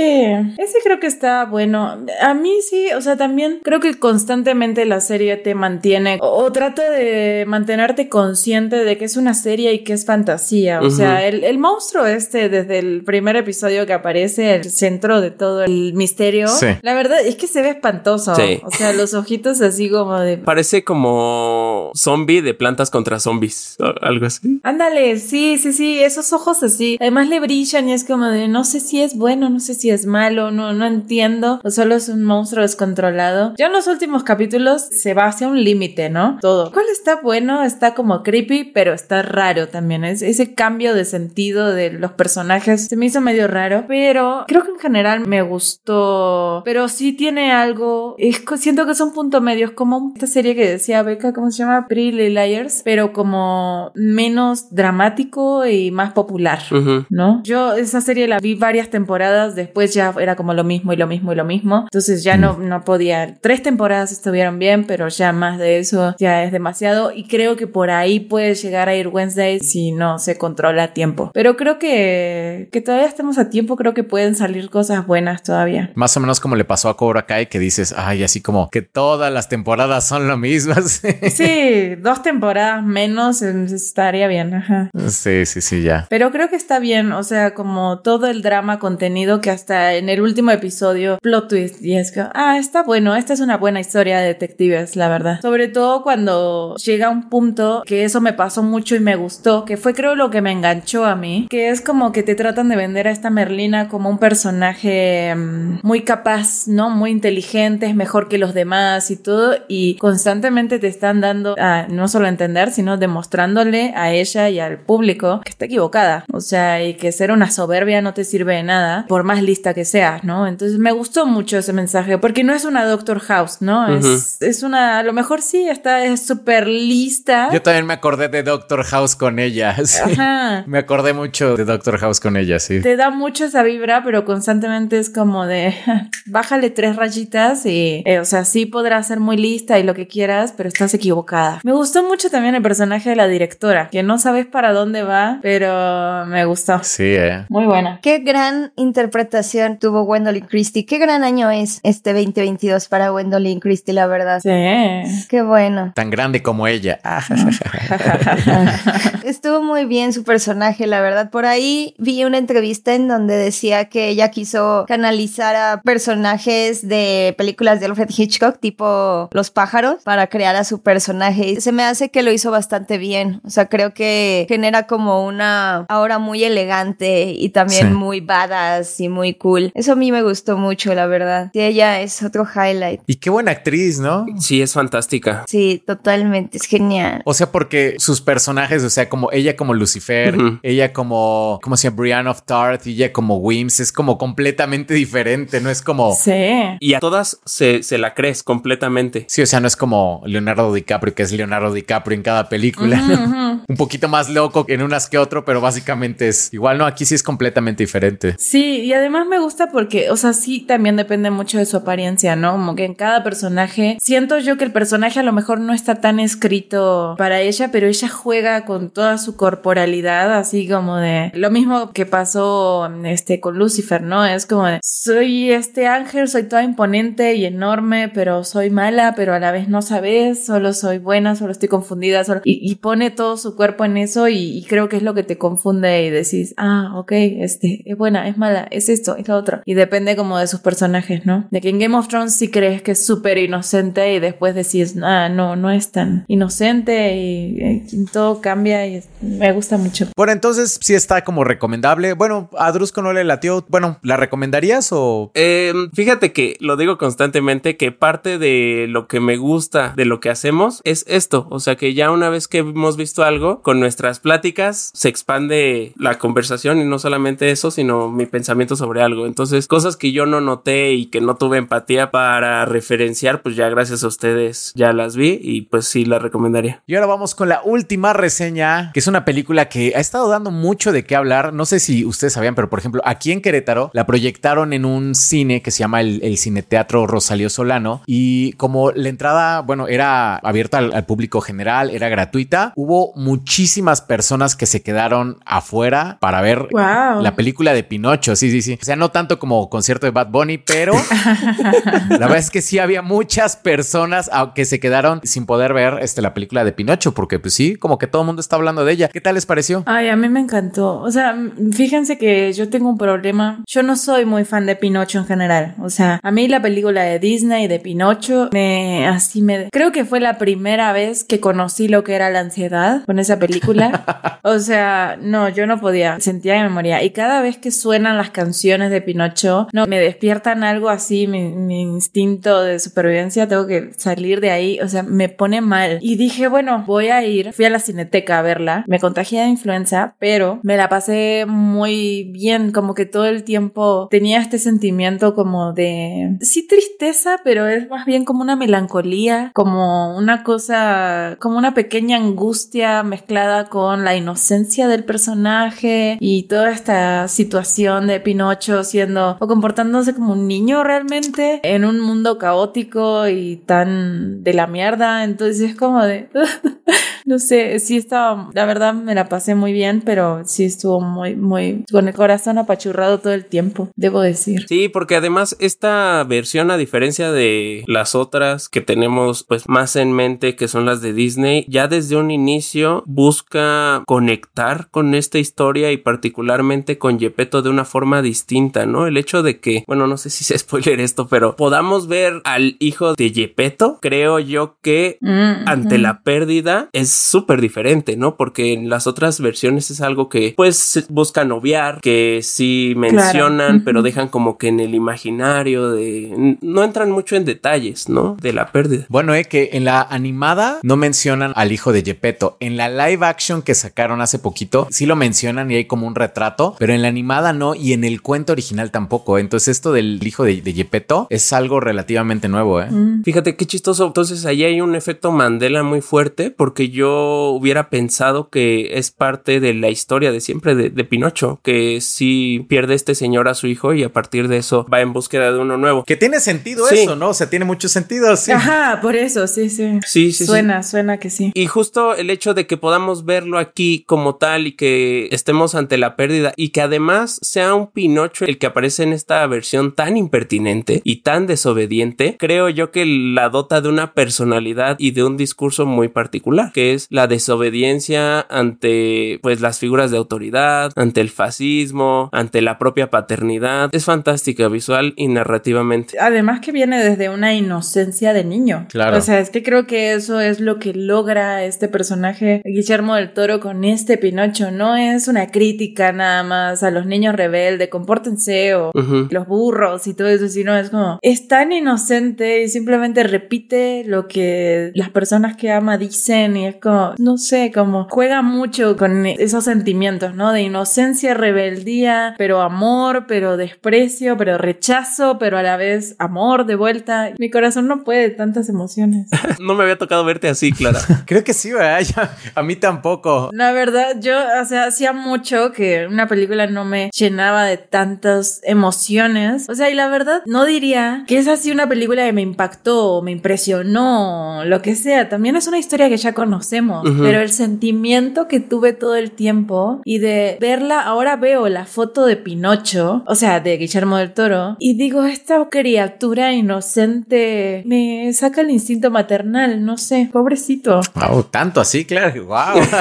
ese 0.58 0.78
creo 0.84 1.00
que 1.00 1.08
está 1.08 1.46
bueno. 1.46 2.06
A 2.22 2.34
mí 2.34 2.54
sí, 2.70 2.88
o 2.96 3.02
sea, 3.02 3.18
también 3.18 3.60
creo 3.64 3.80
que 3.80 4.00
constantemente 4.00 4.86
la 4.86 5.02
serie 5.02 5.38
te 5.38 5.56
mantiene 5.56 6.18
o, 6.22 6.28
o 6.28 6.52
trata 6.52 6.90
de 6.90 7.46
mantenerte 7.48 8.10
consciente 8.10 8.78
de 8.78 8.98
que 8.98 9.06
es 9.06 9.18
una 9.18 9.34
serie 9.34 9.74
y 9.74 9.84
que 9.84 9.94
es 9.94 10.06
fantasía. 10.06 10.82
O 10.82 10.90
sea, 10.90 11.26
el, 11.26 11.44
el 11.44 11.58
monstruo 11.58 12.06
este, 12.06 12.50
desde 12.62 12.80
el 12.80 13.04
primer 13.04 13.36
episodio 13.36 13.86
que 13.86 13.94
aparece, 13.94 14.56
el 14.56 14.66
centro 14.72 15.22
de 15.22 15.32
todo 15.32 15.64
el 15.64 15.94
misterio, 15.94 16.48
Sí. 16.48 16.68
la 16.82 16.94
verdad 16.94 17.20
es 17.26 17.36
que 17.36 17.48
se 17.48 17.62
ve 17.62 17.70
espantoso. 17.70 18.36
Sí. 18.36 18.60
O 18.64 18.72
sea, 18.72 18.94
los 18.94 19.14
ojitos 19.14 19.62
así 19.62 19.90
como 19.90 20.20
de... 20.20 20.38
Parece 20.38 20.84
como 20.84 21.92
zombie 21.96 22.42
de 22.42 22.54
plantas 22.54 22.90
contra 22.90 23.20
zombies, 23.20 23.78
algo 24.02 24.26
así. 24.26 24.60
Ándale, 24.64 25.18
sí, 25.20 25.58
sí, 25.58 25.74
sí, 25.74 26.00
esos 26.02 26.34
ojos 26.34 26.64
así. 26.64 26.98
Además 27.00 27.28
le 27.30 27.40
brillan 27.40 27.90
y 27.90 27.94
es 27.94 28.04
como 28.04 28.28
de 28.28 28.48
no 28.48 28.64
sé 28.64 28.80
si 28.80 29.02
es 29.02 29.16
bueno, 29.16 29.50
no 29.50 29.60
sé 29.60 29.74
si 29.74 29.90
es 29.90 30.06
malo, 30.06 30.52
no, 30.52 30.74
no 30.74 30.86
entiendo. 30.86 31.60
O 31.64 31.72
solo 31.72 31.96
es 31.96 32.10
un 32.10 32.24
monstruo 32.24 32.62
descontrolado. 32.64 33.54
Ya 33.58 33.68
en 33.68 33.72
los 33.74 33.88
últimos 33.88 34.24
capítulos 34.24 34.82
se 34.82 35.14
va 35.14 35.26
hacia 35.26 35.48
un 35.48 35.64
límite, 35.64 36.10
¿no? 36.10 36.38
Todo. 36.42 36.72
¿Cuál 36.72 36.86
está 36.92 37.18
bueno? 37.22 37.64
Está 37.64 37.94
como 37.94 38.24
creepy, 38.24 38.66
pero 38.74 38.94
está 38.94 39.22
raro 39.22 39.68
también. 39.68 40.04
Es, 40.04 40.22
ese 40.22 40.54
cambio 40.54 40.94
de 40.94 41.06
sentido 41.06 41.72
de 41.74 41.92
los 41.92 42.12
personajes 42.12 42.51
se 42.60 42.96
me 42.96 43.06
hizo 43.06 43.22
medio 43.22 43.48
raro, 43.48 43.86
pero 43.88 44.46
creo 44.48 44.64
que 44.64 44.72
en 44.72 44.80
general 44.80 45.28
me 45.28 45.42
gustó. 45.42 46.62
Pero 46.66 46.88
sí 46.88 47.14
tiene 47.14 47.52
algo. 47.52 48.16
Es, 48.18 48.44
siento 48.58 48.86
que 48.86 48.94
es 48.94 49.02
un 49.02 49.14
punto 49.14 49.42
medio. 49.42 49.68
Es 49.68 49.72
como 49.72 50.12
esta 50.14 50.28
serie 50.28 50.56
que 50.56 50.68
decía 50.68 51.04
Beca, 51.04 51.34
¿cómo 51.34 51.52
se 51.52 51.60
llama? 51.60 51.88
Pretty 51.88 52.30
Liars, 52.30 52.82
pero 52.84 53.14
como 53.14 53.92
menos 53.96 54.74
dramático 54.74 55.66
y 55.66 55.92
más 55.92 56.14
popular. 56.14 56.60
Ujú. 56.72 57.06
¿No? 57.10 57.42
Yo 57.44 57.74
esa 57.74 58.02
serie 58.02 58.28
la 58.28 58.40
vi 58.40 58.56
varias 58.56 58.90
temporadas, 58.90 59.56
después 59.56 59.94
ya 59.94 60.14
era 60.20 60.36
como 60.36 60.54
lo 60.54 60.64
mismo 60.64 60.94
y 60.94 60.98
lo 60.98 61.08
mismo 61.08 61.34
y 61.34 61.36
lo 61.36 61.46
mismo. 61.46 61.82
Entonces 61.84 62.24
ya 62.24 62.38
no, 62.38 62.58
no 62.58 62.84
podía. 62.84 63.36
Tres 63.42 63.62
temporadas 63.62 64.12
estuvieron 64.12 64.60
bien, 64.60 64.86
pero 64.86 65.08
ya 65.10 65.32
más 65.32 65.58
de 65.58 65.80
eso 65.80 66.16
ya 66.18 66.44
es 66.44 66.52
demasiado. 66.52 66.62
demasiado 66.62 67.12
y 67.12 67.24
creo 67.24 67.56
que 67.56 67.66
por 67.66 67.90
ahí 67.90 68.20
puede 68.20 68.54
llegar 68.54 68.88
a 68.88 68.96
ir 68.96 69.08
Wednesday 69.08 69.60
si 69.60 69.92
no 69.92 70.20
se 70.20 70.38
controla 70.38 70.84
a 70.84 70.94
tiempo. 70.94 71.32
Pero 71.34 71.58
creo 71.58 71.80
que, 71.80 72.41
que 72.72 72.82
todavía 72.82 73.08
estamos 73.08 73.38
a 73.38 73.50
tiempo, 73.50 73.76
creo 73.76 73.94
que 73.94 74.04
pueden 74.04 74.36
salir 74.36 74.70
cosas 74.70 75.06
buenas 75.06 75.44
todavía. 75.44 75.92
Más 75.96 76.16
o 76.18 76.20
menos 76.20 76.40
como 76.40 76.56
le 76.56 76.66
pasó 76.66 76.90
a 76.90 76.98
Cobra 76.98 77.26
Kai, 77.26 77.48
que 77.48 77.60
dices, 77.60 77.94
ay, 77.98 78.24
así 78.24 78.42
como 78.42 78.70
que 78.70 78.82
todas 78.82 79.32
las 79.32 79.50
temporadas 79.50 80.08
son 80.08 80.28
lo 80.28 80.38
mismo. 80.38 80.74
sí, 80.82 81.96
dos 81.96 82.24
temporadas 82.24 82.84
menos 82.84 83.42
estaría 83.42 84.28
bien. 84.28 84.54
Ajá. 84.54 84.90
Sí, 85.08 85.46
sí, 85.46 85.62
sí, 85.62 85.84
ya. 85.84 86.08
Pero 86.10 86.32
creo 86.32 86.50
que 86.50 86.56
está 86.56 86.80
bien, 86.80 87.12
o 87.12 87.24
sea, 87.24 87.54
como 87.54 88.00
todo 88.00 88.28
el 88.28 88.42
drama 88.42 88.80
contenido 88.80 89.42
que 89.42 89.50
hasta 89.50 89.96
en 89.96 90.10
el 90.10 90.22
último 90.22 90.52
episodio, 90.52 91.18
plot 91.22 91.50
twist, 91.50 91.82
y 91.82 91.98
es 91.98 92.12
que, 92.12 92.24
ah, 92.34 92.58
está 92.58 92.84
bueno, 92.84 93.16
esta 93.16 93.34
es 93.34 93.40
una 93.40 93.58
buena 93.58 93.80
historia 93.80 94.20
de 94.20 94.28
detectives, 94.28 94.96
la 94.96 95.10
verdad. 95.10 95.42
Sobre 95.42 95.68
todo 95.68 96.04
cuando 96.04 96.76
llega 96.76 97.10
un 97.10 97.30
punto 97.30 97.84
que 97.86 98.04
eso 98.04 98.22
me 98.22 98.34
pasó 98.34 98.64
mucho 98.64 98.96
y 98.96 99.00
me 99.00 99.16
gustó, 99.16 99.66
que 99.66 99.78
fue 99.78 99.94
creo 99.94 100.16
lo 100.16 100.30
que 100.30 100.42
me 100.42 100.52
enganchó 100.52 101.06
a 101.06 101.16
mí, 101.16 101.48
que 101.50 101.70
es 101.70 101.82
como 101.82 102.12
que 102.12 102.24
te 102.24 102.31
tratan 102.36 102.70
de 102.70 102.76
vender 102.76 103.08
a 103.08 103.12
esta 103.12 103.30
Merlina 103.30 103.88
como 103.88 104.10
un 104.10 104.18
personaje 104.18 105.34
mm, 105.36 105.80
muy 105.84 106.02
capaz, 106.02 106.68
¿no? 106.68 106.90
Muy 106.90 107.12
inteligente, 107.12 107.86
es 107.86 107.96
mejor 107.96 108.28
que 108.28 108.38
los 108.38 108.54
demás 108.54 109.12
y 109.12 109.18
todo, 109.18 109.56
y 109.68 109.96
constantemente 109.98 110.80
te 110.80 110.88
están 110.88 111.22
dando 111.22 111.56
a 111.58 111.88
no 111.88 112.08
solo 112.08 112.28
entender, 112.28 112.72
sino 112.72 112.98
demostrándole 112.98 113.94
a 113.96 114.12
ella 114.12 114.50
y 114.50 114.60
al 114.60 114.80
público 114.80 115.42
que 115.44 115.52
está 115.52 115.66
equivocada, 115.66 116.26
o 116.32 116.42
sea, 116.42 116.84
y 116.84 116.96
que 116.96 117.12
ser 117.12 117.32
una 117.32 117.52
soberbia 117.52 118.02
no 118.02 118.14
te 118.14 118.24
sirve 118.24 118.56
de 118.56 118.64
nada, 118.64 119.06
por 119.08 119.24
más 119.24 119.42
lista 119.42 119.74
que 119.74 119.86
seas, 119.86 120.24
¿no? 120.24 120.48
Entonces 120.48 120.78
me 120.78 120.92
gustó 120.92 121.26
mucho 121.26 121.58
ese 121.58 121.74
mensaje, 121.74 122.18
porque 122.18 122.44
no 122.44 122.54
es 122.54 122.66
una 122.66 122.86
Doctor 122.86 123.20
House, 123.20 123.58
¿no? 123.62 123.98
es, 123.98 124.42
es, 124.42 124.64
una, 124.64 125.00
a 125.00 125.04
lo 125.04 125.14
mejor 125.14 125.42
sí, 125.42 125.68
está 125.68 126.16
súper 126.18 126.68
lista. 126.68 127.50
Yo 127.52 127.62
también 127.62 127.86
me 127.86 127.94
acordé 127.94 128.30
de 128.30 128.44
Doctor 128.44 128.84
House 128.84 129.16
con 129.16 129.40
ella, 129.40 129.76
Ajá. 130.06 130.64
Me 130.68 130.78
acordé 130.80 131.14
mucho 131.14 131.56
de 131.56 131.66
Doctor 131.66 131.98
House 131.98 132.20
con 132.22 132.38
ella, 132.38 132.60
sí. 132.60 132.82
Te 132.82 132.96
da 132.96 133.10
mucho 133.10 133.46
esa 133.46 133.64
vibra, 133.64 134.04
pero 134.04 134.24
constantemente 134.24 134.98
es 134.98 135.10
como 135.10 135.46
de, 135.46 135.76
bájale 136.26 136.70
tres 136.70 136.96
rayitas 136.96 137.66
y, 137.66 138.04
eh, 138.06 138.20
o 138.20 138.26
sea, 138.26 138.46
sí 138.46 138.66
podrás 138.66 139.08
ser 139.08 139.20
muy 139.20 139.38
lista 139.38 139.80
y 139.80 139.84
lo 139.84 139.94
que 139.94 140.08
quieras, 140.08 140.54
pero 140.56 140.70
estás 140.70 140.94
equivocada. 140.94 141.60
Me 141.64 141.74
gustó 141.74 142.04
mucho 142.04 142.30
también 142.30 142.56
el 142.56 142.62
personaje 142.62 143.10
de 143.10 143.16
la 143.16 143.28
directora, 143.28 143.90
que 143.92 144.04
no 144.04 144.18
sabes 144.18 144.46
para 144.46 144.72
dónde 144.72 145.04
va, 145.04 145.40
pero 145.42 146.26
me 146.28 146.46
gustó. 146.46 146.80
Sí, 146.84 147.04
eh. 147.04 147.46
Muy 147.50 147.66
buena. 147.66 148.00
Qué 148.02 148.20
gran 148.20 148.72
interpretación 148.76 149.80
tuvo 149.80 150.04
Gwendolyn 150.04 150.46
Christie. 150.46 150.86
Qué 150.86 150.98
gran 150.98 151.24
año 151.24 151.50
es 151.50 151.80
este 151.84 152.14
2022 152.14 152.88
para 152.88 153.10
Gwendolyn 153.10 153.60
Christie, 153.60 153.94
la 153.94 154.08
verdad. 154.08 154.40
Sí. 154.42 155.28
Qué 155.30 155.42
bueno. 155.42 155.92
Tan 155.96 156.10
grande 156.10 156.42
como 156.42 156.68
ella. 156.68 157.00
Estuvo 159.24 159.64
muy 159.64 159.86
bien 159.86 160.14
su 160.14 160.24
personaje, 160.24 160.88
la 160.88 161.02
verdad. 161.02 161.30
Por 161.30 161.46
ahí 161.46 161.96
vi 161.98 162.11
una 162.24 162.38
entrevista 162.38 162.94
en 162.94 163.08
donde 163.08 163.36
decía 163.36 163.86
que 163.86 164.10
ella 164.10 164.30
quiso 164.30 164.86
canalizar 164.88 165.56
a 165.56 165.82
personajes 165.82 166.88
de 166.88 167.34
películas 167.38 167.80
de 167.80 167.88
Alfred 167.88 168.10
Hitchcock, 168.16 168.60
tipo 168.60 169.30
Los 169.32 169.52
pájaros, 169.52 170.04
para 170.04 170.28
crear 170.28 170.56
a 170.56 170.64
su 170.64 170.82
personaje. 170.82 171.50
Y 171.50 171.62
se 171.62 171.72
me 171.72 171.84
hace 171.84 172.10
que 172.10 172.24
lo 172.24 172.32
hizo 172.32 172.52
bastante 172.52 172.98
bien. 172.98 173.42
O 173.44 173.50
sea, 173.50 173.68
creo 173.68 173.94
que 173.94 174.46
genera 174.48 174.88
como 174.88 175.26
una 175.26 175.86
ahora 175.90 176.20
muy 176.20 176.44
elegante 176.44 177.32
y 177.32 177.50
también 177.50 177.94
muy 177.94 178.20
badass 178.22 179.00
y 179.00 179.10
muy 179.10 179.34
cool. 179.36 179.72
Eso 179.74 179.94
a 179.94 179.96
mí 179.96 180.12
me 180.12 180.22
gustó 180.22 180.58
mucho, 180.58 180.94
la 180.94 181.08
verdad. 181.08 181.50
Y 181.54 181.62
ella 181.62 182.02
es 182.02 182.22
otro 182.24 182.46
highlight. 182.46 183.02
Y 183.08 183.16
qué 183.16 183.30
buena 183.30 183.52
actriz, 183.52 184.00
¿no? 184.00 184.26
Sí, 184.40 184.62
es 184.62 184.74
fantástica. 184.74 185.46
Sí, 185.48 185.84
totalmente. 185.86 186.58
Es 186.58 186.66
genial. 186.66 187.22
O 187.26 187.34
sea, 187.34 187.52
porque 187.52 187.96
sus 187.98 188.22
personajes, 188.22 188.84
o 188.84 188.90
sea, 188.90 189.10
como 189.10 189.32
ella 189.32 189.56
como 189.56 189.74
Lucifer, 189.74 190.38
ella 190.64 190.94
como, 190.94 191.60
como 191.62 191.78
se 191.78 191.90
llama, 191.90 191.96
Brienne 192.02 192.28
of 192.30 192.42
Tarth 192.44 192.88
y 192.88 192.94
ella 192.94 193.14
como 193.14 193.38
Wims, 193.38 193.80
es 193.80 193.92
como 193.92 194.18
completamente 194.18 194.94
diferente, 194.94 195.62
no 195.62 195.70
es 195.70 195.82
como... 195.82 196.14
Sí. 196.14 196.32
Y 196.80 196.94
a 196.94 197.00
todas 197.00 197.40
se, 197.46 197.84
se 197.84 197.98
la 197.98 198.14
crees 198.14 198.44
completamente. 198.44 199.26
Sí, 199.30 199.42
o 199.42 199.46
sea, 199.46 199.60
no 199.60 199.68
es 199.68 199.76
como 199.76 200.22
Leonardo 200.26 200.74
DiCaprio, 200.74 201.14
que 201.14 201.24
es 201.24 201.32
Leonardo 201.32 201.74
DiCaprio 201.74 202.16
en 202.16 202.24
cada 202.24 202.50
película. 202.50 203.51
Un 203.68 203.78
poquito 203.78 204.08
más 204.08 204.30
loco 204.30 204.66
en 204.68 204.82
unas 204.82 205.10
que 205.10 205.18
otro, 205.18 205.46
pero 205.46 205.62
básicamente 205.62 206.28
es 206.28 206.54
igual, 206.54 206.78
no, 206.78 206.86
aquí 206.86 207.06
sí 207.06 207.16
es 207.16 207.24
completamente 207.24 207.84
diferente. 207.84 208.36
Sí, 208.38 208.82
y 208.82 208.94
además 208.94 209.28
me 209.28 209.40
gusta 209.40 209.72
porque, 209.72 210.10
o 210.10 210.18
sea, 210.18 210.34
sí 210.34 210.62
también 210.62 210.96
depende 210.96 211.32
mucho 211.32 211.58
de 211.58 211.66
su 211.66 211.78
apariencia, 211.78 212.36
¿no? 212.36 212.54
Como 212.54 212.76
que 212.76 212.86
en 212.86 212.96
cada 212.96 213.24
personaje, 213.24 213.98
siento 214.02 214.40
yo 214.40 214.58
que 214.58 214.64
el 214.64 214.72
personaje 214.72 215.20
a 215.20 215.24
lo 215.24 215.34
mejor 215.34 215.60
no 215.60 215.74
está 215.74 215.96
tan 215.96 216.20
escrito 216.20 217.16
para 217.18 217.42
ella, 217.42 217.70
pero 217.72 217.88
ella 217.88 218.10
juega 218.10 218.66
con 218.66 218.90
toda 218.90 219.18
su 219.18 219.36
corporalidad, 219.36 220.34
así 220.38 220.68
como 220.68 220.98
de 220.98 221.32
lo 221.34 221.50
mismo 221.52 221.92
que 221.92 222.06
pasó 222.06 222.90
este 223.06 223.40
con 223.40 223.58
Lucifer, 223.58 224.02
¿no? 224.02 224.26
Es 224.26 224.46
como 224.46 224.66
de 224.66 224.80
soy 224.84 225.52
este 225.52 225.88
ángel, 225.88 226.28
soy 226.28 226.44
toda 226.44 226.64
imponente 226.64 227.36
y 227.36 227.46
enorme, 227.46 228.10
pero 228.10 228.44
soy 228.44 228.70
mala, 228.70 229.14
pero 229.16 229.34
a 229.34 229.40
la 229.40 229.52
vez 229.52 229.68
no 229.68 229.82
sabes, 229.82 230.46
solo 230.46 230.74
soy 230.74 230.98
buena, 230.98 231.36
solo 231.36 231.52
estoy 231.52 231.70
confundida, 231.70 232.24
solo... 232.24 232.42
Y, 232.44 232.76
pone 232.76 233.12
todo 233.12 233.38
su 233.42 233.56
cuerpo 233.56 233.86
en 233.86 233.98
eso 233.98 234.28
y, 234.28 234.66
creo 234.70 234.88
que 234.90 234.98
es 234.98 235.04
lo 235.04 235.14
que 235.14 235.24
te 235.24 235.38
confunde 235.38 236.06
y 236.06 236.10
decís, 236.10 236.54
ah, 236.58 236.94
ok, 236.96 237.12
este, 237.12 237.84
es 237.86 237.98
buena, 237.98 238.28
es 238.28 238.38
mala, 238.38 238.68
es 238.72 238.90
esto, 238.90 239.16
es 239.18 239.28
lo 239.28 239.36
otro. 239.36 239.62
Y 239.66 239.74
depende 239.74 240.16
como 240.16 240.38
de 240.38 240.48
sus 240.48 240.62
personajes, 240.62 241.26
¿no? 241.26 241.48
De 241.52 241.62
que 241.62 241.70
en 241.70 241.80
Game 241.80 241.98
of 241.98 242.08
Thrones 242.08 242.36
sí 242.36 242.50
crees 242.50 242.82
que 242.82 242.92
es 242.92 243.06
súper 243.06 243.38
inocente 243.38 244.14
y 244.14 244.20
después 244.20 244.56
decís, 244.56 244.96
ah, 245.02 245.30
no, 245.30 245.56
no 245.56 245.72
es 245.72 245.92
tan 245.92 246.26
inocente 246.28 247.16
y, 247.18 247.82
todo 248.12 248.42
cambia 248.42 248.88
y 248.88 249.04
me 249.22 249.52
gusta 249.52 249.78
mucho. 249.78 250.08
Bueno, 250.16 250.34
entonces 250.34 250.80
sí 250.82 250.94
está 250.94 251.24
como 251.24 251.44
recomendable. 251.44 252.14
Bueno, 252.14 252.50
a 252.58 252.72
Drusco 252.72 253.02
no 253.02 253.14
le 253.14 253.24
latió. 253.24 253.66
Bueno, 253.70 254.00
¿la 254.02 254.18
recomendarías 254.18 254.90
o...? 254.92 255.32
Em, 255.34 255.92
fíjate 255.92 256.34
que 256.34 256.58
lo 256.60 256.78
digo 256.78 256.98
constantemente 256.98 257.78
que 257.78 257.92
parte 257.92 258.38
de 258.38 258.88
lo 258.90 259.08
que 259.08 259.20
me 259.20 259.38
gusta 259.38 259.94
de 259.96 260.06
lo 260.06 260.20
que 260.20 260.30
hacemos 260.30 260.82
es 260.84 261.06
esto. 261.08 261.48
O 261.50 261.60
sea 261.60 261.76
que 261.76 261.94
ya 261.94 262.12
una 262.12 262.30
vez 262.30 262.48
que 262.48 262.60
hemos 262.60 262.98
visto 262.98 263.24
algo, 263.24 263.31
con 263.40 263.80
nuestras 263.80 264.20
pláticas 264.20 264.92
se 264.94 265.10
expande 265.10 265.94
la 265.98 266.18
conversación 266.18 266.80
y 266.82 266.86
no 266.86 267.00
solamente 267.00 267.52
eso, 267.52 267.72
sino 267.72 268.10
mi 268.10 268.26
pensamiento 268.26 268.76
sobre 268.76 269.02
algo. 269.02 269.26
Entonces, 269.26 269.68
cosas 269.68 269.96
que 269.96 270.12
yo 270.12 270.26
no 270.26 270.42
noté 270.42 270.94
y 270.94 271.06
que 271.08 271.22
no 271.22 271.36
tuve 271.36 271.58
empatía 271.58 272.12
para 272.12 272.66
referenciar, 272.66 273.42
pues 273.42 273.56
ya 273.56 273.70
gracias 273.70 274.04
a 274.04 274.08
ustedes 274.08 274.72
ya 274.76 274.94
las 274.94 275.16
vi 275.16 275.40
y 275.42 275.62
pues 275.64 275.86
sí 275.86 276.06
la 276.06 276.20
recomendaría. 276.20 276.84
Y 276.86 276.96
ahora 276.96 277.08
vamos 277.08 277.36
con 277.36 277.50
la 277.50 277.62
última 277.64 278.14
reseña, 278.14 278.92
que 278.94 279.00
es 279.00 279.08
una 279.08 279.26
película 279.26 279.70
que 279.70 279.94
ha 279.96 280.00
estado 280.00 280.30
dando 280.30 280.52
mucho 280.52 280.92
de 280.92 281.04
qué 281.04 281.16
hablar. 281.16 281.54
No 281.54 281.66
sé 281.66 281.80
si 281.80 282.06
ustedes 282.06 282.34
sabían, 282.34 282.56
pero 282.56 282.70
por 282.70 282.80
ejemplo, 282.80 283.02
aquí 283.06 283.32
en 283.32 283.42
Querétaro 283.42 283.92
la 283.94 284.06
proyectaron 284.06 284.74
en 284.74 284.86
un 284.86 285.16
cine 285.16 285.62
que 285.62 285.72
se 285.72 285.80
llama 285.80 286.02
el, 286.02 286.22
el 286.24 286.38
Cineteatro 286.38 287.08
Rosalío 287.08 287.50
Solano 287.50 288.02
y 288.06 288.54
como 288.54 288.92
la 288.92 289.10
entrada, 289.10 289.62
bueno, 289.62 289.88
era 289.88 290.36
abierta 290.38 290.78
al, 290.80 291.06
público 291.06 291.42
general, 291.42 291.90
era 291.90 292.10
gratuita, 292.10 292.74
hubo 292.76 293.14
muchísimas 293.22 294.02
personas 294.02 294.56
que 294.56 294.66
se 294.66 294.82
quedaron 294.82 295.38
afuera 295.46 296.18
para 296.20 296.42
ver 296.42 296.68
la 296.72 297.34
película 297.36 297.74
de 297.74 297.84
Pinocho. 297.84 298.36
Sí, 298.36 298.50
sí, 298.52 298.62
sí. 298.62 298.80
O 298.82 298.86
sea, 298.86 298.96
no 298.96 299.12
tanto 299.12 299.40
como 299.40 299.70
concierto 299.70 300.08
de 300.08 300.12
Bad 300.12 300.30
Bunny, 300.30 300.58
pero 300.58 300.94
la 302.10 302.18
verdad 302.18 302.38
es 302.38 302.50
que 302.50 302.62
sí 302.62 302.80
había 302.80 303.02
muchas 303.02 303.56
personas 303.56 304.30
que 304.56 304.66
se 304.66 304.80
quedaron 304.80 305.22
sin 305.24 305.46
poder 305.46 305.74
ver 305.74 306.00
este, 306.02 306.22
la 306.22 306.34
película 306.34 306.64
de 306.64 306.72
Pinocho, 306.72 307.14
porque 307.14 307.40
pues 307.40 307.54
sí, 307.54 307.76
como 307.76 307.98
que 307.98 308.08
todo 308.08 308.24
el 308.24 308.26
mundo 308.26 308.42
está 308.42 308.56
hablando 308.56 308.86
de 308.86 308.94
ella. 308.94 309.10
¿Qué 309.10 309.22
tal 309.22 309.36
les 309.36 309.46
pareció? 309.46 309.84
Ay, 309.86 310.10
a 310.10 310.16
mí 310.16 310.28
me 310.28 310.40
encantó. 310.40 311.00
O 311.00 311.12
sea, 311.12 311.36
fíjense 311.74 312.18
que 312.18 312.52
yo 312.54 312.70
tengo 312.70 312.90
un 312.90 312.98
problema. 312.98 313.64
Yo 313.68 313.84
no 313.84 313.96
soy 313.96 314.26
muy 314.26 314.46
fan 314.46 314.66
de 314.66 314.76
Pinocho 314.76 315.20
en 315.20 315.26
general. 315.26 315.76
O 315.80 315.90
sea, 315.90 316.20
a 316.24 316.32
mí 316.32 316.48
la 316.48 316.62
película 316.62 317.04
de 317.04 317.20
Disney 317.20 317.68
de 317.68 317.80
Pinocho 317.80 318.50
me 318.52 319.08
así 319.08 319.42
me 319.42 319.70
creo 319.72 319.92
que 319.92 320.06
fue 320.06 320.20
la 320.20 320.38
primera 320.38 320.92
vez 320.94 321.24
que 321.24 321.40
conocí 321.40 321.88
lo 321.88 322.04
que 322.04 322.16
era 322.16 322.30
la 322.30 322.40
ansiedad 322.40 323.04
con 323.12 323.20
esa 323.20 323.40
película. 323.40 324.40
o 324.42 324.58
sea, 324.60 325.18
no, 325.22 325.50
yo 325.50 325.68
no 325.68 325.82
podía, 325.82 326.22
sentía 326.22 326.56
que 326.56 326.64
me 326.64 326.70
moría. 326.70 327.04
Y 327.04 327.10
cada 327.10 327.42
vez 327.42 327.58
que 327.58 327.70
suenan 327.70 328.16
las 328.16 328.30
canciones 328.30 328.90
de 328.90 329.02
Pinocho, 329.02 329.68
no 329.74 329.86
me 329.86 330.00
despiertan 330.00 330.64
algo 330.64 330.88
así, 330.88 331.28
mi, 331.28 331.52
mi 331.52 331.82
instinto 331.82 332.62
de 332.64 332.80
supervivencia, 332.80 333.50
tengo 333.50 333.68
que 333.68 333.92
salir 333.98 334.40
de 334.40 334.52
ahí, 334.52 334.80
o 334.80 334.88
sea, 334.88 335.04
me 335.04 335.28
pone 335.28 335.60
mal. 335.60 336.00
Y 336.02 336.16
dije, 336.16 336.48
bueno, 336.48 336.86
voy 336.88 337.10
a 337.10 337.22
ir, 337.26 337.52
fui 337.52 337.66
a 337.66 337.70
la 337.70 337.80
cineteca 337.80 338.40
a 338.40 338.44
verla, 338.44 338.86
me 338.88 339.02
contagié 339.02 339.42
de 339.42 339.50
influenza, 339.50 340.16
pero 340.18 340.62
me 340.64 340.78
la 340.78 340.88
pasé 340.88 341.44
muy 341.46 342.32
bien, 342.32 342.72
como 342.72 342.94
que 342.94 343.06
todo 343.06 343.26
el 343.26 343.44
tiempo 343.44 344.08
tenía 344.10 344.40
este 344.40 344.58
sentimiento 344.58 345.36
como 345.36 345.74
de, 345.74 346.38
sí, 346.40 346.66
tristeza, 346.66 347.42
pero 347.44 347.68
es 347.68 347.90
más 347.90 348.06
bien 348.06 348.24
como 348.24 348.42
una 348.42 348.56
melancolía, 348.56 349.52
como 349.54 350.16
una 350.16 350.44
cosa, 350.44 351.36
como 351.42 351.58
una 351.58 351.74
pequeña 351.74 352.16
angustia 352.16 353.01
mezclada 353.04 353.66
con 353.66 354.04
la 354.04 354.16
inocencia 354.16 354.88
del 354.88 355.04
personaje 355.04 356.18
y 356.20 356.44
toda 356.44 356.72
esta 356.72 357.28
situación 357.28 358.08
de 358.08 358.20
Pinocho 358.20 358.84
siendo 358.84 359.38
o 359.40 359.48
comportándose 359.48 360.14
como 360.14 360.34
un 360.34 360.48
niño 360.48 360.84
realmente 360.84 361.60
en 361.64 361.86
un 361.86 362.00
mundo 362.00 362.38
caótico 362.38 363.28
y 363.28 363.58
tan 363.58 364.44
de 364.44 364.54
la 364.54 364.68
mierda. 364.68 365.24
Entonces 365.24 365.72
es 365.72 365.76
como 365.76 366.04
de... 366.04 366.30
no 367.26 367.40
sé, 367.40 367.80
sí 367.80 367.98
estaba, 367.98 368.50
la 368.54 368.66
verdad 368.66 368.94
me 368.94 369.16
la 369.16 369.30
pasé 369.30 369.56
muy 369.56 369.74
bien, 369.74 370.02
pero 370.06 370.42
sí 370.46 370.66
estuvo 370.66 371.02
muy, 371.02 371.36
muy, 371.36 371.86
con 371.92 372.08
el 372.08 372.14
corazón 372.14 372.58
apachurrado 372.58 373.20
todo 373.20 373.34
el 373.34 373.46
tiempo, 373.46 373.90
debo 373.96 374.22
decir. 374.22 374.66
Sí, 374.68 374.90
porque 374.90 375.16
además 375.16 375.56
esta 375.60 376.24
versión, 376.24 376.72
a 376.72 376.78
diferencia 376.78 377.32
de 377.32 377.84
las 377.88 378.16
otras 378.16 378.70
que 378.70 378.82
tenemos 378.82 379.44
pues 379.44 379.68
más 379.68 379.96
en 379.96 380.12
mente, 380.14 380.56
que 380.56 380.68
son 380.68 380.86
las 380.86 381.02
de 381.02 381.14
Disney, 381.14 381.66
ya 381.68 381.88
desde 381.88 382.16
un 382.16 382.32
inicio 382.32 383.04
busca 383.06 384.04
conectar 384.06 384.90
con 384.92 385.16
esta 385.16 385.40
historia 385.40 385.92
y 385.92 385.98
particularmente 385.98 386.98
con 386.98 387.20
Gepetto 387.20 387.62
de 387.62 387.70
una 387.70 387.86
forma 387.86 388.22
distinta, 388.22 388.86
¿no? 388.86 389.08
El 389.08 389.18
hecho 389.18 389.44
de 389.44 389.60
que, 389.60 389.84
bueno, 389.88 390.08
no 390.08 390.18
sé 390.18 390.30
si 390.30 390.44
se 390.44 390.58
spoiler 390.60 391.00
esto, 391.00 391.28
pero 391.28 391.56
podamos 391.56 392.08
ver 392.08 392.42
al 392.44 392.76
hijo 392.80 393.14
de 393.14 393.30
Gepetto, 393.30 394.00
creo 394.02 394.40
yo 394.40 394.78
que 394.82 395.18
Mm, 395.22 395.68
ante 395.68 395.98
la 395.98 396.24
pérdida 396.24 396.90
es 396.94 397.11
súper 397.14 397.62
diferente, 397.62 398.18
¿no? 398.18 398.36
Porque 398.36 398.74
en 398.74 398.90
las 398.90 399.08
otras 399.08 399.40
versiones 399.40 399.92
es 399.92 400.02
algo 400.02 400.30
que 400.30 400.54
pues 400.56 401.06
buscan 401.10 401.52
obviar, 401.52 402.00
que 402.02 402.40
sí 402.44 402.94
mencionan, 402.96 403.84
pero 403.84 404.02
dejan 404.02 404.30
como 404.30 404.58
que 404.58 404.68
en 404.68 404.80
el 404.80 404.96
imaginario 404.96 405.92
de... 405.92 406.58
No 406.62 406.84
entran 406.84 407.12
mucho 407.12 407.36
en 407.36 407.46
detalles, 407.46 408.10
¿no? 408.10 408.38
De 408.42 408.54
la 408.54 408.72
pérdida. 408.72 409.06
Bueno, 409.10 409.34
eh, 409.34 409.46
que 409.46 409.72
en 409.74 409.86
la 409.86 410.02
animada 410.02 410.80
no 410.84 410.98
mencionan 410.98 411.54
al 411.56 411.72
hijo 411.72 411.92
de 411.92 412.04
Gepetto. 412.04 412.58
En 412.60 412.78
la 412.78 412.90
live 412.90 413.26
action 413.26 413.62
que 413.62 413.76
sacaron 413.76 414.22
hace 414.22 414.40
poquito, 414.40 414.88
sí 414.92 415.06
lo 415.06 415.16
mencionan 415.16 415.72
y 415.72 415.76
hay 415.76 415.86
como 415.86 416.08
un 416.08 416.16
retrato, 416.16 416.76
pero 416.80 416.94
en 416.94 417.02
la 417.02 417.08
animada 417.08 417.54
no 417.54 417.76
y 417.76 417.94
en 417.94 418.04
el 418.04 418.22
cuento 418.22 418.54
original 418.54 418.92
tampoco. 418.92 419.38
Entonces 419.38 419.70
esto 419.78 419.92
del 419.92 420.20
hijo 420.26 420.44
de, 420.44 420.62
de 420.62 420.74
Gepetto 420.74 421.28
es 421.30 421.54
algo 421.54 421.80
relativamente 421.80 422.48
nuevo, 422.48 422.82
¿eh? 422.82 422.90
Mm. 422.90 423.24
Fíjate 423.24 423.56
qué 423.56 423.66
chistoso. 423.66 424.06
Entonces 424.06 424.46
ahí 424.46 424.64
hay 424.64 424.82
un 424.82 424.96
efecto 424.96 425.32
Mandela 425.32 425.84
muy 425.84 426.02
fuerte 426.02 426.52
porque 426.52 426.90
yo 426.90 427.01
hubiera 427.10 427.90
pensado 427.90 428.50
que 428.50 428.98
es 428.98 429.12
parte 429.12 429.60
de 429.60 429.74
la 429.74 429.90
historia 429.90 430.32
de 430.32 430.42
siempre 430.42 430.76
de, 430.76 430.90
de 430.90 431.04
Pinocho, 431.04 431.60
que 431.64 432.00
sí 432.02 432.66
pierde 432.70 432.94
este 432.96 433.16
señor 433.16 433.48
a 433.48 433.54
su 433.54 433.68
hijo 433.68 433.94
y 433.94 434.04
a 434.04 434.10
partir 434.10 434.48
de 434.48 434.58
eso 434.58 434.86
va 434.92 435.02
en 435.02 435.14
búsqueda 435.14 435.52
de 435.52 435.60
uno 435.60 435.78
nuevo. 435.78 436.04
Que 436.06 436.16
tiene 436.18 436.40
sentido 436.40 436.86
Sí. 436.88 437.00
eso, 437.00 437.16
¿no? 437.16 437.30
O 437.30 437.34
sea, 437.34 437.50
tiene 437.50 437.66
mucho 437.66 437.88
sentido, 437.90 438.36
sí. 438.36 438.52
Ajá, 438.52 439.00
por 439.02 439.16
eso, 439.16 439.48
sí, 439.48 439.70
sí. 439.70 440.00
Sí, 440.06 440.32
sí, 440.32 440.34
sí. 440.34 440.46
Suena, 440.46 440.84
suena 440.84 441.20
que 441.20 441.30
sí. 441.30 441.52
Y 441.54 441.68
justo 441.68 442.16
el 442.16 442.30
hecho 442.30 442.54
de 442.54 442.68
que 442.68 442.78
podamos 442.78 443.26
verlo 443.26 443.58
aquí 443.58 444.04
como 444.08 444.36
tal 444.36 444.68
y 444.68 444.74
que 444.76 445.28
estemos 445.32 445.76
ante 445.76 445.98
la 445.98 446.16
pérdida 446.16 446.54
y 446.56 446.70
que 446.70 446.82
además 446.82 447.40
sea 447.42 447.74
un 447.76 447.88
Pinocho 447.92 448.46
el 448.46 448.58
que 448.58 448.68
aparece 448.68 449.04
en 449.04 449.14
esta 449.14 449.46
versión 449.48 449.94
tan 449.94 450.18
impertinente 450.18 451.02
y 451.04 451.18
tan 451.22 451.48
desobediente, 451.48 452.36
creo 452.40 452.70
yo 452.70 452.92
que 452.92 453.06
la 453.06 453.50
dota 453.50 453.82
de 453.82 453.90
una 453.90 454.14
personalidad 454.14 454.96
y 455.00 455.12
de 455.12 455.24
un 455.24 455.38
discurso 455.38 455.86
muy 455.86 456.08
particular, 456.08 456.72
que 456.74 456.91
es 456.94 457.08
la 457.10 457.28
desobediencia 457.28 458.42
ante 458.50 459.40
pues 459.42 459.62
las 459.62 459.80
figuras 459.80 460.12
de 460.12 460.18
autoridad, 460.18 460.92
ante 460.96 461.22
el 461.22 461.30
fascismo, 461.30 462.30
ante 462.32 462.62
la 462.62 462.78
propia 462.78 463.10
paternidad. 463.10 463.90
Es 463.92 464.06
fantástica 464.06 464.68
visual 464.68 465.14
y 465.16 465.28
narrativamente. 465.28 466.18
Además 466.20 466.62
que 466.62 466.72
viene 466.72 467.04
desde 467.04 467.30
una 467.30 467.54
inocencia 467.54 468.34
de 468.34 468.44
niño. 468.44 468.88
Claro. 468.90 469.18
O 469.18 469.22
sea, 469.22 469.40
es 469.40 469.50
que 469.50 469.64
creo 469.64 469.88
que 469.88 470.14
eso 470.14 470.40
es 470.40 470.60
lo 470.60 470.80
que 470.80 470.94
logra 470.94 471.64
este 471.64 471.88
personaje 471.88 472.62
Guillermo 472.66 473.16
del 473.16 473.34
Toro 473.34 473.60
con 473.60 473.84
este 473.84 474.18
Pinocho. 474.18 474.72
No 474.72 474.96
es 474.96 475.28
una 475.28 475.48
crítica 475.48 476.12
nada 476.12 476.44
más 476.44 476.84
a 476.84 476.92
los 476.92 477.06
niños 477.06 477.36
rebeldes, 477.36 477.90
compórtense 477.90 478.76
o 478.76 478.92
los 479.30 479.48
burros 479.48 480.08
y 480.08 480.14
todo 480.14 480.28
eso, 480.28 480.48
sino 480.48 480.76
es 480.78 480.90
como, 480.90 481.20
es 481.22 481.48
tan 481.48 481.72
inocente 481.72 482.64
y 482.64 482.70
simplemente 482.70 483.24
repite 483.24 484.04
lo 484.06 484.28
que 484.28 484.92
las 484.96 485.10
personas 485.10 485.56
que 485.56 485.72
ama 485.72 485.98
dicen 485.98 486.58
y 486.58 486.68
es 486.68 486.76
como, 486.82 487.14
no 487.18 487.38
sé, 487.38 487.72
como 487.74 488.08
juega 488.10 488.42
mucho 488.42 488.98
con 488.98 489.26
esos 489.26 489.64
sentimientos, 489.64 490.36
¿no? 490.36 490.52
De 490.52 490.62
inocencia, 490.62 491.34
rebeldía, 491.34 492.36
pero 492.38 492.62
amor, 492.62 493.26
pero 493.28 493.58
desprecio, 493.58 494.38
pero 494.38 494.58
rechazo, 494.58 495.38
pero 495.40 495.58
a 495.58 495.64
la 495.64 495.78
vez 495.78 496.16
amor 496.20 496.66
de 496.66 496.76
vuelta. 496.76 497.32
Mi 497.38 497.50
corazón 497.50 497.88
no 497.88 498.04
puede 498.04 498.30
tantas 498.30 498.70
emociones. 498.70 499.30
No 499.62 499.76
me 499.76 499.84
había 499.84 499.98
tocado 499.98 500.26
verte 500.26 500.50
así, 500.50 500.72
Clara. 500.72 501.00
Creo 501.28 501.44
que 501.44 501.54
sí, 501.54 501.72
¿verdad? 501.72 502.02
Ya, 502.16 502.36
a 502.56 502.64
mí 502.64 502.76
tampoco. 502.76 503.52
La 503.54 503.72
verdad, 503.72 504.16
yo, 504.20 504.36
o 504.60 504.66
sea, 504.66 504.86
hacía 504.86 505.14
mucho 505.14 505.72
que 505.72 506.08
una 506.08 506.28
película 506.28 506.66
no 506.66 506.84
me 506.84 507.12
llenaba 507.14 507.66
de 507.66 507.78
tantas 507.78 508.60
emociones. 508.64 509.70
O 509.70 509.76
sea, 509.76 509.90
y 509.90 509.94
la 509.94 510.08
verdad, 510.08 510.42
no 510.46 510.66
diría 510.66 511.24
que 511.28 511.38
es 511.38 511.48
así 511.48 511.72
una 511.72 511.88
película 511.88 512.26
que 512.26 512.34
me 512.34 512.42
impactó, 512.42 513.22
me 513.22 513.32
impresionó, 513.32 514.64
lo 514.66 514.82
que 514.82 514.96
sea. 514.96 515.30
También 515.30 515.56
es 515.56 515.68
una 515.68 515.78
historia 515.78 516.10
que 516.10 516.18
ya 516.18 516.34
conocemos, 516.72 517.10
Ujú. 517.10 517.24
pero 517.24 517.42
el 517.42 517.50
sentimiento 517.50 518.48
que 518.48 518.60
tuve 518.60 518.94
todo 518.94 519.16
el 519.16 519.32
tiempo 519.32 520.02
y 520.06 520.20
de 520.20 520.58
verla, 520.62 521.02
ahora 521.02 521.36
veo 521.36 521.68
la 521.68 521.86
foto 521.86 522.26
de 522.26 522.38
Pinocho, 522.38 523.24
o 523.28 523.36
sea, 523.36 523.60
de 523.60 523.78
Guillermo 523.78 524.18
del 524.18 524.34
Toro, 524.34 524.78
y 524.80 524.96
digo, 524.96 525.26
esta 525.26 525.68
criatura 525.70 526.54
inocente 526.54 527.84
me 527.86 528.32
saca 528.34 528.62
el 528.62 528.70
instinto 528.72 529.12
maternal, 529.12 529.84
no 529.84 529.98
sé, 529.98 530.30
pobrecito. 530.32 531.02
Wow, 531.16 531.44
tanto 531.44 531.82
así, 531.82 532.06
claro. 532.06 532.46
Wow. 532.46 532.82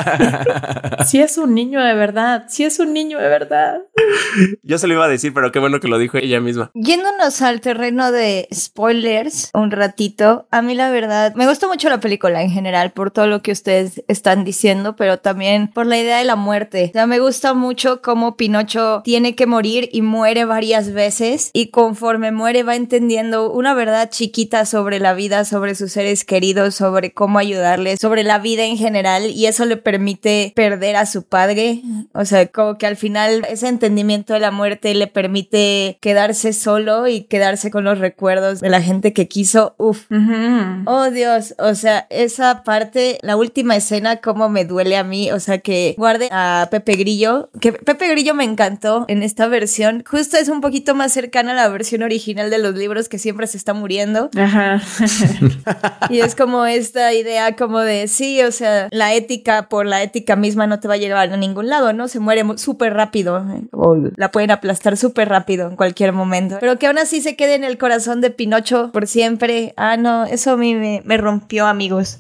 Si 1.07 1.19
es 1.19 1.39
un 1.39 1.55
niño 1.55 1.81
de 1.83 1.95
verdad, 1.95 2.45
si 2.49 2.65
es 2.65 2.79
un 2.79 2.93
niño 2.93 3.19
de 3.19 3.29
verdad. 3.29 3.81
Yo 4.63 4.79
se 4.79 4.87
lo 4.87 4.95
iba 4.95 5.05
a 5.07 5.09
decir, 5.09 5.33
pero 5.33 5.51
qué 5.51 5.59
bueno 5.59 5.81
que 5.81 5.89
lo 5.89 5.99
dijo 5.99 6.19
ella 6.19 6.41
misma. 6.41 6.71
Yéndonos 6.75 7.41
al 7.43 7.61
terreno 7.61 8.13
de 8.13 8.49
spoilers 8.53 9.51
un 9.55 9.71
ratito, 9.71 10.47
a 10.51 10.63
mí 10.63 10.75
la 10.75 10.91
verdad 10.91 11.35
me 11.35 11.47
gustó 11.49 11.69
mucho 11.69 11.89
la 11.89 12.01
película 12.01 12.43
en 12.43 12.51
general 12.51 12.93
por 12.93 13.11
todo 13.11 13.27
lo 13.27 13.41
que 13.43 13.51
ustedes 13.61 14.03
están 14.09 14.45
diciendo, 14.45 14.97
pero 14.97 15.19
también 15.19 15.69
por 15.69 15.87
la 15.87 15.99
idea 15.99 16.19
de 16.19 16.25
la 16.25 16.37
muerte. 16.37 16.87
O 16.91 16.93
sea, 16.93 17.07
me 17.07 17.21
gusta 17.21 17.55
mucho 17.55 18.01
cómo 18.01 18.37
Pinocho 18.37 19.03
tiene 19.05 19.35
que 19.35 19.47
morir 19.47 19.89
y 19.93 20.03
muere 20.03 20.45
varias 20.47 20.93
veces 20.93 21.51
y 21.53 21.67
conforme 21.69 22.33
muere 22.33 22.63
va 22.63 22.75
entendiendo 22.75 23.53
una 23.53 23.75
verdad 23.75 24.09
chiquita 24.11 24.65
sobre 24.65 24.99
la 24.99 25.13
vida, 25.13 25.45
sobre 25.45 25.75
sus 25.75 25.93
seres 25.93 26.25
queridos, 26.25 26.75
sobre 26.75 27.13
cómo 27.13 27.39
ayudarles, 27.39 28.01
sobre 28.01 28.25
la 28.25 28.39
vida 28.39 28.65
en 28.65 28.79
general 28.79 29.31
y 29.31 29.47
eso 29.47 29.67
le 29.67 29.77
permite 29.77 30.53
perder 30.57 30.97
a 30.97 31.07
su 31.07 31.23
padre. 31.23 31.83
O 32.15 32.25
sea, 32.25 32.47
como 32.47 32.79
que 32.79 32.87
al 32.87 32.97
final 32.97 33.47
ese 33.49 33.69
entendimiento 33.69 34.33
de 34.33 34.41
la 34.41 34.51
muerte 34.51 34.95
le 34.95 35.07
permite 35.07 35.99
quedarse 36.01 36.53
solo 36.55 37.09
y 37.09 37.23
quedarse 37.23 37.71
con 37.71 37.85
los 37.85 37.99
recuerdos 37.99 38.61
de 38.61 38.71
la 38.71 38.81
gente 38.81 39.13
que 39.13 39.29
quiso. 39.29 39.75
Uf. 39.77 40.11
Ujú. 40.11 40.85
Oh 40.87 41.11
Dios, 41.11 41.55
o 41.59 41.75
sea, 41.75 42.07
esa 42.11 42.63
parte, 42.65 43.19
la 43.23 43.37
última 43.37 43.50
escena, 43.77 44.17
cómo 44.17 44.49
me 44.49 44.65
duele 44.65 44.97
a 44.97 45.05
mí, 45.05 45.31
o 45.31 45.41
sea, 45.41 45.59
que 45.59 45.95
guarde 45.99 46.29
a 46.33 46.69
Pepe 46.71 46.95
Grillo, 46.95 47.51
que 47.61 47.73
Pepe 47.73 48.09
Grillo 48.09 48.35
me 48.35 48.45
encantó 48.45 49.05
en 49.09 49.23
esta 49.23 49.47
versión, 49.49 50.05
justo 50.09 50.37
es 50.37 50.49
un 50.49 50.61
poquito 50.61 50.95
más 50.95 51.13
cercana 51.13 51.53
a 51.53 51.55
la 51.55 51.69
versión 51.69 52.03
original 52.03 52.51
de 52.51 52.59
los 52.59 52.75
libros 52.75 53.09
que 53.09 53.19
siempre 53.19 53.47
se 53.47 53.57
está 53.57 53.75
muriendo. 53.75 54.31
Ajá. 54.37 54.81
Y 56.11 56.21
es 56.21 56.35
como 56.35 56.65
esta 56.67 57.13
idea 57.13 57.55
como 57.57 57.79
de, 57.81 58.09
sí, 58.09 58.43
o 58.43 58.51
sea, 58.53 58.89
la 58.91 59.15
ética 59.15 59.69
por 59.69 59.87
la 59.87 60.03
ética 60.03 60.35
misma 60.37 60.67
no 60.67 60.81
te 60.81 60.89
va 60.89 60.95
a 60.95 60.97
llevar 60.97 61.33
a 61.33 61.37
ningún 61.37 61.69
lado, 61.69 61.93
¿no? 61.93 62.09
Se 62.09 62.19
muere 62.21 62.43
mu- 62.45 62.59
súper 62.59 62.95
rápido 62.95 63.39
eh, 63.39 63.63
o 63.73 63.97
la 64.17 64.31
pueden 64.33 64.51
aplastar 64.51 64.97
súper 64.97 65.29
rápido 65.29 65.69
en 65.69 65.77
cualquier 65.77 66.13
momento. 66.13 66.57
Pero 66.61 66.79
que 66.79 66.87
aún 66.87 66.99
así 66.99 67.21
se 67.21 67.37
quede 67.37 67.55
en 67.55 67.65
el 67.65 67.79
corazón 67.79 68.21
de 68.21 68.31
Pinocho 68.31 68.91
por 68.93 69.07
siempre. 69.07 69.73
Ah, 69.77 69.97
no, 69.97 70.25
eso 70.25 70.53
a 70.53 70.57
mí 70.57 70.75
me, 70.75 71.03
me 71.05 71.17
rompió, 71.17 71.67
amigos. 71.67 72.19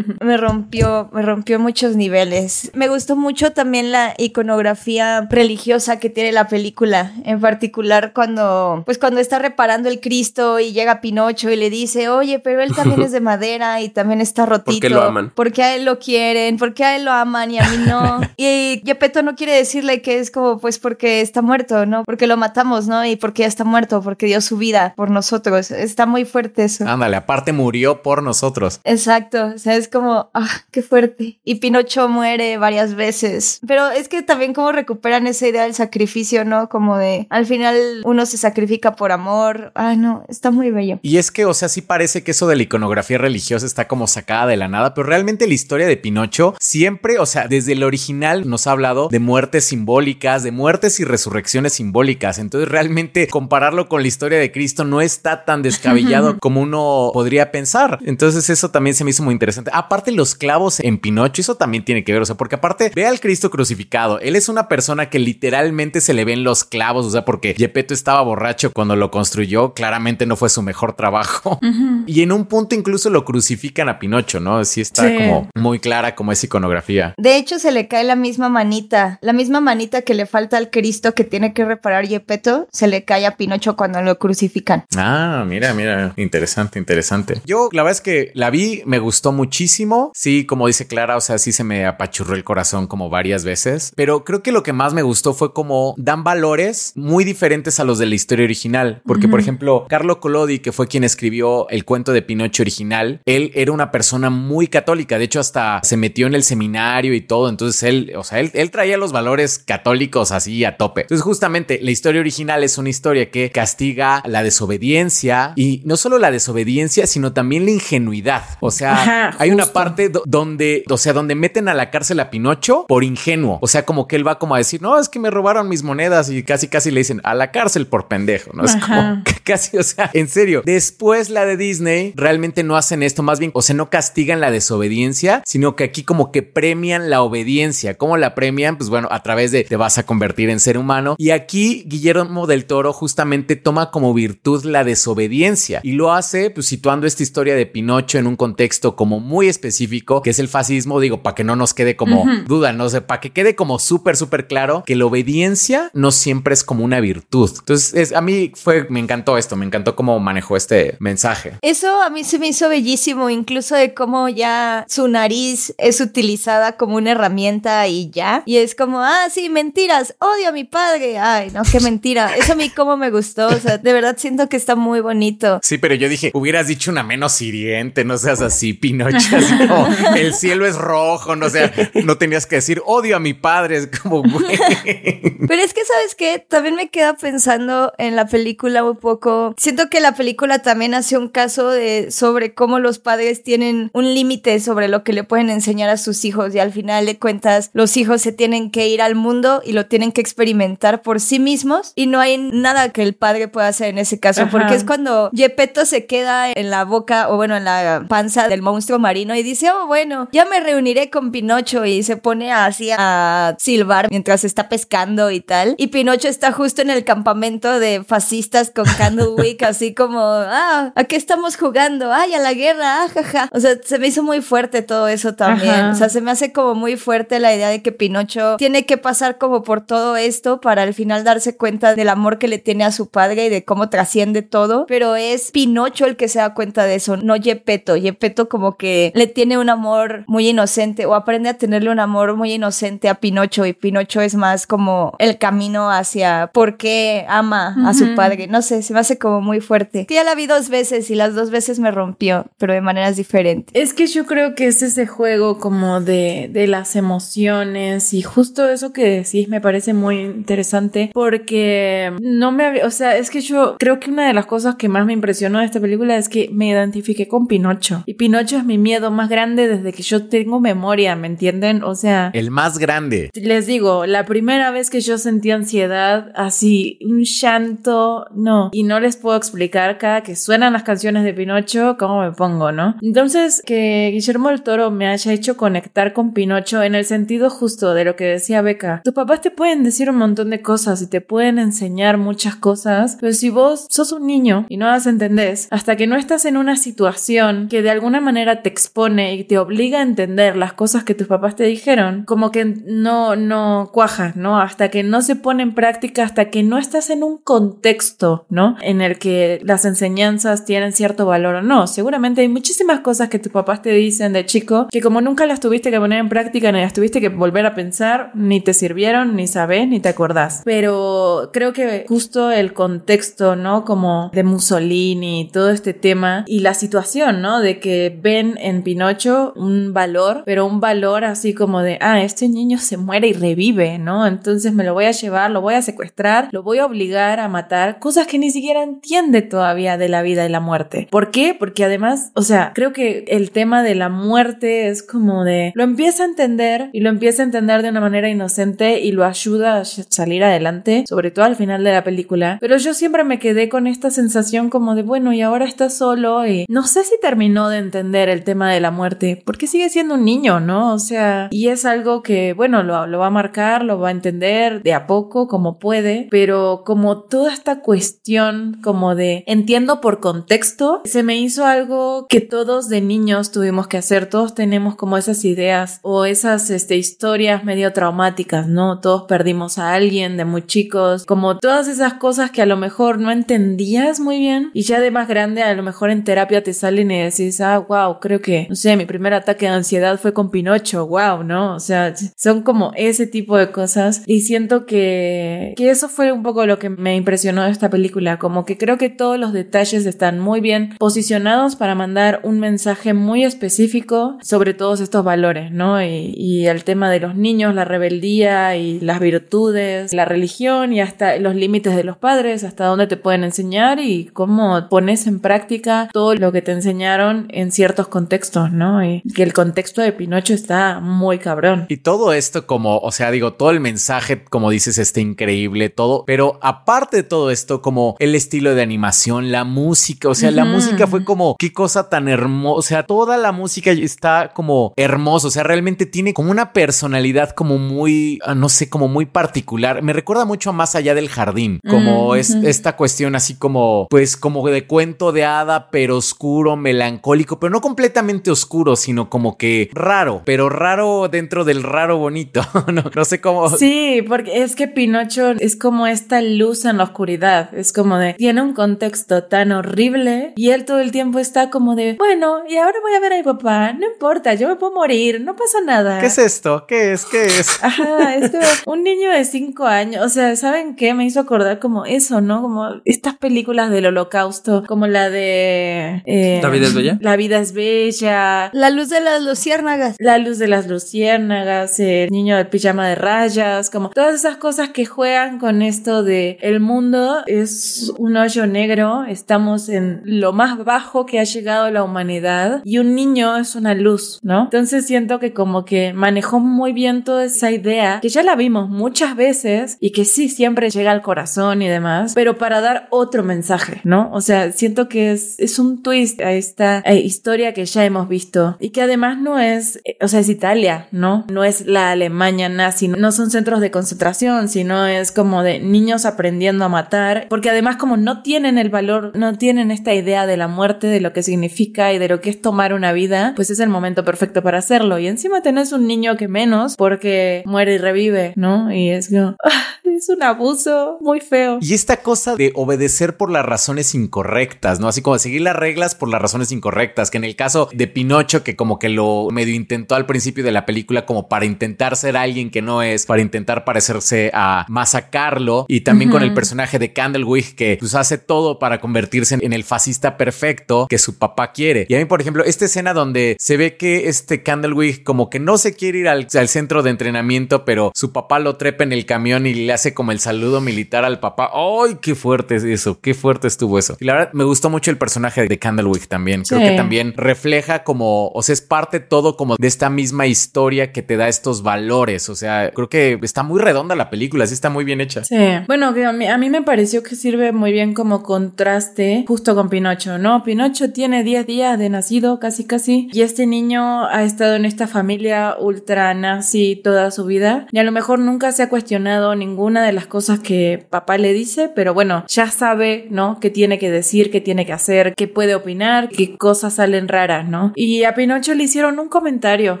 me 0.20 0.36
rompió, 0.40 1.08
me 1.12 1.22
rompió 1.22 1.58
muchos 1.58 1.96
niveles. 1.96 2.70
Me 2.74 2.88
gustó 2.88 3.16
mucho 3.16 3.52
también 3.52 3.92
la 3.92 4.14
iconografía 4.18 5.26
religiosa 5.30 5.98
que 5.98 6.10
tiene 6.10 6.32
la 6.32 6.48
película, 6.48 7.12
en 7.24 7.40
particular 7.40 8.12
cuando, 8.12 8.82
pues 8.84 8.98
cuando 8.98 9.20
está 9.20 9.38
reparando 9.38 9.88
el 9.88 10.00
Cristo 10.00 10.58
y 10.58 10.72
llega 10.72 11.00
Pinocho 11.00 11.50
y 11.50 11.56
le 11.56 11.70
dice, 11.70 12.08
oye, 12.08 12.38
pero 12.38 12.62
él 12.62 12.74
también 12.74 13.02
es 13.02 13.12
de 13.12 13.20
madera 13.20 13.80
y 13.80 13.88
también 13.88 14.20
está 14.20 14.46
rotito. 14.46 14.72
¿Por 14.72 14.80
qué 14.80 14.90
lo 14.90 15.02
aman? 15.02 15.32
Porque 15.34 15.62
a 15.62 15.74
él 15.74 15.84
lo 15.84 15.98
quieren, 15.98 16.56
porque 16.56 16.84
a 16.84 16.96
él 16.96 17.04
lo 17.04 17.12
aman 17.12 17.50
y 17.50 17.58
a 17.58 17.68
mí 17.68 17.76
no. 17.86 18.20
y 18.36 18.82
Gepetto 18.84 19.22
no 19.22 19.36
quiere 19.36 19.52
decirle 19.52 20.02
que 20.02 20.18
es 20.18 20.30
como, 20.30 20.58
pues 20.58 20.78
porque 20.78 21.20
está 21.20 21.42
muerto, 21.42 21.86
¿no? 21.86 22.04
Porque 22.04 22.26
lo 22.26 22.36
matamos, 22.36 22.88
¿no? 22.88 23.04
Y 23.04 23.16
porque 23.16 23.42
ya 23.42 23.48
está 23.48 23.64
muerto, 23.64 24.02
porque 24.02 24.26
dio 24.26 24.40
su 24.40 24.56
vida 24.56 24.94
por 24.96 25.10
nosotros. 25.10 25.70
Está 25.70 26.06
muy 26.06 26.24
fuerte 26.24 26.64
eso. 26.64 26.86
Ándale, 26.86 27.16
aparte 27.16 27.52
murió 27.52 28.02
por 28.02 28.22
nosotros. 28.22 28.80
Exacto, 28.84 29.52
o 29.54 29.58
sea, 29.58 29.76
es 29.76 29.88
como, 29.88 30.29
ah, 30.34 30.48
qué 30.70 30.82
fuerte. 30.82 31.40
Y 31.44 31.56
Pinocho 31.56 32.08
muere 32.08 32.58
varias 32.58 32.94
veces. 32.94 33.60
Pero 33.66 33.88
es 33.90 34.08
que 34.08 34.22
también 34.22 34.54
como 34.54 34.72
recuperan 34.72 35.26
esa 35.26 35.48
idea 35.48 35.62
del 35.62 35.74
sacrificio, 35.74 36.44
¿no? 36.44 36.68
Como 36.68 36.96
de 36.96 37.26
al 37.30 37.46
final 37.46 38.02
uno 38.04 38.26
se 38.26 38.38
sacrifica 38.38 38.96
por 38.96 39.12
amor. 39.12 39.72
Ay, 39.74 39.96
no, 39.96 40.24
está 40.28 40.50
muy 40.50 40.70
bello. 40.70 40.98
Y 41.02 41.18
es 41.18 41.30
que, 41.30 41.44
o 41.44 41.54
sea, 41.54 41.68
sí 41.68 41.82
parece 41.82 42.22
que 42.22 42.30
eso 42.32 42.46
de 42.46 42.56
la 42.56 42.62
iconografía 42.62 43.18
religiosa 43.18 43.66
está 43.66 43.88
como 43.88 44.06
sacada 44.06 44.46
de 44.46 44.56
la 44.56 44.68
nada, 44.68 44.94
pero 44.94 45.06
realmente 45.06 45.46
la 45.46 45.54
historia 45.54 45.86
de 45.86 45.96
Pinocho 45.96 46.54
siempre, 46.60 47.18
o 47.18 47.26
sea, 47.26 47.48
desde 47.48 47.72
el 47.72 47.82
original 47.82 48.48
nos 48.48 48.66
ha 48.66 48.72
hablado 48.72 49.08
de 49.08 49.18
muertes 49.18 49.64
simbólicas, 49.64 50.42
de 50.42 50.52
muertes 50.52 51.00
y 51.00 51.04
resurrecciones 51.04 51.74
simbólicas. 51.74 52.38
Entonces, 52.38 52.68
realmente 52.68 53.26
compararlo 53.28 53.88
con 53.88 54.02
la 54.02 54.08
historia 54.08 54.38
de 54.38 54.52
Cristo 54.52 54.84
no 54.84 55.00
está 55.00 55.44
tan 55.44 55.62
descabellado 55.62 56.38
como 56.40 56.60
uno 56.60 57.10
podría 57.12 57.50
pensar. 57.52 57.98
Entonces, 58.04 58.50
eso 58.50 58.70
también 58.70 58.94
se 58.94 59.04
me 59.04 59.10
hizo 59.10 59.22
muy 59.22 59.32
interesante. 59.32 59.70
Aparte, 59.74 60.12
los 60.20 60.34
clavos 60.34 60.80
en 60.80 60.98
Pinocho, 60.98 61.40
eso 61.40 61.54
también 61.54 61.82
tiene 61.82 62.04
que 62.04 62.12
ver, 62.12 62.20
o 62.20 62.26
sea, 62.26 62.34
porque 62.36 62.56
aparte 62.56 62.92
ve 62.94 63.06
al 63.06 63.20
Cristo 63.20 63.50
crucificado. 63.50 64.20
Él 64.20 64.36
es 64.36 64.50
una 64.50 64.68
persona 64.68 65.08
que 65.08 65.18
literalmente 65.18 66.02
se 66.02 66.12
le 66.12 66.26
ven 66.26 66.44
los 66.44 66.64
clavos, 66.64 67.06
o 67.06 67.10
sea, 67.10 67.24
porque 67.24 67.54
Gepetto 67.56 67.94
estaba 67.94 68.20
borracho 68.20 68.70
cuando 68.72 68.96
lo 68.96 69.10
construyó, 69.10 69.72
claramente 69.72 70.26
no 70.26 70.36
fue 70.36 70.50
su 70.50 70.60
mejor 70.62 70.92
trabajo. 70.94 71.58
Y 72.06 72.22
en 72.22 72.32
un 72.32 72.46
punto 72.46 72.74
incluso 72.74 73.08
lo 73.10 73.24
crucifican 73.24 73.88
a 73.88 73.98
Pinocho, 73.98 74.40
¿no? 74.40 74.64
Sí 74.64 74.80
está 74.80 75.08
Sí. 75.08 75.16
como 75.16 75.48
muy 75.54 75.78
clara 75.78 76.14
como 76.14 76.32
es 76.32 76.42
iconografía. 76.44 77.14
De 77.16 77.36
hecho, 77.36 77.58
se 77.58 77.70
le 77.72 77.88
cae 77.88 78.04
la 78.04 78.16
misma 78.16 78.48
manita. 78.48 79.18
La 79.22 79.32
misma 79.32 79.60
manita 79.60 80.02
que 80.02 80.14
le 80.14 80.26
falta 80.26 80.56
al 80.58 80.70
Cristo 80.70 81.14
que 81.14 81.24
tiene 81.24 81.52
que 81.54 81.64
reparar 81.64 82.06
Gepetto, 82.06 82.66
se 82.72 82.88
le 82.88 83.04
cae 83.04 83.26
a 83.26 83.36
Pinocho 83.36 83.76
cuando 83.76 84.02
lo 84.02 84.18
crucifican. 84.18 84.84
Ah, 84.96 85.44
mira, 85.46 85.72
mira, 85.74 86.12
interesante, 86.16 86.78
interesante. 86.78 87.40
Yo 87.46 87.68
la 87.72 87.82
verdad 87.82 87.96
es 87.98 88.00
que 88.02 88.32
la 88.34 88.50
vi, 88.50 88.82
me 88.86 88.98
gustó 88.98 89.32
muchísimo. 89.32 90.09
Sí, 90.14 90.46
como 90.46 90.66
dice 90.66 90.86
Clara, 90.86 91.16
o 91.16 91.20
sea, 91.20 91.38
sí 91.38 91.52
se 91.52 91.64
me 91.64 91.86
apachurró 91.86 92.34
el 92.34 92.44
corazón 92.44 92.86
como 92.86 93.10
varias 93.10 93.44
veces, 93.44 93.92
pero 93.96 94.24
creo 94.24 94.42
que 94.42 94.52
lo 94.52 94.62
que 94.62 94.72
más 94.72 94.94
me 94.94 95.02
gustó 95.02 95.34
fue 95.34 95.52
como 95.52 95.94
dan 95.96 96.24
valores 96.24 96.92
muy 96.94 97.24
diferentes 97.24 97.80
a 97.80 97.84
los 97.84 97.98
de 97.98 98.06
la 98.06 98.14
historia 98.14 98.44
original, 98.44 99.02
porque 99.06 99.28
por 99.28 99.40
ejemplo, 99.40 99.86
Carlo 99.88 100.20
Collodi, 100.20 100.60
que 100.60 100.72
fue 100.72 100.88
quien 100.88 101.04
escribió 101.04 101.68
el 101.68 101.84
cuento 101.84 102.12
de 102.12 102.22
Pinocho 102.22 102.62
original, 102.62 103.20
él 103.26 103.50
era 103.54 103.72
una 103.72 103.90
persona 103.90 104.30
muy 104.30 104.68
católica, 104.68 105.18
de 105.18 105.24
hecho 105.24 105.40
hasta 105.40 105.80
se 105.82 105.96
metió 105.96 106.26
en 106.26 106.34
el 106.34 106.42
seminario 106.42 107.14
y 107.14 107.20
todo, 107.20 107.48
entonces 107.48 107.82
él, 107.82 108.12
o 108.16 108.24
sea, 108.24 108.40
él, 108.40 108.50
él 108.54 108.70
traía 108.70 108.96
los 108.96 109.12
valores 109.12 109.58
católicos 109.58 110.32
así 110.32 110.64
a 110.64 110.76
tope. 110.76 111.02
Entonces 111.02 111.22
justamente 111.22 111.78
la 111.82 111.90
historia 111.90 112.20
original 112.20 112.64
es 112.64 112.78
una 112.78 112.88
historia 112.88 113.30
que 113.30 113.50
castiga 113.50 114.22
la 114.26 114.42
desobediencia 114.42 115.52
y 115.56 115.82
no 115.84 115.96
solo 115.96 116.18
la 116.18 116.30
desobediencia, 116.30 117.06
sino 117.06 117.32
también 117.32 117.64
la 117.64 117.72
ingenuidad. 117.72 118.44
O 118.60 118.70
sea, 118.70 118.92
Ajá, 118.92 119.36
hay 119.38 119.50
una 119.50 119.64
justo. 119.64 119.78
Parte 120.08 120.20
donde, 120.26 120.84
o 120.88 120.98
sea, 120.98 121.12
donde 121.12 121.34
meten 121.34 121.68
a 121.68 121.74
la 121.74 121.90
cárcel 121.90 122.20
a 122.20 122.30
Pinocho 122.30 122.86
por 122.88 123.04
ingenuo. 123.04 123.58
O 123.60 123.68
sea, 123.68 123.84
como 123.84 124.06
que 124.06 124.16
él 124.16 124.26
va 124.26 124.38
como 124.38 124.54
a 124.54 124.58
decir, 124.58 124.82
no, 124.82 124.98
es 124.98 125.08
que 125.08 125.18
me 125.18 125.30
robaron 125.30 125.68
mis 125.68 125.82
monedas 125.82 126.30
y 126.30 126.42
casi, 126.42 126.68
casi 126.68 126.90
le 126.90 127.00
dicen 127.00 127.20
a 127.24 127.34
la 127.34 127.50
cárcel 127.50 127.86
por 127.86 128.08
pendejo, 128.08 128.52
¿no? 128.54 128.64
Es 128.64 128.76
como 128.76 129.22
que 129.24 129.34
casi, 129.42 129.76
o 129.76 129.82
sea, 129.82 130.10
en 130.12 130.28
serio. 130.28 130.62
Después 130.64 131.30
la 131.30 131.44
de 131.44 131.56
Disney 131.56 132.12
realmente 132.16 132.62
no 132.62 132.76
hacen 132.76 133.02
esto, 133.02 133.22
más 133.22 133.38
bien, 133.38 133.50
o 133.54 133.62
sea, 133.62 133.74
no 133.74 133.90
castigan 133.90 134.40
la 134.40 134.50
desobediencia, 134.50 135.42
sino 135.44 135.76
que 135.76 135.84
aquí 135.84 136.04
como 136.04 136.32
que 136.32 136.42
premian 136.42 137.10
la 137.10 137.22
obediencia. 137.22 137.96
¿Cómo 137.96 138.16
la 138.16 138.34
premian? 138.34 138.76
Pues 138.76 138.90
bueno, 138.90 139.08
a 139.10 139.22
través 139.22 139.52
de 139.52 139.64
te 139.64 139.76
vas 139.76 139.98
a 139.98 140.04
convertir 140.04 140.50
en 140.50 140.60
ser 140.60 140.78
humano. 140.78 141.16
Y 141.18 141.30
aquí 141.30 141.84
Guillermo 141.86 142.46
del 142.46 142.64
Toro 142.66 142.92
justamente 142.92 143.56
toma 143.56 143.90
como 143.90 144.14
virtud 144.14 144.64
la 144.64 144.84
desobediencia 144.84 145.80
y 145.82 145.92
lo 145.92 146.12
hace 146.12 146.50
pues 146.50 146.66
situando 146.66 147.06
esta 147.06 147.22
historia 147.22 147.54
de 147.54 147.66
Pinocho 147.66 148.18
en 148.18 148.26
un 148.26 148.36
contexto 148.36 148.96
como 148.96 149.20
muy 149.20 149.48
específico, 149.48 149.89
que 150.22 150.30
es 150.30 150.38
el 150.38 150.48
fascismo, 150.48 151.00
digo, 151.00 151.22
para 151.22 151.34
que 151.34 151.44
no 151.44 151.56
nos 151.56 151.74
quede 151.74 151.96
como 151.96 152.24
duda, 152.46 152.72
no 152.72 152.88
sé, 152.88 153.00
para 153.00 153.20
que 153.20 153.30
quede 153.30 153.54
como 153.54 153.78
súper, 153.78 154.16
súper 154.16 154.46
claro 154.46 154.82
que 154.86 154.96
la 154.96 155.06
obediencia 155.06 155.90
no 155.94 156.10
siempre 156.10 156.54
es 156.54 156.64
como 156.64 156.84
una 156.84 157.00
virtud. 157.00 157.50
Entonces, 157.58 157.94
es, 157.94 158.12
a 158.12 158.20
mí 158.20 158.52
fue, 158.54 158.86
me 158.88 159.00
encantó 159.00 159.38
esto, 159.38 159.56
me 159.56 159.66
encantó 159.66 159.96
cómo 159.96 160.18
manejó 160.20 160.56
este 160.56 160.96
mensaje. 161.00 161.58
Eso 161.62 162.02
a 162.02 162.10
mí 162.10 162.24
se 162.24 162.38
me 162.38 162.48
hizo 162.48 162.68
bellísimo, 162.68 163.30
incluso 163.30 163.74
de 163.74 163.94
cómo 163.94 164.28
ya 164.28 164.84
su 164.88 165.08
nariz 165.08 165.74
es 165.78 166.00
utilizada 166.00 166.76
como 166.76 166.96
una 166.96 167.12
herramienta 167.12 167.86
y 167.88 168.10
ya. 168.10 168.42
Y 168.46 168.56
es 168.56 168.74
como, 168.74 169.00
ah, 169.00 169.26
sí, 169.30 169.48
mentiras, 169.48 170.14
odio 170.18 170.48
a 170.48 170.52
mi 170.52 170.64
padre. 170.64 171.18
Ay, 171.18 171.50
no, 171.52 171.62
qué 171.70 171.80
mentira. 171.80 172.36
Eso 172.36 172.52
a 172.52 172.56
mí 172.56 172.70
como 172.70 172.96
me 172.96 173.10
gustó. 173.10 173.48
O 173.48 173.58
sea, 173.58 173.78
de 173.78 173.92
verdad 173.92 174.16
siento 174.18 174.48
que 174.48 174.56
está 174.56 174.76
muy 174.76 175.00
bonito. 175.00 175.60
Sí, 175.62 175.78
pero 175.78 175.94
yo 175.94 176.08
dije, 176.08 176.30
hubieras 176.34 176.66
dicho 176.68 176.90
una 176.90 177.02
menos 177.02 177.40
hiriente, 177.40 178.04
no 178.04 178.16
seas 178.18 178.40
así, 178.40 178.72
Pinocho, 178.72 179.36
así 179.36 179.66
como, 179.66 179.79
el 180.16 180.34
cielo 180.34 180.66
es 180.66 180.76
rojo, 180.76 181.36
no 181.36 181.48
sea, 181.50 181.72
no 182.04 182.18
tenías 182.18 182.46
que 182.46 182.56
decir 182.56 182.82
odio 182.86 183.16
a 183.16 183.20
mi 183.20 183.34
padre, 183.34 183.76
es 183.76 183.86
como, 183.86 184.22
güey. 184.22 184.58
Pero 185.48 185.62
es 185.62 185.74
que, 185.74 185.84
¿sabes 185.84 186.14
qué? 186.14 186.44
También 186.46 186.74
me 186.74 186.90
queda 186.90 187.14
pensando 187.14 187.92
en 187.98 188.16
la 188.16 188.26
película 188.26 188.84
un 188.84 188.96
poco. 188.96 189.54
Siento 189.56 189.88
que 189.88 190.00
la 190.00 190.14
película 190.14 190.60
también 190.60 190.94
hace 190.94 191.16
un 191.16 191.28
caso 191.28 191.70
de 191.70 192.10
sobre 192.10 192.54
cómo 192.54 192.78
los 192.78 192.98
padres 192.98 193.42
tienen 193.42 193.90
un 193.92 194.14
límite 194.14 194.60
sobre 194.60 194.88
lo 194.88 195.04
que 195.04 195.12
le 195.12 195.24
pueden 195.24 195.50
enseñar 195.50 195.90
a 195.90 195.96
sus 195.96 196.24
hijos 196.24 196.54
y 196.54 196.58
al 196.58 196.72
final 196.72 197.06
de 197.06 197.18
cuentas 197.18 197.70
los 197.72 197.96
hijos 197.96 198.22
se 198.22 198.32
tienen 198.32 198.70
que 198.70 198.88
ir 198.88 199.02
al 199.02 199.14
mundo 199.14 199.62
y 199.64 199.72
lo 199.72 199.86
tienen 199.86 200.12
que 200.12 200.20
experimentar 200.20 201.02
por 201.02 201.20
sí 201.20 201.38
mismos 201.38 201.92
y 201.94 202.06
no 202.06 202.20
hay 202.20 202.38
nada 202.38 202.90
que 202.90 203.02
el 203.02 203.14
padre 203.14 203.48
pueda 203.48 203.68
hacer 203.68 203.88
en 203.88 203.98
ese 203.98 204.20
caso 204.20 204.42
Ajá. 204.42 204.50
porque 204.50 204.74
es 204.74 204.84
cuando 204.84 205.30
Gepetto 205.34 205.84
se 205.84 206.06
queda 206.06 206.50
en 206.50 206.70
la 206.70 206.84
boca 206.84 207.28
o 207.28 207.36
bueno 207.36 207.56
en 207.56 207.64
la 207.64 208.04
panza 208.08 208.48
del 208.48 208.62
monstruo 208.62 208.98
marino 208.98 209.34
y 209.34 209.42
dice 209.42 209.69
bueno 209.86 210.28
ya 210.32 210.44
me 210.44 210.60
reuniré 210.60 211.10
con 211.10 211.32
Pinocho 211.32 211.84
y 211.84 212.02
se 212.02 212.16
pone 212.16 212.52
así 212.52 212.90
a 212.96 213.56
silbar 213.58 214.08
mientras 214.10 214.44
está 214.44 214.68
pescando 214.68 215.30
y 215.30 215.40
tal. 215.40 215.74
Y 215.78 215.88
Pinocho 215.88 216.28
está 216.28 216.52
justo 216.52 216.82
en 216.82 216.90
el 216.90 217.04
campamento 217.04 217.78
de 217.78 218.04
fascistas 218.04 218.70
con 218.70 218.84
Candlewick 218.84 219.62
así 219.70 219.94
como 219.94 220.20
ah 220.20 220.92
a 220.94 221.04
qué 221.04 221.16
estamos 221.16 221.56
jugando 221.56 222.12
ay 222.12 222.34
a 222.34 222.38
la 222.38 222.54
guerra 222.54 223.04
ah, 223.04 223.08
jaja 223.12 223.48
o 223.52 223.60
sea 223.60 223.76
se 223.82 223.98
me 223.98 224.08
hizo 224.08 224.22
muy 224.22 224.40
fuerte 224.40 224.82
todo 224.82 225.08
eso 225.08 225.34
también. 225.34 225.70
Ajá. 225.70 225.90
o 225.90 225.94
sea 225.94 226.08
se 226.08 226.20
me 226.20 226.30
hace 226.30 226.52
como 226.52 226.74
muy 226.74 226.96
fuerte 226.96 227.40
la 227.40 227.54
idea 227.54 227.68
de 227.68 227.82
que 227.82 227.92
Pinocho 227.92 228.56
tiene 228.56 228.86
que 228.86 228.96
pasar 228.96 229.38
como 229.38 229.62
por 229.62 229.80
todo 229.80 230.16
esto 230.16 230.60
para 230.60 230.82
al 230.82 230.94
final 230.94 231.24
darse 231.24 231.56
cuenta 231.56 231.94
del 231.94 232.08
amor 232.08 232.38
que 232.38 232.48
le 232.48 232.58
tiene 232.58 232.84
a 232.84 232.92
su 232.92 233.08
padre 233.08 233.46
y 233.46 233.48
de 233.48 233.64
cómo 233.64 233.88
trasciende 233.88 234.42
todo, 234.42 234.86
pero 234.86 235.16
es 235.16 235.50
Pinocho 235.50 236.06
el 236.06 236.16
que 236.16 236.28
se 236.28 236.38
da 236.38 236.54
cuenta 236.54 236.84
de 236.84 236.96
eso, 236.96 237.16
no 237.16 237.34
Gepetto. 237.40 237.96
Gepetto 237.96 238.48
como 238.48 238.76
que 238.76 239.12
le 239.14 239.26
tiene 239.26 239.49
un 239.58 239.70
amor 239.70 240.24
muy 240.26 240.48
inocente 240.48 241.06
o 241.06 241.14
aprende 241.14 241.48
a 241.48 241.54
tenerle 241.54 241.90
un 241.90 242.00
amor 242.00 242.36
muy 242.36 242.52
inocente 242.52 243.08
a 243.08 243.14
Pinocho 243.16 243.66
y 243.66 243.72
Pinocho 243.72 244.20
es 244.20 244.34
más 244.34 244.66
como 244.66 245.14
el 245.18 245.38
camino 245.38 245.90
hacia 245.90 246.50
por 246.52 246.76
qué 246.76 247.24
ama 247.28 247.76
a 247.86 247.94
su 247.94 248.14
padre. 248.14 248.46
No 248.46 248.62
sé, 248.62 248.82
se 248.82 248.92
me 248.92 249.00
hace 249.00 249.18
como 249.18 249.40
muy 249.40 249.60
fuerte. 249.60 250.06
Ya 250.08 250.24
la 250.24 250.34
vi 250.34 250.46
dos 250.46 250.68
veces 250.68 251.10
y 251.10 251.14
las 251.14 251.34
dos 251.34 251.50
veces 251.50 251.78
me 251.78 251.90
rompió, 251.90 252.46
pero 252.58 252.72
de 252.72 252.80
maneras 252.80 253.16
diferentes. 253.16 253.74
Es 253.74 253.94
que 253.94 254.06
yo 254.06 254.26
creo 254.26 254.54
que 254.54 254.66
es 254.66 254.82
ese 254.82 255.06
juego 255.06 255.58
como 255.58 256.00
de, 256.00 256.48
de 256.52 256.66
las 256.66 256.96
emociones 256.96 258.14
y 258.14 258.22
justo 258.22 258.68
eso 258.68 258.92
que 258.92 259.04
decís 259.04 259.48
me 259.48 259.60
parece 259.60 259.94
muy 259.94 260.20
interesante 260.20 261.10
porque 261.14 262.12
no 262.20 262.52
me 262.52 262.64
había, 262.64 262.86
o 262.86 262.90
sea, 262.90 263.16
es 263.16 263.30
que 263.30 263.40
yo 263.40 263.76
creo 263.78 264.00
que 264.00 264.10
una 264.10 264.26
de 264.26 264.34
las 264.34 264.46
cosas 264.46 264.76
que 264.76 264.88
más 264.88 265.06
me 265.06 265.12
impresionó 265.12 265.58
de 265.60 265.64
esta 265.64 265.80
película 265.80 266.16
es 266.16 266.28
que 266.28 266.48
me 266.52 266.68
identifiqué 266.68 267.28
con 267.28 267.46
Pinocho 267.46 268.02
y 268.06 268.14
Pinocho 268.14 268.56
es 268.56 268.64
mi 268.64 268.78
miedo 268.78 269.10
más 269.10 269.28
grande 269.28 269.39
desde 269.46 269.92
que 269.92 270.02
yo 270.02 270.26
tengo 270.26 270.60
memoria, 270.60 271.16
¿me 271.16 271.26
entienden? 271.26 271.82
O 271.82 271.94
sea, 271.94 272.30
El 272.34 272.50
más 272.50 272.78
grande. 272.78 273.30
les 273.34 273.66
digo, 273.66 274.06
la 274.06 274.24
primera 274.26 274.70
vez 274.70 274.90
que 274.90 275.00
yo 275.00 275.18
sentí 275.18 275.50
ansiedad, 275.50 276.30
así, 276.34 276.98
un 277.04 277.24
llanto, 277.24 278.26
no. 278.34 278.70
Y 278.72 278.82
no 278.82 279.00
les 279.00 279.16
puedo 279.16 279.36
explicar 279.36 279.98
cada 279.98 280.22
que 280.22 280.36
suenan 280.36 280.72
las 280.72 280.82
canciones 280.82 281.24
de 281.24 281.32
Pinocho 281.32 281.96
cómo 281.98 282.20
me 282.20 282.32
pongo, 282.32 282.72
¿no? 282.72 282.96
Entonces, 283.02 283.62
que 283.64 284.10
Guillermo 284.12 284.48
del 284.48 284.62
Toro 284.62 284.90
me 284.90 285.06
haya 285.06 285.32
hecho 285.32 285.56
conectar 285.56 286.12
con 286.12 286.32
Pinocho 286.32 286.82
en 286.82 286.94
el 286.94 287.04
sentido 287.04 287.50
justo 287.50 287.94
de 287.94 288.04
lo 288.04 288.16
que 288.16 288.24
decía 288.24 288.62
Beca. 288.62 289.00
Tus 289.04 289.14
papás 289.14 289.40
te 289.40 289.50
pueden 289.50 289.82
decir 289.84 290.10
un 290.10 290.16
montón 290.16 290.50
de 290.50 290.62
cosas 290.62 291.02
y 291.02 291.06
te 291.08 291.20
pueden 291.20 291.58
enseñar 291.58 292.18
muchas 292.18 292.56
cosas, 292.56 293.16
pero 293.20 293.32
si 293.32 293.50
vos 293.50 293.86
sos 293.88 294.12
un 294.12 294.26
niño 294.26 294.66
y 294.68 294.76
no 294.76 294.86
las 294.86 295.06
entendés, 295.06 295.68
hasta 295.70 295.96
que 295.96 296.06
no 296.06 296.16
estás 296.16 296.44
en 296.44 296.56
una 296.56 296.76
situación 296.76 297.68
que 297.68 297.82
de 297.82 297.90
alguna 297.90 298.20
manera 298.20 298.62
te 298.62 298.68
expone 298.68 299.29
y 299.32 299.44
te 299.44 299.58
obliga 299.58 299.98
a 299.98 300.02
entender 300.02 300.56
las 300.56 300.72
cosas 300.72 301.04
que 301.04 301.14
tus 301.14 301.26
papás 301.26 301.56
te 301.56 301.64
dijeron, 301.64 302.24
como 302.24 302.50
que 302.50 302.64
no, 302.64 303.36
no 303.36 303.90
cuaja, 303.92 304.32
¿no? 304.36 304.60
Hasta 304.60 304.88
que 304.90 305.02
no 305.02 305.22
se 305.22 305.36
pone 305.36 305.62
en 305.62 305.74
práctica, 305.74 306.24
hasta 306.24 306.50
que 306.50 306.62
no 306.62 306.78
estás 306.78 307.10
en 307.10 307.22
un 307.22 307.38
contexto, 307.38 308.46
¿no? 308.48 308.76
En 308.82 309.00
el 309.00 309.18
que 309.18 309.60
las 309.62 309.84
enseñanzas 309.84 310.64
tienen 310.64 310.92
cierto 310.92 311.26
valor 311.26 311.56
o 311.56 311.62
no. 311.62 311.86
Seguramente 311.86 312.40
hay 312.40 312.48
muchísimas 312.48 313.00
cosas 313.00 313.28
que 313.28 313.38
tus 313.38 313.52
papás 313.52 313.82
te 313.82 313.92
dicen 313.92 314.32
de 314.32 314.46
chico 314.46 314.88
que 314.90 315.00
como 315.00 315.20
nunca 315.20 315.46
las 315.46 315.60
tuviste 315.60 315.90
que 315.90 316.00
poner 316.00 316.18
en 316.18 316.28
práctica 316.28 316.72
ni 316.72 316.80
las 316.80 316.94
tuviste 316.94 317.20
que 317.20 317.28
volver 317.28 317.66
a 317.66 317.74
pensar, 317.74 318.30
ni 318.34 318.60
te 318.60 318.74
sirvieron, 318.74 319.36
ni 319.36 319.46
sabes, 319.46 319.86
ni 319.88 320.00
te 320.00 320.08
acordás. 320.08 320.62
Pero 320.64 321.50
creo 321.52 321.72
que 321.72 322.04
justo 322.08 322.50
el 322.50 322.72
contexto, 322.72 323.56
¿no? 323.56 323.84
Como 323.84 324.30
de 324.32 324.42
Mussolini 324.42 325.50
todo 325.52 325.70
este 325.70 325.94
tema 325.94 326.44
y 326.46 326.60
la 326.60 326.74
situación, 326.74 327.42
¿no? 327.42 327.60
De 327.60 327.80
que 327.80 328.18
ven 328.22 328.56
en 328.60 328.82
Pinocho 328.82 329.19
Un 329.56 329.92
valor, 329.92 330.42
pero 330.44 330.66
un 330.66 330.80
valor 330.80 331.24
así 331.24 331.54
como 331.54 331.82
de, 331.82 331.98
ah, 332.00 332.22
este 332.22 332.48
niño 332.48 332.78
se 332.78 332.96
muere 332.96 333.28
y 333.28 333.32
revive, 333.32 333.98
¿no? 333.98 334.26
Entonces 334.26 334.72
me 334.72 334.84
lo 334.84 334.94
voy 334.94 335.04
a 335.04 335.10
llevar, 335.10 335.50
lo 335.50 335.60
voy 335.60 335.74
a 335.74 335.82
secuestrar, 335.82 336.48
lo 336.52 336.62
voy 336.62 336.78
a 336.78 336.86
obligar 336.86 337.40
a 337.40 337.48
matar, 337.48 337.98
cosas 337.98 338.26
que 338.26 338.38
ni 338.38 338.50
siquiera 338.50 338.82
entiende 338.82 339.42
todavía 339.42 339.98
de 339.98 340.08
la 340.08 340.22
vida 340.22 340.46
y 340.46 340.48
la 340.48 340.60
muerte. 340.60 341.08
¿Por 341.10 341.30
qué? 341.30 341.54
Porque 341.58 341.84
además, 341.84 342.32
o 342.34 342.42
sea, 342.42 342.72
creo 342.74 342.92
que 342.92 343.24
el 343.28 343.50
tema 343.50 343.82
de 343.82 343.94
la 343.94 344.08
muerte 344.08 344.88
es 344.88 345.02
como 345.02 345.44
de, 345.44 345.72
lo 345.74 345.84
empieza 345.84 346.22
a 346.22 346.26
entender 346.26 346.90
y 346.92 347.00
lo 347.00 347.10
empieza 347.10 347.42
a 347.42 347.46
entender 347.46 347.82
de 347.82 347.90
una 347.90 348.00
manera 348.00 348.28
inocente 348.28 349.00
y 349.00 349.12
lo 349.12 349.24
ayuda 349.24 349.80
a 349.80 349.84
salir 349.84 350.44
adelante, 350.44 351.04
sobre 351.08 351.30
todo 351.30 351.44
al 351.44 351.56
final 351.56 351.84
de 351.84 351.92
la 351.92 352.04
película. 352.04 352.58
Pero 352.60 352.76
yo 352.76 352.94
siempre 352.94 353.24
me 353.24 353.38
quedé 353.38 353.68
con 353.68 353.86
esta 353.86 354.10
sensación 354.10 354.70
como 354.70 354.94
de, 354.94 355.02
bueno, 355.02 355.32
y 355.32 355.42
ahora 355.42 355.64
está 355.64 355.90
solo 355.90 356.46
y 356.46 356.66
no 356.68 356.86
sé 356.86 357.04
si 357.04 357.14
terminó 357.20 357.68
de 357.68 357.78
entender 357.78 358.28
el 358.28 358.44
tema 358.44 358.72
de 358.72 358.80
la 358.80 358.90
muerte, 358.90 359.09
porque 359.44 359.66
sigue 359.66 359.88
siendo 359.88 360.14
un 360.14 360.24
niño, 360.24 360.60
¿no? 360.60 360.94
O 360.94 360.98
sea, 360.98 361.48
y 361.50 361.68
es 361.68 361.84
algo 361.84 362.22
que, 362.22 362.52
bueno, 362.52 362.82
lo, 362.82 363.06
lo 363.06 363.18
va 363.18 363.26
a 363.26 363.30
marcar, 363.30 363.84
lo 363.84 363.98
va 363.98 364.08
a 364.08 364.12
entender 364.12 364.82
de 364.82 364.94
a 364.94 365.06
poco 365.06 365.48
como 365.48 365.78
puede, 365.78 366.28
pero 366.30 366.82
como 366.84 367.22
toda 367.22 367.52
esta 367.52 367.80
cuestión 367.80 368.78
como 368.82 369.14
de 369.14 369.44
entiendo 369.46 370.00
por 370.00 370.20
contexto, 370.20 371.02
se 371.04 371.22
me 371.22 371.38
hizo 371.38 371.64
algo 371.64 372.26
que 372.28 372.40
todos 372.40 372.88
de 372.88 373.00
niños 373.00 373.50
tuvimos 373.50 373.86
que 373.86 373.98
hacer, 373.98 374.26
todos 374.26 374.54
tenemos 374.54 374.96
como 374.96 375.16
esas 375.16 375.44
ideas 375.44 376.00
o 376.02 376.24
esas 376.24 376.70
este, 376.70 376.96
historias 376.96 377.64
medio 377.64 377.92
traumáticas, 377.92 378.68
¿no? 378.68 379.00
Todos 379.00 379.24
perdimos 379.24 379.78
a 379.78 379.94
alguien 379.94 380.36
de 380.36 380.44
muy 380.44 380.66
chicos, 380.66 381.24
como 381.26 381.58
todas 381.58 381.88
esas 381.88 382.14
cosas 382.14 382.50
que 382.50 382.62
a 382.62 382.66
lo 382.66 382.76
mejor 382.76 383.18
no 383.18 383.30
entendías 383.30 384.20
muy 384.20 384.38
bien 384.38 384.70
y 384.74 384.82
ya 384.82 385.00
de 385.00 385.10
más 385.10 385.28
grande 385.28 385.62
a 385.62 385.74
lo 385.74 385.82
mejor 385.82 386.10
en 386.10 386.24
terapia 386.24 386.62
te 386.62 386.72
salen 386.72 387.10
y 387.10 387.20
decís, 387.22 387.60
ah, 387.60 387.78
wow, 387.78 388.18
creo 388.20 388.40
que, 388.40 388.66
no 388.68 388.74
sé, 388.74 388.96
mi 389.00 389.06
primer 389.06 389.32
ataque 389.34 389.66
de 389.66 389.72
ansiedad 389.72 390.18
fue 390.20 390.32
con 390.34 390.50
Pinocho, 390.50 391.06
wow, 391.06 391.42
¿no? 391.42 391.74
O 391.74 391.80
sea, 391.80 392.14
son 392.36 392.62
como 392.62 392.92
ese 392.96 393.26
tipo 393.26 393.56
de 393.56 393.70
cosas 393.70 394.22
y 394.26 394.42
siento 394.42 394.84
que, 394.84 395.74
que 395.76 395.90
eso 395.90 396.08
fue 396.08 396.32
un 396.32 396.42
poco 396.42 396.66
lo 396.66 396.78
que 396.78 396.90
me 396.90 397.16
impresionó 397.16 397.64
de 397.64 397.70
esta 397.70 397.88
película, 397.90 398.38
como 398.38 398.64
que 398.64 398.76
creo 398.76 398.98
que 398.98 399.08
todos 399.08 399.38
los 399.38 399.52
detalles 399.52 400.04
están 400.04 400.38
muy 400.38 400.60
bien 400.60 400.94
posicionados 400.98 401.76
para 401.76 401.94
mandar 401.94 402.40
un 402.42 402.60
mensaje 402.60 403.14
muy 403.14 403.44
específico 403.44 404.36
sobre 404.42 404.74
todos 404.74 405.00
estos 405.00 405.24
valores, 405.24 405.72
¿no? 405.72 406.02
Y, 406.02 406.34
y 406.36 406.66
el 406.66 406.84
tema 406.84 407.10
de 407.10 407.20
los 407.20 407.34
niños, 407.34 407.74
la 407.74 407.84
rebeldía 407.84 408.76
y 408.76 409.00
las 409.00 409.18
virtudes, 409.20 410.12
la 410.12 410.26
religión 410.26 410.92
y 410.92 411.00
hasta 411.00 411.36
los 411.38 411.54
límites 411.54 411.96
de 411.96 412.04
los 412.04 412.18
padres, 412.18 412.64
hasta 412.64 412.84
dónde 412.84 413.06
te 413.06 413.16
pueden 413.16 413.44
enseñar 413.44 413.98
y 413.98 414.26
cómo 414.26 414.88
pones 414.90 415.26
en 415.26 415.40
práctica 415.40 416.10
todo 416.12 416.34
lo 416.34 416.52
que 416.52 416.62
te 416.62 416.72
enseñaron 416.72 417.46
en 417.50 417.72
ciertos 417.72 418.08
contextos, 418.08 418.72
¿no? 418.72 418.89
Y 419.02 419.32
que 419.34 419.42
el 419.42 419.52
contexto 419.52 420.02
de 420.02 420.12
Pinocho 420.12 420.54
está 420.54 421.00
muy 421.00 421.38
cabrón. 421.38 421.86
Y 421.88 421.98
todo 421.98 422.32
esto 422.32 422.66
como, 422.66 422.98
o 422.98 423.12
sea, 423.12 423.30
digo, 423.30 423.52
todo 423.54 423.70
el 423.70 423.80
mensaje, 423.80 424.44
como 424.44 424.70
dices, 424.70 424.98
está 424.98 425.20
increíble, 425.20 425.88
todo, 425.88 426.24
pero 426.26 426.58
aparte 426.62 427.18
de 427.18 427.22
todo 427.22 427.50
esto, 427.50 427.82
como 427.82 428.16
el 428.18 428.34
estilo 428.34 428.74
de 428.74 428.82
animación, 428.82 429.52
la 429.52 429.64
música, 429.64 430.28
o 430.28 430.34
sea, 430.34 430.50
la 430.50 430.64
música 430.64 431.06
fue 431.06 431.24
como, 431.24 431.56
qué 431.58 431.72
cosa 431.72 432.08
tan 432.08 432.28
hermosa, 432.28 432.78
o 432.78 432.82
sea, 432.82 433.02
toda 433.04 433.36
la 433.36 433.52
música 433.52 433.90
está 433.90 434.52
como 434.54 434.92
hermosa, 434.96 435.48
o 435.48 435.50
sea, 435.50 435.62
realmente 435.62 436.06
tiene 436.06 436.34
como 436.34 436.50
una 436.50 436.72
personalidad 436.72 437.50
como 437.50 437.78
muy, 437.78 438.38
ah, 438.44 438.54
no 438.54 438.68
sé, 438.68 438.88
como 438.88 439.08
muy 439.08 439.26
particular. 439.26 440.02
Me 440.02 440.12
recuerda 440.12 440.44
mucho 440.44 440.70
a 440.70 440.72
más 440.72 440.94
allá 440.94 441.14
del 441.14 441.28
jardín, 441.28 441.80
como 441.88 442.34
es 442.34 442.50
esta 442.50 442.96
cuestión 442.96 443.34
así 443.34 443.54
como, 443.54 444.06
pues 444.10 444.36
como 444.36 444.66
de 444.68 444.86
cuento 444.86 445.32
de 445.32 445.44
hada, 445.44 445.90
pero 445.90 446.16
oscuro, 446.16 446.76
melancólico, 446.76 447.58
pero 447.58 447.70
no 447.70 447.80
completamente 447.80 448.50
oscuro, 448.50 448.70
sino 448.96 449.28
como 449.30 449.56
que 449.56 449.90
raro, 449.92 450.42
pero 450.44 450.68
raro 450.68 451.28
dentro 451.28 451.64
del 451.64 451.82
raro 451.82 452.18
bonito. 452.18 452.62
no, 452.92 453.04
no 453.14 453.24
sé 453.24 453.40
cómo. 453.40 453.68
Sí, 453.68 454.22
porque 454.26 454.62
es 454.62 454.76
que 454.76 454.88
Pinocho 454.88 455.50
es 455.50 455.76
como 455.76 456.06
esta 456.06 456.40
luz 456.42 456.84
en 456.84 456.98
la 456.98 457.04
oscuridad, 457.04 457.72
es 457.74 457.92
como 457.92 458.18
de, 458.18 458.34
tiene 458.34 458.62
un 458.62 458.74
contexto 458.74 459.44
tan 459.44 459.72
horrible 459.72 460.52
y 460.56 460.70
él 460.70 460.84
todo 460.84 461.00
el 461.00 461.12
tiempo 461.12 461.38
está 461.38 461.70
como 461.70 461.94
de, 461.94 462.14
bueno, 462.18 462.58
y 462.68 462.76
ahora 462.76 462.98
voy 463.02 463.14
a 463.14 463.20
ver 463.20 463.32
a 463.34 463.36
mi 463.36 463.42
papá, 463.42 463.92
no 463.92 464.06
importa, 464.06 464.54
yo 464.54 464.68
me 464.68 464.76
puedo 464.76 464.92
morir, 464.92 465.40
no 465.40 465.56
pasa 465.56 465.78
nada. 465.84 466.20
¿Qué 466.20 466.26
es 466.26 466.38
esto? 466.38 466.84
¿Qué 466.86 467.12
es? 467.12 467.24
¿Qué 467.24 467.44
es? 467.44 467.78
Ajá, 467.82 468.34
es 468.36 468.50
como 468.50 468.94
un 468.94 469.04
niño 469.04 469.30
de 469.30 469.44
cinco 469.44 469.86
años, 469.86 470.24
o 470.24 470.28
sea, 470.28 470.54
¿saben 470.56 470.96
qué? 470.96 471.14
Me 471.14 471.24
hizo 471.24 471.40
acordar 471.40 471.78
como 471.78 472.04
eso, 472.04 472.40
¿no? 472.40 472.62
Como 472.62 473.00
estas 473.04 473.36
películas 473.36 473.90
del 473.90 474.06
holocausto, 474.06 474.84
como 474.86 475.06
la 475.06 475.30
de... 475.30 476.22
eh, 476.26 476.60
¿La 476.62 476.68
vida 476.70 476.86
es 476.86 476.94
bella? 476.94 477.18
La 477.20 477.36
vida 477.36 477.58
es 477.58 477.72
bella, 477.72 478.59
La 478.72 478.90
luz 478.90 479.08
de 479.08 479.20
las 479.20 479.42
luciérnagas. 479.42 480.16
la 480.18 480.38
luz 480.38 480.58
de 480.58 480.68
las 480.68 480.86
luciérnagas, 480.86 481.98
el 482.00 482.30
niño 482.30 482.56
del 482.56 482.68
pijama 482.68 483.08
de 483.08 483.14
rayas, 483.14 483.90
como 483.90 484.10
todas 484.10 484.34
esas 484.34 484.56
cosas 484.56 484.90
que 484.90 485.06
juegan 485.06 485.58
con 485.58 485.82
esto 485.82 486.22
de 486.22 486.58
el 486.60 486.80
mundo 486.80 487.42
es 487.46 488.12
un 488.18 488.36
hoyo 488.36 488.66
negro, 488.66 489.24
estamos 489.24 489.88
en 489.88 490.22
lo 490.24 490.52
más 490.52 490.84
bajo 490.84 491.26
que 491.26 491.40
ha 491.40 491.44
llegado 491.44 491.90
la 491.90 492.02
humanidad 492.02 492.82
y 492.84 492.98
un 492.98 493.14
niño 493.14 493.56
es 493.56 493.74
una 493.74 493.94
luz, 493.94 494.40
¿no? 494.42 494.64
Entonces 494.64 495.06
siento 495.06 495.38
que 495.38 495.52
como 495.52 495.84
que 495.84 496.12
manejó 496.12 496.60
muy 496.60 496.92
bien 496.92 497.24
toda 497.24 497.44
esa 497.44 497.70
idea 497.70 498.20
que 498.20 498.28
ya 498.28 498.42
la 498.42 498.56
vimos 498.56 498.88
muchas 498.88 499.36
veces 499.36 499.96
y 500.00 500.12
que 500.12 500.24
sí 500.24 500.48
siempre 500.48 500.90
llega 500.90 501.12
al 501.12 501.22
corazón 501.22 501.82
y 501.82 501.88
demás, 501.88 502.32
pero 502.34 502.58
para 502.58 502.80
dar 502.80 503.08
otro 503.10 503.42
mensaje, 503.42 504.00
¿no? 504.04 504.30
O 504.32 504.40
sea, 504.40 504.72
siento 504.72 505.08
que 505.08 505.32
es, 505.32 505.58
es 505.58 505.78
un 505.78 506.02
twist 506.02 506.40
a 506.40 506.52
esta 506.52 507.00
eh, 507.04 507.16
historia 507.16 507.72
que 507.72 507.84
ya 507.84 508.04
hemos 508.04 508.28
visto 508.28 508.49
y 508.78 508.90
que 508.90 509.02
además 509.02 509.38
no 509.38 509.58
es, 509.58 510.00
eh, 510.04 510.16
o 510.20 510.28
sea, 510.28 510.40
es 510.40 510.48
Italia, 510.48 511.08
¿no? 511.12 511.44
No 511.50 511.64
es 511.64 511.86
la 511.86 512.10
Alemania 512.10 512.68
nazi, 512.68 513.08
no 513.08 513.32
son 513.32 513.50
centros 513.50 513.80
de 513.80 513.90
concentración, 513.90 514.68
sino 514.68 515.06
es 515.06 515.32
como 515.32 515.62
de 515.62 515.80
niños 515.80 516.24
aprendiendo 516.24 516.84
a 516.84 516.88
matar, 516.88 517.46
porque 517.48 517.70
además 517.70 517.96
como 517.96 518.16
no 518.16 518.42
tienen 518.42 518.78
el 518.78 518.90
valor, 518.90 519.32
no 519.34 519.56
tienen 519.56 519.90
esta 519.90 520.14
idea 520.14 520.46
de 520.46 520.56
la 520.56 520.68
muerte, 520.68 521.06
de 521.06 521.20
lo 521.20 521.32
que 521.32 521.42
significa 521.42 522.12
y 522.12 522.18
de 522.18 522.28
lo 522.28 522.40
que 522.40 522.50
es 522.50 522.60
tomar 522.60 522.92
una 522.94 523.12
vida, 523.12 523.52
pues 523.56 523.70
es 523.70 523.80
el 523.80 523.88
momento 523.88 524.24
perfecto 524.24 524.62
para 524.62 524.78
hacerlo. 524.78 525.18
Y 525.18 525.26
encima 525.26 525.62
tenés 525.62 525.92
un 525.92 526.06
niño 526.06 526.36
que 526.36 526.48
menos 526.48 526.96
porque 526.96 527.62
muere 527.66 527.94
y 527.94 527.98
revive, 527.98 528.52
¿no? 528.56 528.92
Y 528.92 529.10
es 529.10 529.28
como, 529.28 529.56
ah, 529.64 529.84
es 530.16 530.28
un 530.28 530.42
abuso 530.42 531.18
muy 531.20 531.40
feo. 531.40 531.78
Y 531.80 531.94
esta 531.94 532.18
cosa 532.18 532.56
de 532.56 532.72
obedecer 532.74 533.36
por 533.36 533.50
las 533.50 533.64
razones 533.64 534.14
incorrectas, 534.14 535.00
¿no? 535.00 535.08
Así 535.08 535.22
como 535.22 535.38
seguir 535.38 535.62
las 535.62 535.76
reglas 535.76 536.14
por 536.14 536.28
las 536.28 536.40
razones 536.40 536.72
incorrectas, 536.72 537.30
que 537.30 537.38
en 537.38 537.44
el 537.44 537.56
caso 537.56 537.88
de 537.92 538.06
Pinocho, 538.06 538.62
que 538.64 538.76
como 538.76 538.98
que 538.98 539.08
lo 539.08 539.48
medio 539.50 539.74
intentó 539.74 540.14
al 540.14 540.26
principio 540.26 540.64
de 540.64 540.72
la 540.72 540.86
película 540.86 541.26
como 541.26 541.48
para 541.48 541.64
intentar 541.64 542.16
ser 542.16 542.36
alguien 542.36 542.70
que 542.70 542.82
no 542.82 543.02
es, 543.02 543.26
para 543.26 543.42
intentar 543.42 543.84
parecerse 543.84 544.50
a 544.54 544.84
masacarlo, 544.88 545.86
y 545.88 546.00
también 546.02 546.30
con 546.30 546.42
el 546.42 546.54
personaje 546.54 546.98
de 546.98 547.12
Candlewick, 547.12 547.74
que 547.74 547.96
pues 547.98 548.14
hace 548.14 548.38
todo 548.38 548.78
para 548.78 549.00
convertirse 549.00 549.58
en 549.60 549.72
el 549.72 549.84
fascista 549.84 550.36
perfecto 550.36 551.06
que 551.08 551.18
su 551.18 551.38
papá 551.38 551.72
quiere. 551.72 552.06
Y 552.08 552.14
a 552.14 552.18
mí, 552.18 552.24
por 552.24 552.40
ejemplo, 552.40 552.64
esta 552.64 552.84
escena 552.84 553.12
donde 553.12 553.56
se 553.58 553.76
ve 553.76 553.96
que 553.96 554.28
este 554.28 554.62
Candlewick 554.62 555.22
como 555.22 555.50
que 555.50 555.58
no 555.58 555.78
se 555.78 555.94
quiere 555.94 556.18
ir 556.18 556.28
al, 556.28 556.46
al 556.52 556.68
centro 556.68 557.02
de 557.02 557.10
entrenamiento, 557.10 557.84
pero 557.84 558.12
su 558.14 558.32
papá 558.32 558.58
lo 558.58 558.76
trepa 558.76 559.04
en 559.04 559.12
el 559.12 559.26
camión 559.26 559.66
y 559.66 559.74
le 559.74 559.92
hace 559.92 559.99
como 560.14 560.32
el 560.32 560.40
saludo 560.40 560.80
militar 560.80 561.24
al 561.24 561.40
papá. 561.40 561.70
¡Ay, 561.74 562.16
qué 562.20 562.34
fuerte 562.34 562.76
es 562.76 562.84
eso! 562.84 563.20
¡Qué 563.20 563.34
fuerte 563.34 563.68
estuvo 563.68 563.98
eso! 563.98 564.16
Y 564.20 564.24
la 564.24 564.32
verdad, 564.34 564.50
me 564.52 564.64
gustó 564.64 564.90
mucho 564.90 565.10
el 565.10 565.18
personaje 565.18 565.66
de 565.66 565.78
Candlewick 565.78 566.26
también. 566.28 566.62
Creo 566.62 566.80
Sí. 566.80 566.86
que 566.88 566.96
también 566.96 567.34
refleja 567.36 568.02
como, 568.04 568.48
o 568.48 568.62
sea, 568.62 568.72
es 568.72 568.80
parte 568.82 569.20
todo 569.20 569.56
como 569.56 569.76
de 569.76 569.86
esta 569.86 570.08
misma 570.10 570.46
historia 570.46 571.12
que 571.12 571.22
te 571.22 571.36
da 571.36 571.48
estos 571.48 571.82
valores. 571.82 572.48
O 572.48 572.54
sea, 572.56 572.90
creo 572.92 573.08
que 573.08 573.38
está 573.42 573.62
muy 573.62 573.80
redonda 573.80 574.14
la 574.16 574.30
película, 574.30 574.66
sí 574.66 574.74
está 574.74 574.90
muy 574.90 575.04
bien 575.04 575.20
hecha. 575.20 575.44
Sí. 575.44 575.56
Bueno, 575.86 576.06
a 576.08 576.32
mí, 576.32 576.46
a 576.46 576.58
mí 576.58 576.70
me 576.70 576.82
pareció 576.82 577.22
que 577.22 577.36
sirve 577.36 577.72
muy 577.72 577.92
bien 577.92 578.14
como 578.14 578.42
contraste 578.42 579.44
justo 579.46 579.74
con 579.74 579.88
Pinocho, 579.88 580.38
¿no? 580.38 580.62
Pinocho 580.64 581.12
tiene 581.12 581.44
10 581.44 581.66
días 581.66 581.98
de 581.98 582.08
nacido, 582.08 582.58
casi 582.60 582.84
casi, 582.86 583.28
y 583.32 583.42
este 583.42 583.66
niño 583.66 584.26
ha 584.26 584.42
estado 584.44 584.74
en 584.76 584.84
esta 584.84 585.06
familia 585.06 585.76
ultra 585.78 586.32
nazi 586.34 587.00
toda 587.02 587.30
su 587.30 587.44
vida, 587.44 587.86
y 587.92 587.98
a 587.98 588.02
lo 588.04 588.12
mejor 588.12 588.38
nunca 588.38 588.72
se 588.72 588.82
ha 588.82 588.88
cuestionado 588.88 589.54
ninguna 589.90 590.06
de 590.06 590.12
las 590.12 590.28
cosas 590.28 590.60
que 590.60 591.04
papá 591.10 591.36
le 591.36 591.52
dice, 591.52 591.90
pero 591.92 592.14
bueno, 592.14 592.44
ya 592.46 592.70
sabe, 592.70 593.26
¿no? 593.30 593.58
Qué 593.58 593.70
tiene 593.70 593.98
que 593.98 594.08
decir, 594.08 594.52
qué 594.52 594.60
tiene 594.60 594.86
que 594.86 594.92
hacer, 594.92 595.34
qué 595.36 595.48
puede 595.48 595.74
opinar, 595.74 596.28
qué 596.28 596.56
cosas 596.56 596.94
salen 596.94 597.26
raras, 597.26 597.68
¿no? 597.68 597.92
Y 597.96 598.22
a 598.22 598.34
Pinocho 598.34 598.72
le 598.74 598.84
hicieron 598.84 599.18
un 599.18 599.28
comentario, 599.28 600.00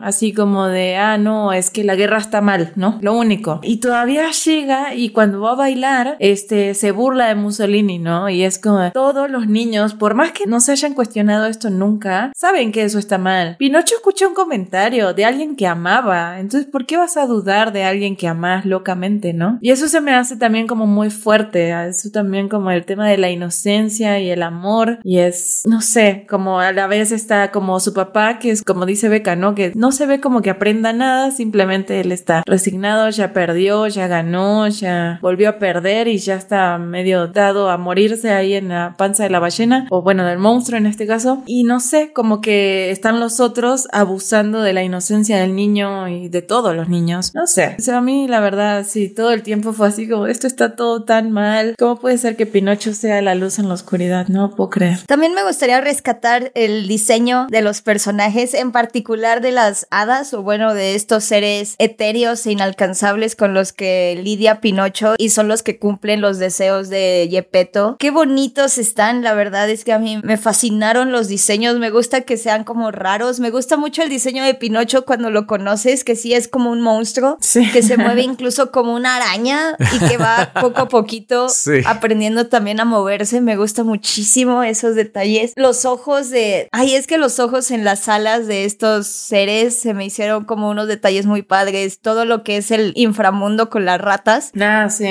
así 0.00 0.32
como 0.32 0.66
de, 0.66 0.96
ah, 0.96 1.18
no, 1.18 1.52
es 1.52 1.70
que 1.70 1.84
la 1.84 1.94
guerra 1.94 2.18
está 2.18 2.40
mal, 2.40 2.72
¿no? 2.74 2.98
Lo 3.00 3.14
único. 3.14 3.60
Y 3.62 3.76
todavía 3.76 4.28
llega 4.32 4.92
y 4.92 5.10
cuando 5.10 5.40
va 5.40 5.52
a 5.52 5.54
bailar, 5.54 6.16
este, 6.18 6.74
se 6.74 6.90
burla 6.90 7.28
de 7.28 7.36
Mussolini, 7.36 8.00
¿no? 8.00 8.28
Y 8.28 8.42
es 8.42 8.58
como, 8.58 8.90
todos 8.90 9.30
los 9.30 9.46
niños, 9.46 9.94
por 9.94 10.14
más 10.14 10.32
que 10.32 10.46
no 10.46 10.58
se 10.58 10.72
hayan 10.72 10.94
cuestionado 10.94 11.46
esto 11.46 11.70
nunca, 11.70 12.32
saben 12.34 12.72
que 12.72 12.82
eso 12.82 12.98
está 12.98 13.18
mal. 13.18 13.54
Pinocho 13.56 13.94
escucha 13.94 14.26
un 14.26 14.34
comentario 14.34 15.14
de 15.14 15.24
alguien 15.24 15.54
que 15.54 15.68
amaba, 15.68 16.40
entonces, 16.40 16.68
¿por 16.68 16.86
qué 16.86 16.96
vas 16.96 17.16
a 17.16 17.26
dudar 17.26 17.72
de 17.72 17.84
alguien 17.84 18.16
que 18.16 18.26
amas 18.26 18.66
locamente, 18.66 19.32
no? 19.32 19.60
Eso 19.76 19.88
se 19.88 20.00
me 20.00 20.14
hace 20.14 20.36
también 20.36 20.66
como 20.66 20.86
muy 20.86 21.10
fuerte, 21.10 21.70
eso 21.86 22.10
también 22.10 22.48
como 22.48 22.70
el 22.70 22.86
tema 22.86 23.08
de 23.08 23.18
la 23.18 23.30
inocencia 23.30 24.18
y 24.18 24.30
el 24.30 24.42
amor 24.42 25.00
y 25.04 25.18
es, 25.18 25.62
no 25.66 25.82
sé, 25.82 26.26
como 26.28 26.60
a 26.60 26.72
la 26.72 26.86
vez 26.86 27.12
está 27.12 27.50
como 27.50 27.78
su 27.78 27.92
papá, 27.92 28.38
que 28.38 28.50
es 28.50 28.62
como 28.62 28.86
dice 28.86 29.10
Beca, 29.10 29.36
¿no? 29.36 29.54
Que 29.54 29.72
no 29.74 29.92
se 29.92 30.06
ve 30.06 30.20
como 30.20 30.40
que 30.40 30.48
aprenda 30.48 30.94
nada, 30.94 31.30
simplemente 31.30 32.00
él 32.00 32.10
está 32.10 32.42
resignado, 32.46 33.10
ya 33.10 33.34
perdió, 33.34 33.86
ya 33.86 34.06
ganó, 34.06 34.66
ya 34.68 35.18
volvió 35.20 35.50
a 35.50 35.58
perder 35.58 36.08
y 36.08 36.16
ya 36.16 36.36
está 36.36 36.78
medio 36.78 37.26
dado 37.26 37.68
a 37.68 37.76
morirse 37.76 38.30
ahí 38.30 38.54
en 38.54 38.68
la 38.68 38.94
panza 38.96 39.24
de 39.24 39.30
la 39.30 39.40
ballena, 39.40 39.86
o 39.90 40.00
bueno, 40.00 40.24
del 40.24 40.38
monstruo 40.38 40.78
en 40.78 40.86
este 40.86 41.06
caso. 41.06 41.42
Y 41.44 41.64
no 41.64 41.80
sé, 41.80 42.12
como 42.14 42.40
que 42.40 42.90
están 42.90 43.20
los 43.20 43.40
otros 43.40 43.88
abusando 43.92 44.62
de 44.62 44.72
la 44.72 44.82
inocencia 44.82 45.38
del 45.38 45.54
niño 45.54 46.08
y 46.08 46.28
de 46.28 46.40
todos 46.40 46.74
los 46.74 46.88
niños. 46.88 47.34
No 47.34 47.46
sé. 47.46 47.76
O 47.78 47.92
a 47.92 48.00
mí 48.00 48.26
la 48.26 48.40
verdad, 48.40 48.86
sí, 48.88 49.08
todo 49.08 49.32
el 49.32 49.42
tiempo 49.42 49.65
fue 49.72 49.88
así 49.88 50.08
como, 50.08 50.26
esto 50.26 50.46
está 50.46 50.76
todo 50.76 51.04
tan 51.04 51.30
mal. 51.30 51.74
¿Cómo 51.78 51.98
puede 51.98 52.18
ser 52.18 52.36
que 52.36 52.46
Pinocho 52.46 52.94
sea 52.94 53.22
la 53.22 53.34
luz 53.34 53.58
en 53.58 53.68
la 53.68 53.74
oscuridad? 53.74 54.28
No 54.28 54.54
puedo 54.54 54.70
creer. 54.70 55.00
También 55.06 55.34
me 55.34 55.44
gustaría 55.44 55.80
rescatar 55.80 56.52
el 56.54 56.88
diseño 56.88 57.46
de 57.50 57.62
los 57.62 57.82
personajes, 57.82 58.54
en 58.54 58.72
particular 58.72 59.40
de 59.40 59.52
las 59.52 59.86
hadas, 59.90 60.34
o 60.34 60.42
bueno, 60.42 60.74
de 60.74 60.94
estos 60.94 61.24
seres 61.24 61.74
etéreos 61.78 62.46
e 62.46 62.52
inalcanzables 62.52 63.36
con 63.36 63.54
los 63.54 63.72
que 63.72 64.18
lidia 64.22 64.60
Pinocho 64.60 65.14
y 65.18 65.30
son 65.30 65.48
los 65.48 65.62
que 65.62 65.78
cumplen 65.78 66.20
los 66.20 66.38
deseos 66.38 66.88
de 66.88 67.28
Yepeto. 67.30 67.96
Qué 67.98 68.10
bonitos 68.10 68.78
están, 68.78 69.22
la 69.22 69.34
verdad 69.34 69.68
es 69.70 69.84
que 69.84 69.92
a 69.92 69.98
mí 69.98 70.20
me 70.22 70.36
fascinaron 70.36 71.12
los 71.12 71.28
diseños, 71.28 71.78
me 71.78 71.90
gusta 71.90 72.22
que 72.22 72.36
sean 72.36 72.64
como 72.64 72.90
raros, 72.90 73.40
me 73.40 73.50
gusta 73.50 73.76
mucho 73.76 74.02
el 74.02 74.08
diseño 74.08 74.44
de 74.44 74.54
Pinocho 74.54 75.04
cuando 75.04 75.30
lo 75.30 75.46
conoces, 75.46 76.04
que 76.04 76.16
sí 76.16 76.34
es 76.34 76.48
como 76.48 76.70
un 76.70 76.80
monstruo, 76.80 77.38
que 77.72 77.82
se 77.82 77.96
mueve 77.96 78.22
incluso 78.22 78.70
como 78.70 78.94
una 78.94 79.16
araña 79.16 79.45
y 79.48 79.98
que 80.08 80.16
va 80.18 80.52
poco 80.60 80.82
a 80.82 80.88
poquito 80.88 81.46
aprendiendo 81.84 82.46
también 82.46 82.80
a 82.80 82.84
moverse, 82.84 83.40
me 83.40 83.56
gusta 83.56 83.84
muchísimo 83.84 84.62
esos 84.62 84.94
detalles. 84.94 85.52
Los 85.56 85.84
ojos 85.84 86.30
de, 86.30 86.68
ay, 86.72 86.94
es 86.94 87.06
que 87.06 87.18
los 87.18 87.38
ojos 87.38 87.70
en 87.70 87.84
las 87.84 88.08
alas 88.08 88.46
de 88.46 88.64
estos 88.64 89.06
seres 89.06 89.78
se 89.78 89.94
me 89.94 90.04
hicieron 90.04 90.44
como 90.44 90.70
unos 90.70 90.88
detalles 90.88 91.26
muy 91.26 91.42
padres, 91.42 92.00
todo 92.00 92.24
lo 92.24 92.42
que 92.42 92.56
es 92.56 92.70
el 92.70 92.92
inframundo 92.94 93.70
con 93.70 93.84
las 93.84 94.00
ratas. 94.00 94.52
Ah, 94.68 94.90
sí. 94.90 95.06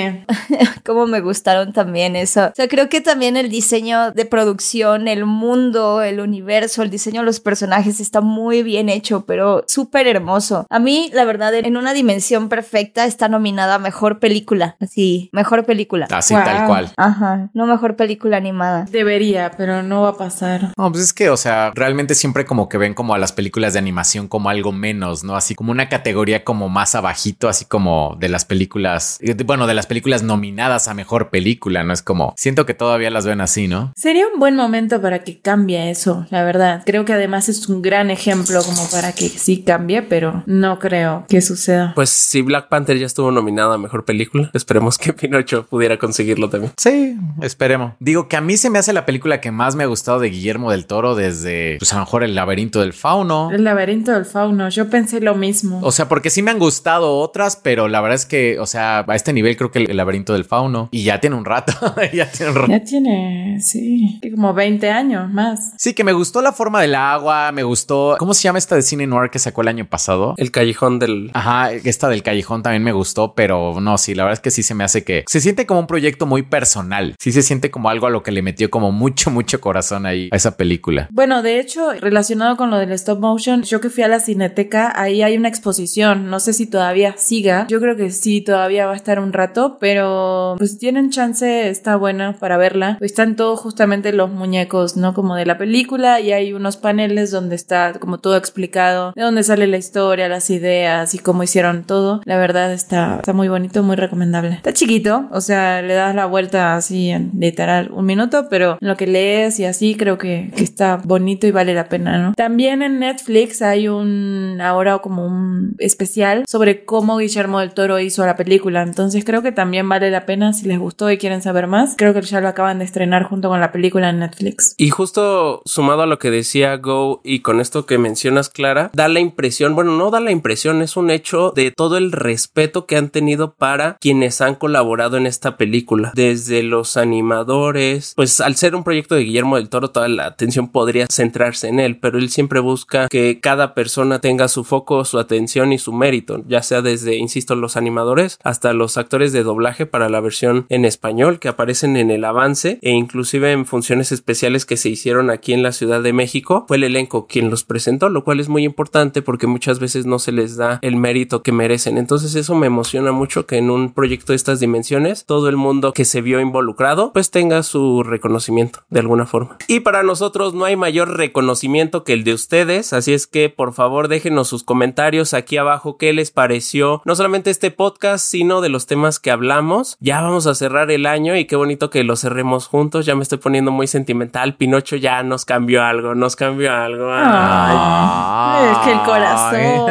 como 0.84 1.06
me 1.06 1.20
gustaron 1.20 1.72
también 1.72 2.14
eso. 2.14 2.48
O 2.48 2.52
sea, 2.54 2.68
creo 2.68 2.90
que 2.90 3.00
también 3.00 3.38
el 3.38 3.48
diseño 3.48 4.12
de 4.12 4.26
producción, 4.26 5.08
el 5.08 5.24
mundo, 5.24 6.02
el 6.02 6.20
universo, 6.20 6.82
el 6.82 6.90
diseño 6.90 7.22
de 7.22 7.26
los 7.26 7.40
personajes 7.40 7.98
está 7.98 8.20
muy 8.20 8.62
bien 8.62 8.90
hecho, 8.90 9.24
pero 9.24 9.64
súper 9.66 10.06
hermoso. 10.06 10.66
A 10.68 10.78
mí, 10.78 11.10
la 11.14 11.24
verdad, 11.24 11.54
en 11.54 11.76
una 11.76 11.94
dimensión 11.94 12.48
perfecta 12.48 13.06
está 13.06 13.28
nominada 13.28 13.76
a 13.76 13.78
mejor 13.78 14.18
película. 14.26 14.76
Así, 14.80 15.30
mejor 15.32 15.64
película. 15.64 16.06
Así 16.10 16.34
tal 16.34 16.66
cual. 16.66 16.92
Ajá, 16.96 17.50
no 17.54 17.66
mejor 17.66 17.96
película 17.96 18.36
animada. 18.36 18.86
Debería, 18.90 19.52
pero 19.56 19.82
no 19.82 20.02
va 20.02 20.10
a 20.10 20.16
pasar. 20.16 20.72
No, 20.76 20.90
pues 20.90 21.04
es 21.04 21.12
que, 21.12 21.30
o 21.30 21.36
sea, 21.36 21.70
realmente 21.74 22.14
siempre 22.14 22.44
como 22.44 22.68
que 22.68 22.78
ven 22.78 22.94
como 22.94 23.14
a 23.14 23.18
las 23.18 23.32
películas 23.32 23.72
de 23.72 23.78
animación 23.78 24.26
como 24.28 24.50
algo 24.50 24.72
menos, 24.72 25.22
¿no? 25.22 25.36
Así 25.36 25.54
como 25.54 25.70
una 25.70 25.88
categoría 25.88 26.42
como 26.44 26.68
más 26.68 26.94
abajito, 26.94 27.48
así 27.48 27.64
como 27.66 28.16
de 28.18 28.28
las 28.28 28.44
películas, 28.44 29.18
bueno, 29.44 29.66
de 29.66 29.74
las 29.74 29.86
películas 29.86 30.22
nominadas 30.22 30.88
a 30.88 30.94
mejor 30.94 31.30
película, 31.30 31.84
¿no? 31.84 31.92
Es 31.92 32.02
como, 32.02 32.34
siento 32.36 32.66
que 32.66 32.74
todavía 32.74 33.10
las 33.10 33.26
ven 33.26 33.40
así, 33.40 33.68
¿no? 33.68 33.92
Sería 33.96 34.26
un 34.26 34.40
buen 34.40 34.56
momento 34.56 35.00
para 35.00 35.20
que 35.20 35.38
cambie 35.38 35.90
eso, 35.90 36.26
la 36.30 36.42
verdad. 36.42 36.82
Creo 36.84 37.04
que 37.04 37.12
además 37.12 37.48
es 37.48 37.68
un 37.68 37.82
gran 37.82 38.10
ejemplo 38.10 38.60
como 38.64 38.88
para 38.90 39.12
que 39.12 39.28
sí 39.28 39.62
cambie, 39.62 40.02
pero 40.02 40.42
no 40.46 40.78
creo 40.78 41.24
que 41.28 41.40
suceda. 41.40 41.92
Pues 41.94 42.10
si 42.10 42.42
Black 42.42 42.68
Panther 42.68 42.98
ya 42.98 43.06
estuvo 43.06 43.30
nominada 43.30 43.74
a 43.74 43.78
mejor 43.78 44.04
película, 44.04 44.15
esperemos 44.52 44.98
que 44.98 45.12
Pinocho 45.12 45.66
pudiera 45.66 45.98
conseguirlo 45.98 46.48
también. 46.48 46.72
Sí, 46.76 47.16
esperemos. 47.42 47.92
Digo 48.00 48.28
que 48.28 48.36
a 48.36 48.40
mí 48.40 48.56
se 48.56 48.70
me 48.70 48.78
hace 48.78 48.92
la 48.92 49.06
película 49.06 49.40
que 49.40 49.50
más 49.50 49.76
me 49.76 49.84
ha 49.84 49.86
gustado 49.86 50.20
de 50.20 50.30
Guillermo 50.30 50.70
del 50.70 50.86
Toro 50.86 51.14
desde, 51.14 51.76
pues 51.78 51.92
a 51.92 51.96
lo 51.96 52.00
mejor 52.02 52.24
El 52.24 52.34
laberinto 52.34 52.80
del 52.80 52.92
fauno. 52.92 53.50
El 53.52 53.64
laberinto 53.64 54.12
del 54.12 54.24
fauno, 54.24 54.68
yo 54.68 54.88
pensé 54.88 55.20
lo 55.20 55.34
mismo. 55.34 55.80
O 55.82 55.92
sea, 55.92 56.08
porque 56.08 56.30
sí 56.30 56.42
me 56.42 56.50
han 56.50 56.58
gustado 56.58 57.18
otras, 57.18 57.56
pero 57.56 57.88
la 57.88 58.00
verdad 58.00 58.16
es 58.16 58.26
que, 58.26 58.58
o 58.58 58.66
sea, 58.66 59.04
a 59.06 59.14
este 59.14 59.32
nivel 59.32 59.56
creo 59.56 59.70
que 59.70 59.84
El 59.84 59.96
laberinto 59.96 60.32
del 60.32 60.44
fauno 60.44 60.88
y 60.90 61.04
ya 61.04 61.20
tiene 61.20 61.36
un 61.36 61.44
rato, 61.44 61.72
ya 62.12 62.30
tiene 62.30 62.52
un 62.52 62.56
rato. 62.56 62.72
Ya 62.72 62.84
tiene, 62.84 63.58
sí, 63.60 64.20
como 64.34 64.54
20 64.54 64.90
años 64.90 65.30
más. 65.30 65.72
Sí, 65.76 65.94
que 65.94 66.04
me 66.04 66.12
gustó 66.12 66.42
la 66.42 66.52
forma 66.52 66.80
del 66.80 66.94
agua, 66.94 67.52
me 67.52 67.62
gustó, 67.62 68.16
¿cómo 68.18 68.34
se 68.34 68.42
llama 68.42 68.58
esta 68.58 68.76
de 68.76 68.82
cine 68.82 69.06
noir 69.06 69.30
que 69.30 69.38
sacó 69.38 69.62
el 69.62 69.68
año 69.68 69.86
pasado? 69.86 70.34
El 70.36 70.50
callejón 70.50 70.98
del... 70.98 71.30
Ajá, 71.34 71.72
esta 71.72 72.08
del 72.08 72.22
callejón 72.22 72.62
también 72.62 72.82
me 72.82 72.92
gustó, 72.92 73.34
pero 73.34 73.80
no, 73.80 73.98
sí, 74.06 74.14
la 74.14 74.22
verdad 74.22 74.34
es 74.34 74.40
que 74.40 74.50
sí 74.50 74.62
se 74.62 74.74
me 74.74 74.84
hace 74.84 75.02
que 75.02 75.24
se 75.26 75.40
siente 75.40 75.66
como 75.66 75.80
un 75.80 75.86
proyecto 75.86 76.26
muy 76.26 76.42
personal. 76.42 77.16
Sí 77.18 77.32
se 77.32 77.42
siente 77.42 77.70
como 77.70 77.90
algo 77.90 78.06
a 78.06 78.10
lo 78.10 78.22
que 78.22 78.30
le 78.30 78.42
metió 78.42 78.70
como 78.70 78.92
mucho, 78.92 79.30
mucho 79.32 79.60
corazón 79.60 80.06
ahí 80.06 80.28
a 80.32 80.36
esa 80.36 80.56
película. 80.56 81.08
Bueno, 81.10 81.42
de 81.42 81.58
hecho, 81.58 81.92
relacionado 81.92 82.56
con 82.56 82.70
lo 82.70 82.78
del 82.78 82.92
stop 82.92 83.18
motion, 83.18 83.62
yo 83.62 83.80
que 83.80 83.90
fui 83.90 84.04
a 84.04 84.08
la 84.08 84.20
cineteca, 84.20 84.92
ahí 84.94 85.22
hay 85.22 85.36
una 85.36 85.48
exposición, 85.48 86.30
no 86.30 86.38
sé 86.38 86.52
si 86.52 86.66
todavía 86.66 87.14
siga, 87.16 87.66
yo 87.68 87.80
creo 87.80 87.96
que 87.96 88.10
sí, 88.10 88.40
todavía 88.40 88.86
va 88.86 88.92
a 88.92 88.96
estar 88.96 89.18
un 89.18 89.32
rato, 89.32 89.78
pero 89.80 90.54
pues 90.58 90.72
si 90.72 90.78
tienen 90.78 91.10
chance, 91.10 91.68
está 91.68 91.96
buena 91.96 92.34
para 92.34 92.56
verla. 92.56 92.98
Están 93.00 93.34
todos 93.34 93.58
justamente 93.60 94.12
los 94.12 94.30
muñecos, 94.30 94.96
¿no? 94.96 95.14
Como 95.14 95.34
de 95.34 95.46
la 95.46 95.58
película 95.58 96.20
y 96.20 96.32
hay 96.32 96.52
unos 96.52 96.76
paneles 96.76 97.30
donde 97.30 97.56
está 97.56 97.94
como 97.94 98.18
todo 98.18 98.36
explicado, 98.36 99.12
de 99.16 99.22
dónde 99.22 99.42
sale 99.42 99.66
la 99.66 99.78
historia, 99.78 100.28
las 100.28 100.48
ideas 100.50 101.14
y 101.14 101.18
cómo 101.18 101.42
hicieron 101.42 101.84
todo. 101.84 102.20
La 102.24 102.38
verdad 102.38 102.72
está, 102.72 103.16
está 103.16 103.32
muy 103.32 103.48
bonito, 103.48 103.82
muy 103.82 103.95
recomendable. 103.96 104.54
Está 104.54 104.72
chiquito, 104.72 105.28
o 105.30 105.40
sea, 105.40 105.82
le 105.82 105.94
das 105.94 106.14
la 106.14 106.26
vuelta 106.26 106.76
así 106.76 107.10
en 107.10 107.32
literal 107.38 107.90
un 107.92 108.06
minuto, 108.06 108.46
pero 108.48 108.78
lo 108.80 108.96
que 108.96 109.06
lees 109.06 109.58
y 109.60 109.64
así 109.64 109.94
creo 109.94 110.18
que, 110.18 110.50
que 110.56 110.64
está 110.64 110.96
bonito 110.96 111.46
y 111.46 111.50
vale 111.50 111.74
la 111.74 111.88
pena, 111.88 112.18
¿no? 112.18 112.34
También 112.34 112.82
en 112.82 112.98
Netflix 112.98 113.62
hay 113.62 113.88
un, 113.88 114.58
ahora 114.60 114.98
como 114.98 115.26
un 115.26 115.74
especial 115.78 116.44
sobre 116.48 116.84
cómo 116.84 117.18
Guillermo 117.18 117.60
del 117.60 117.72
Toro 117.72 117.98
hizo 117.98 118.24
la 118.26 118.36
película, 118.36 118.82
entonces 118.82 119.24
creo 119.24 119.42
que 119.42 119.52
también 119.52 119.88
vale 119.88 120.10
la 120.10 120.26
pena 120.26 120.52
si 120.52 120.66
les 120.66 120.78
gustó 120.78 121.10
y 121.10 121.18
quieren 121.18 121.42
saber 121.42 121.66
más. 121.66 121.94
Creo 121.96 122.14
que 122.14 122.22
ya 122.22 122.40
lo 122.40 122.48
acaban 122.48 122.78
de 122.78 122.84
estrenar 122.84 123.24
junto 123.24 123.48
con 123.48 123.60
la 123.60 123.72
película 123.72 124.10
en 124.10 124.20
Netflix. 124.20 124.74
Y 124.76 124.90
justo 124.90 125.62
sumado 125.64 126.02
a 126.02 126.06
lo 126.06 126.18
que 126.18 126.30
decía 126.30 126.76
Go 126.76 127.20
y 127.24 127.40
con 127.40 127.60
esto 127.60 127.86
que 127.86 127.98
mencionas, 127.98 128.48
Clara, 128.48 128.90
da 128.92 129.08
la 129.08 129.20
impresión, 129.20 129.74
bueno, 129.74 129.92
no 129.92 130.10
da 130.10 130.20
la 130.20 130.30
impresión, 130.30 130.82
es 130.82 130.96
un 130.96 131.10
hecho 131.10 131.52
de 131.54 131.70
todo 131.70 131.96
el 131.96 132.12
respeto 132.12 132.86
que 132.86 132.96
han 132.96 133.10
tenido 133.10 133.54
para 133.54 133.85
quienes 134.00 134.40
han 134.40 134.54
colaborado 134.56 135.16
en 135.16 135.26
esta 135.26 135.56
película. 135.56 136.12
Desde 136.14 136.62
los 136.62 136.96
animadores, 136.96 138.12
pues 138.16 138.40
al 138.40 138.56
ser 138.56 138.74
un 138.74 138.84
proyecto 138.84 139.14
de 139.14 139.22
Guillermo 139.22 139.56
del 139.56 139.68
Toro, 139.68 139.90
toda 139.90 140.08
la 140.08 140.26
atención 140.26 140.68
podría 140.68 141.06
centrarse 141.10 141.68
en 141.68 141.80
él, 141.80 141.98
pero 141.98 142.18
él 142.18 142.30
siempre 142.30 142.60
busca 142.60 143.08
que 143.08 143.40
cada 143.40 143.74
persona 143.74 144.20
tenga 144.20 144.48
su 144.48 144.64
foco, 144.64 145.04
su 145.04 145.18
atención 145.18 145.72
y 145.72 145.78
su 145.78 145.92
mérito, 145.92 146.42
ya 146.48 146.62
sea 146.62 146.82
desde, 146.82 147.16
insisto, 147.16 147.54
los 147.54 147.76
animadores 147.76 148.38
hasta 148.42 148.72
los 148.72 148.96
actores 148.96 149.32
de 149.32 149.42
doblaje 149.42 149.86
para 149.86 150.08
la 150.08 150.20
versión 150.20 150.66
en 150.68 150.84
español 150.84 151.38
que 151.38 151.48
aparecen 151.48 151.96
en 151.96 152.10
el 152.10 152.24
avance 152.24 152.78
e 152.82 152.90
inclusive 152.90 153.52
en 153.52 153.66
funciones 153.66 154.12
especiales 154.12 154.66
que 154.66 154.76
se 154.76 154.88
hicieron 154.88 155.30
aquí 155.30 155.52
en 155.52 155.62
la 155.62 155.72
Ciudad 155.72 156.02
de 156.02 156.12
México. 156.12 156.64
Fue 156.68 156.76
el 156.76 156.84
elenco 156.84 157.26
quien 157.26 157.50
los 157.50 157.64
presentó, 157.64 158.08
lo 158.08 158.24
cual 158.24 158.40
es 158.40 158.48
muy 158.48 158.64
importante 158.64 159.22
porque 159.22 159.46
muchas 159.46 159.78
veces 159.78 160.06
no 160.06 160.18
se 160.18 160.32
les 160.32 160.56
da 160.56 160.78
el 160.82 160.96
mérito 160.96 161.42
que 161.42 161.52
merecen. 161.52 161.98
Entonces 161.98 162.34
eso 162.34 162.54
me 162.54 162.66
emociona 162.66 163.12
mucho 163.12 163.46
que 163.46 163.58
en 163.58 163.70
un 163.70 163.75
proyecto 163.92 164.32
de 164.32 164.36
estas 164.36 164.60
dimensiones 164.60 165.24
todo 165.24 165.48
el 165.48 165.56
mundo 165.56 165.92
que 165.92 166.04
se 166.04 166.20
vio 166.20 166.40
involucrado 166.40 167.12
pues 167.12 167.30
tenga 167.30 167.62
su 167.62 168.02
reconocimiento 168.02 168.80
de 168.90 169.00
alguna 169.00 169.26
forma. 169.26 169.56
Y 169.68 169.80
para 169.80 170.02
nosotros 170.02 170.54
no 170.54 170.64
hay 170.64 170.76
mayor 170.76 171.16
reconocimiento 171.16 172.04
que 172.04 172.12
el 172.12 172.24
de 172.24 172.34
ustedes, 172.34 172.92
así 172.92 173.12
es 173.12 173.26
que 173.26 173.48
por 173.48 173.72
favor 173.72 174.08
déjenos 174.08 174.48
sus 174.48 174.64
comentarios 174.64 175.34
aquí 175.34 175.56
abajo 175.56 175.96
qué 175.96 176.12
les 176.12 176.30
pareció 176.30 177.02
no 177.04 177.14
solamente 177.14 177.50
este 177.50 177.70
podcast 177.70 178.24
sino 178.24 178.60
de 178.60 178.68
los 178.68 178.86
temas 178.86 179.18
que 179.20 179.30
hablamos. 179.30 179.96
Ya 180.00 180.20
vamos 180.20 180.46
a 180.46 180.54
cerrar 180.54 180.90
el 180.90 181.06
año 181.06 181.36
y 181.36 181.44
qué 181.44 181.56
bonito 181.56 181.90
que 181.90 182.04
lo 182.04 182.16
cerremos 182.16 182.66
juntos. 182.66 183.06
Ya 183.06 183.14
me 183.14 183.22
estoy 183.22 183.38
poniendo 183.38 183.70
muy 183.70 183.86
sentimental. 183.86 184.56
Pinocho 184.56 184.96
ya 184.96 185.22
nos 185.22 185.44
cambió 185.44 185.82
algo, 185.82 186.14
nos 186.14 186.36
cambió 186.36 186.72
algo. 186.72 187.10
Ay, 187.12 188.72
es 188.72 188.78
que 188.78 188.92
el 188.92 189.00
corazón. 189.00 189.86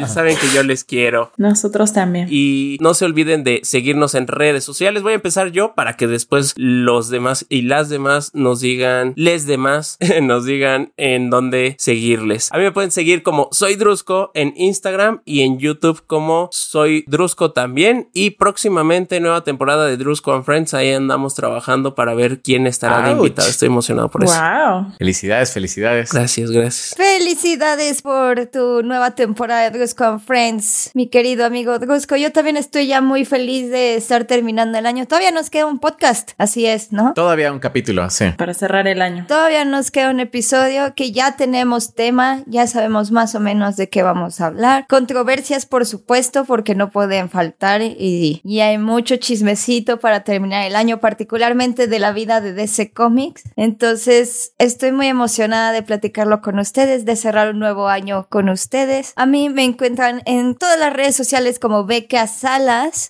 Ya 0.00 0.08
saben 0.08 0.36
que 0.36 0.48
yo 0.54 0.62
les 0.62 0.84
quiero. 0.84 1.32
Nosotros 1.36 1.92
también. 1.92 2.28
Y 2.30 2.78
no 2.80 2.94
se 2.94 3.05
olviden 3.06 3.44
de 3.44 3.60
seguirnos 3.62 4.14
en 4.14 4.26
redes 4.26 4.64
sociales. 4.64 5.02
Voy 5.02 5.12
a 5.12 5.16
empezar 5.16 5.50
yo 5.50 5.74
para 5.74 5.96
que 5.96 6.06
después 6.06 6.52
los 6.56 7.08
demás 7.08 7.46
y 7.48 7.62
las 7.62 7.88
demás 7.88 8.30
nos 8.34 8.60
digan, 8.60 9.12
les 9.16 9.46
demás 9.46 9.98
nos 10.22 10.44
digan 10.44 10.92
en 10.96 11.30
dónde 11.30 11.76
seguirles. 11.78 12.52
A 12.52 12.58
mí 12.58 12.64
me 12.64 12.72
pueden 12.72 12.90
seguir 12.90 13.22
como 13.22 13.48
Soy 13.52 13.76
Drusco 13.76 14.30
en 14.34 14.52
Instagram 14.56 15.22
y 15.24 15.42
en 15.42 15.58
YouTube 15.58 16.02
como 16.06 16.48
Soy 16.52 17.04
Drusco 17.06 17.52
también. 17.52 18.08
Y 18.12 18.30
próximamente 18.30 19.20
nueva 19.20 19.44
temporada 19.44 19.86
de 19.86 19.96
Drusco 19.96 20.34
and 20.34 20.44
Friends. 20.44 20.74
Ahí 20.74 20.92
andamos 20.92 21.34
trabajando 21.34 21.94
para 21.94 22.14
ver 22.14 22.40
quién 22.42 22.66
estará 22.66 23.06
de 23.06 23.12
invitado. 23.12 23.48
Estoy 23.48 23.68
emocionado 23.68 24.10
por 24.10 24.24
eso. 24.24 24.34
Wow. 24.34 24.94
Felicidades, 24.98 25.52
felicidades. 25.52 26.12
Gracias, 26.12 26.50
gracias. 26.50 26.94
Felicidades 26.96 28.02
por 28.02 28.46
tu 28.46 28.82
nueva 28.82 29.14
temporada 29.14 29.70
de 29.70 29.78
Drusco 29.78 30.04
and 30.04 30.20
Friends, 30.20 30.90
mi 30.94 31.08
querido 31.08 31.44
amigo 31.44 31.78
Drusco. 31.78 32.16
Yo 32.16 32.32
también 32.32 32.56
estoy 32.56 32.85
ya 32.86 33.00
muy 33.00 33.24
feliz 33.24 33.70
de 33.70 33.96
estar 33.96 34.24
terminando 34.24 34.78
el 34.78 34.86
año. 34.86 35.06
Todavía 35.06 35.30
nos 35.30 35.50
queda 35.50 35.66
un 35.66 35.78
podcast, 35.78 36.32
así 36.38 36.66
es, 36.66 36.92
¿no? 36.92 37.14
Todavía 37.14 37.52
un 37.52 37.58
capítulo, 37.58 38.08
sí. 38.10 38.26
Para 38.36 38.54
cerrar 38.54 38.86
el 38.88 39.02
año. 39.02 39.24
Todavía 39.28 39.64
nos 39.64 39.90
queda 39.90 40.10
un 40.10 40.20
episodio 40.20 40.94
que 40.94 41.12
ya 41.12 41.36
tenemos 41.36 41.94
tema, 41.94 42.42
ya 42.46 42.66
sabemos 42.66 43.10
más 43.10 43.34
o 43.34 43.40
menos 43.40 43.76
de 43.76 43.88
qué 43.88 44.02
vamos 44.02 44.40
a 44.40 44.46
hablar. 44.46 44.86
Controversias, 44.88 45.66
por 45.66 45.86
supuesto, 45.86 46.44
porque 46.44 46.74
no 46.74 46.90
pueden 46.90 47.30
faltar 47.30 47.82
y, 47.82 48.40
y 48.44 48.60
hay 48.60 48.78
mucho 48.78 49.16
chismecito 49.16 49.98
para 49.98 50.20
terminar 50.20 50.66
el 50.66 50.76
año, 50.76 51.00
particularmente 51.00 51.86
de 51.86 51.98
la 51.98 52.12
vida 52.12 52.40
de 52.40 52.52
DC 52.52 52.92
Comics. 52.92 53.44
Entonces, 53.56 54.52
estoy 54.58 54.92
muy 54.92 55.06
emocionada 55.06 55.72
de 55.72 55.82
platicarlo 55.82 56.40
con 56.40 56.58
ustedes, 56.58 57.04
de 57.04 57.16
cerrar 57.16 57.50
un 57.50 57.58
nuevo 57.58 57.88
año 57.88 58.26
con 58.28 58.48
ustedes. 58.48 59.12
A 59.16 59.26
mí 59.26 59.48
me 59.48 59.64
encuentran 59.64 60.22
en 60.26 60.54
todas 60.54 60.78
las 60.78 60.92
redes 60.92 61.16
sociales 61.16 61.58
como 61.58 61.84
Beca 61.84 62.26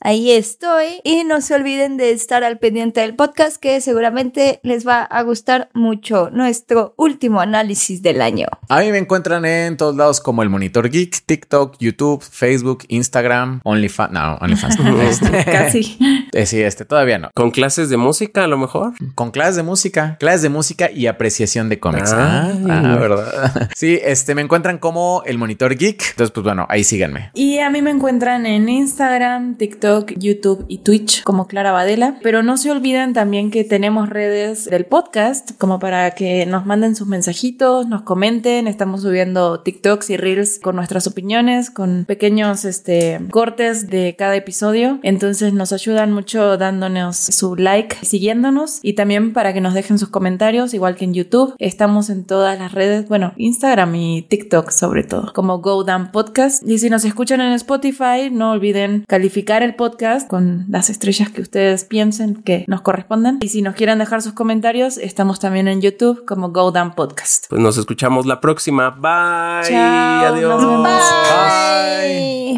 Ahí 0.00 0.30
estoy. 0.30 1.00
Y 1.04 1.24
no 1.24 1.40
se 1.40 1.54
olviden 1.54 1.96
de 1.96 2.10
estar 2.10 2.44
al 2.44 2.58
pendiente 2.58 3.00
del 3.00 3.14
podcast 3.16 3.56
que 3.56 3.80
seguramente 3.80 4.60
les 4.62 4.86
va 4.86 5.02
a 5.02 5.22
gustar 5.22 5.68
mucho 5.74 6.30
nuestro 6.30 6.94
último 6.96 7.40
análisis 7.40 8.02
del 8.02 8.20
año. 8.22 8.46
A 8.68 8.80
mí 8.80 8.90
me 8.92 8.98
encuentran 8.98 9.44
en 9.44 9.76
todos 9.76 9.96
lados 9.96 10.20
como 10.20 10.42
el 10.42 10.50
Monitor 10.50 10.88
Geek, 10.90 11.24
TikTok, 11.26 11.76
YouTube, 11.78 12.22
Facebook, 12.22 12.84
Instagram, 12.88 13.60
OnlyFans. 13.64 14.12
No, 14.12 14.36
OnlyFans. 14.36 14.76
Este, 15.06 15.44
Casi. 15.44 15.98
eh, 16.32 16.46
sí, 16.46 16.60
este 16.60 16.84
todavía 16.84 17.18
no. 17.18 17.30
Con 17.34 17.50
clases 17.50 17.88
de 17.90 17.96
música, 17.96 18.44
a 18.44 18.46
lo 18.46 18.58
mejor. 18.58 18.92
Con 19.14 19.30
clases 19.30 19.56
de 19.56 19.62
música, 19.62 20.16
clases 20.18 20.42
de 20.42 20.48
música 20.48 20.90
y 20.90 21.06
apreciación 21.06 21.68
de 21.68 21.78
cómics. 21.78 22.12
Ah, 22.12 22.50
Ay. 22.52 22.64
ah, 22.70 22.96
verdad. 23.00 23.70
Sí, 23.76 23.98
este 24.02 24.34
me 24.34 24.42
encuentran 24.42 24.78
como 24.78 25.22
el 25.26 25.38
Monitor 25.38 25.76
Geek. 25.76 26.02
Entonces, 26.10 26.30
pues 26.32 26.44
bueno, 26.44 26.66
ahí 26.68 26.82
síganme. 26.84 27.30
Y 27.34 27.58
a 27.58 27.70
mí 27.70 27.82
me 27.82 27.90
encuentran 27.90 28.46
en 28.46 28.68
Instagram, 28.68 29.55
TikTok, 29.57 30.12
YouTube 30.16 30.64
y 30.68 30.78
Twitch 30.78 31.22
como 31.24 31.46
Clara 31.46 31.72
Badela. 31.72 32.18
Pero 32.22 32.42
no 32.42 32.57
se 32.57 32.70
olviden 32.70 33.12
también 33.12 33.50
que 33.50 33.64
tenemos 33.64 34.09
redes 34.09 34.66
del 34.66 34.84
podcast 34.84 35.50
como 35.59 35.78
para 35.78 36.11
que 36.12 36.46
nos 36.46 36.66
manden 36.66 36.94
sus 36.94 37.07
mensajitos, 37.07 37.86
nos 37.86 38.02
comenten. 38.02 38.68
Estamos 38.68 39.02
subiendo 39.02 39.61
TikToks 39.61 40.11
y 40.11 40.16
Reels 40.16 40.59
con 40.59 40.76
nuestras 40.76 41.07
opiniones, 41.07 41.70
con 41.70 42.04
pequeños 42.07 42.64
este, 42.64 43.20
cortes 43.30 43.88
de 43.88 44.14
cada 44.16 44.36
episodio. 44.36 45.00
Entonces 45.02 45.52
nos 45.52 45.72
ayudan 45.72 46.12
mucho 46.12 46.57
dándonos 46.57 47.16
su 47.16 47.57
like, 47.57 47.96
siguiéndonos 48.02 48.80
y 48.82 48.92
también 48.92 49.32
para 49.32 49.52
que 49.52 49.61
nos 49.61 49.74
dejen 49.74 49.98
sus 49.98 50.09
comentarios, 50.09 50.74
igual 50.74 50.96
que 50.96 51.04
en 51.04 51.14
YouTube. 51.14 51.54
Estamos 51.59 52.11
en 52.11 52.24
todas 52.24 52.59
las 52.59 52.72
redes, 52.72 53.09
bueno, 53.09 53.32
Instagram 53.36 53.94
y 53.94 54.22
TikTok 54.22 54.70
sobre 54.70 55.02
todo, 55.02 55.32
como 55.34 55.59
Go 55.59 55.84
Down 55.84 56.12
Podcast. 56.12 56.62
Y 56.68 56.78
si 56.78 56.90
nos 56.90 57.04
escuchan 57.04 57.40
en 57.40 57.52
Spotify, 57.52 58.30
no 58.30 58.52
olviden 58.52 59.04
calificar 59.07 59.45
el 59.47 59.74
podcast 59.76 60.28
con 60.28 60.66
las 60.68 60.90
estrellas 60.90 61.30
que 61.30 61.40
ustedes 61.40 61.84
piensen 61.84 62.42
que 62.42 62.64
nos 62.66 62.82
correspondan. 62.82 63.38
Y 63.40 63.49
si 63.49 63.62
nos 63.62 63.74
quieren 63.74 63.99
dejar 63.99 64.20
sus 64.22 64.32
comentarios, 64.32 64.99
estamos 64.99 65.40
también 65.40 65.68
en 65.68 65.80
YouTube 65.80 66.24
como 66.26 66.51
Go 66.51 66.72
Down 66.72 66.94
Podcast. 66.94 67.47
Pues 67.49 67.61
nos 67.61 67.78
escuchamos 67.78 68.26
la 68.26 68.40
próxima. 68.40 68.90
Bye. 68.90 69.70
Chao, 69.70 70.34
Adiós. 70.34 70.82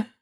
Bye. 0.04 0.17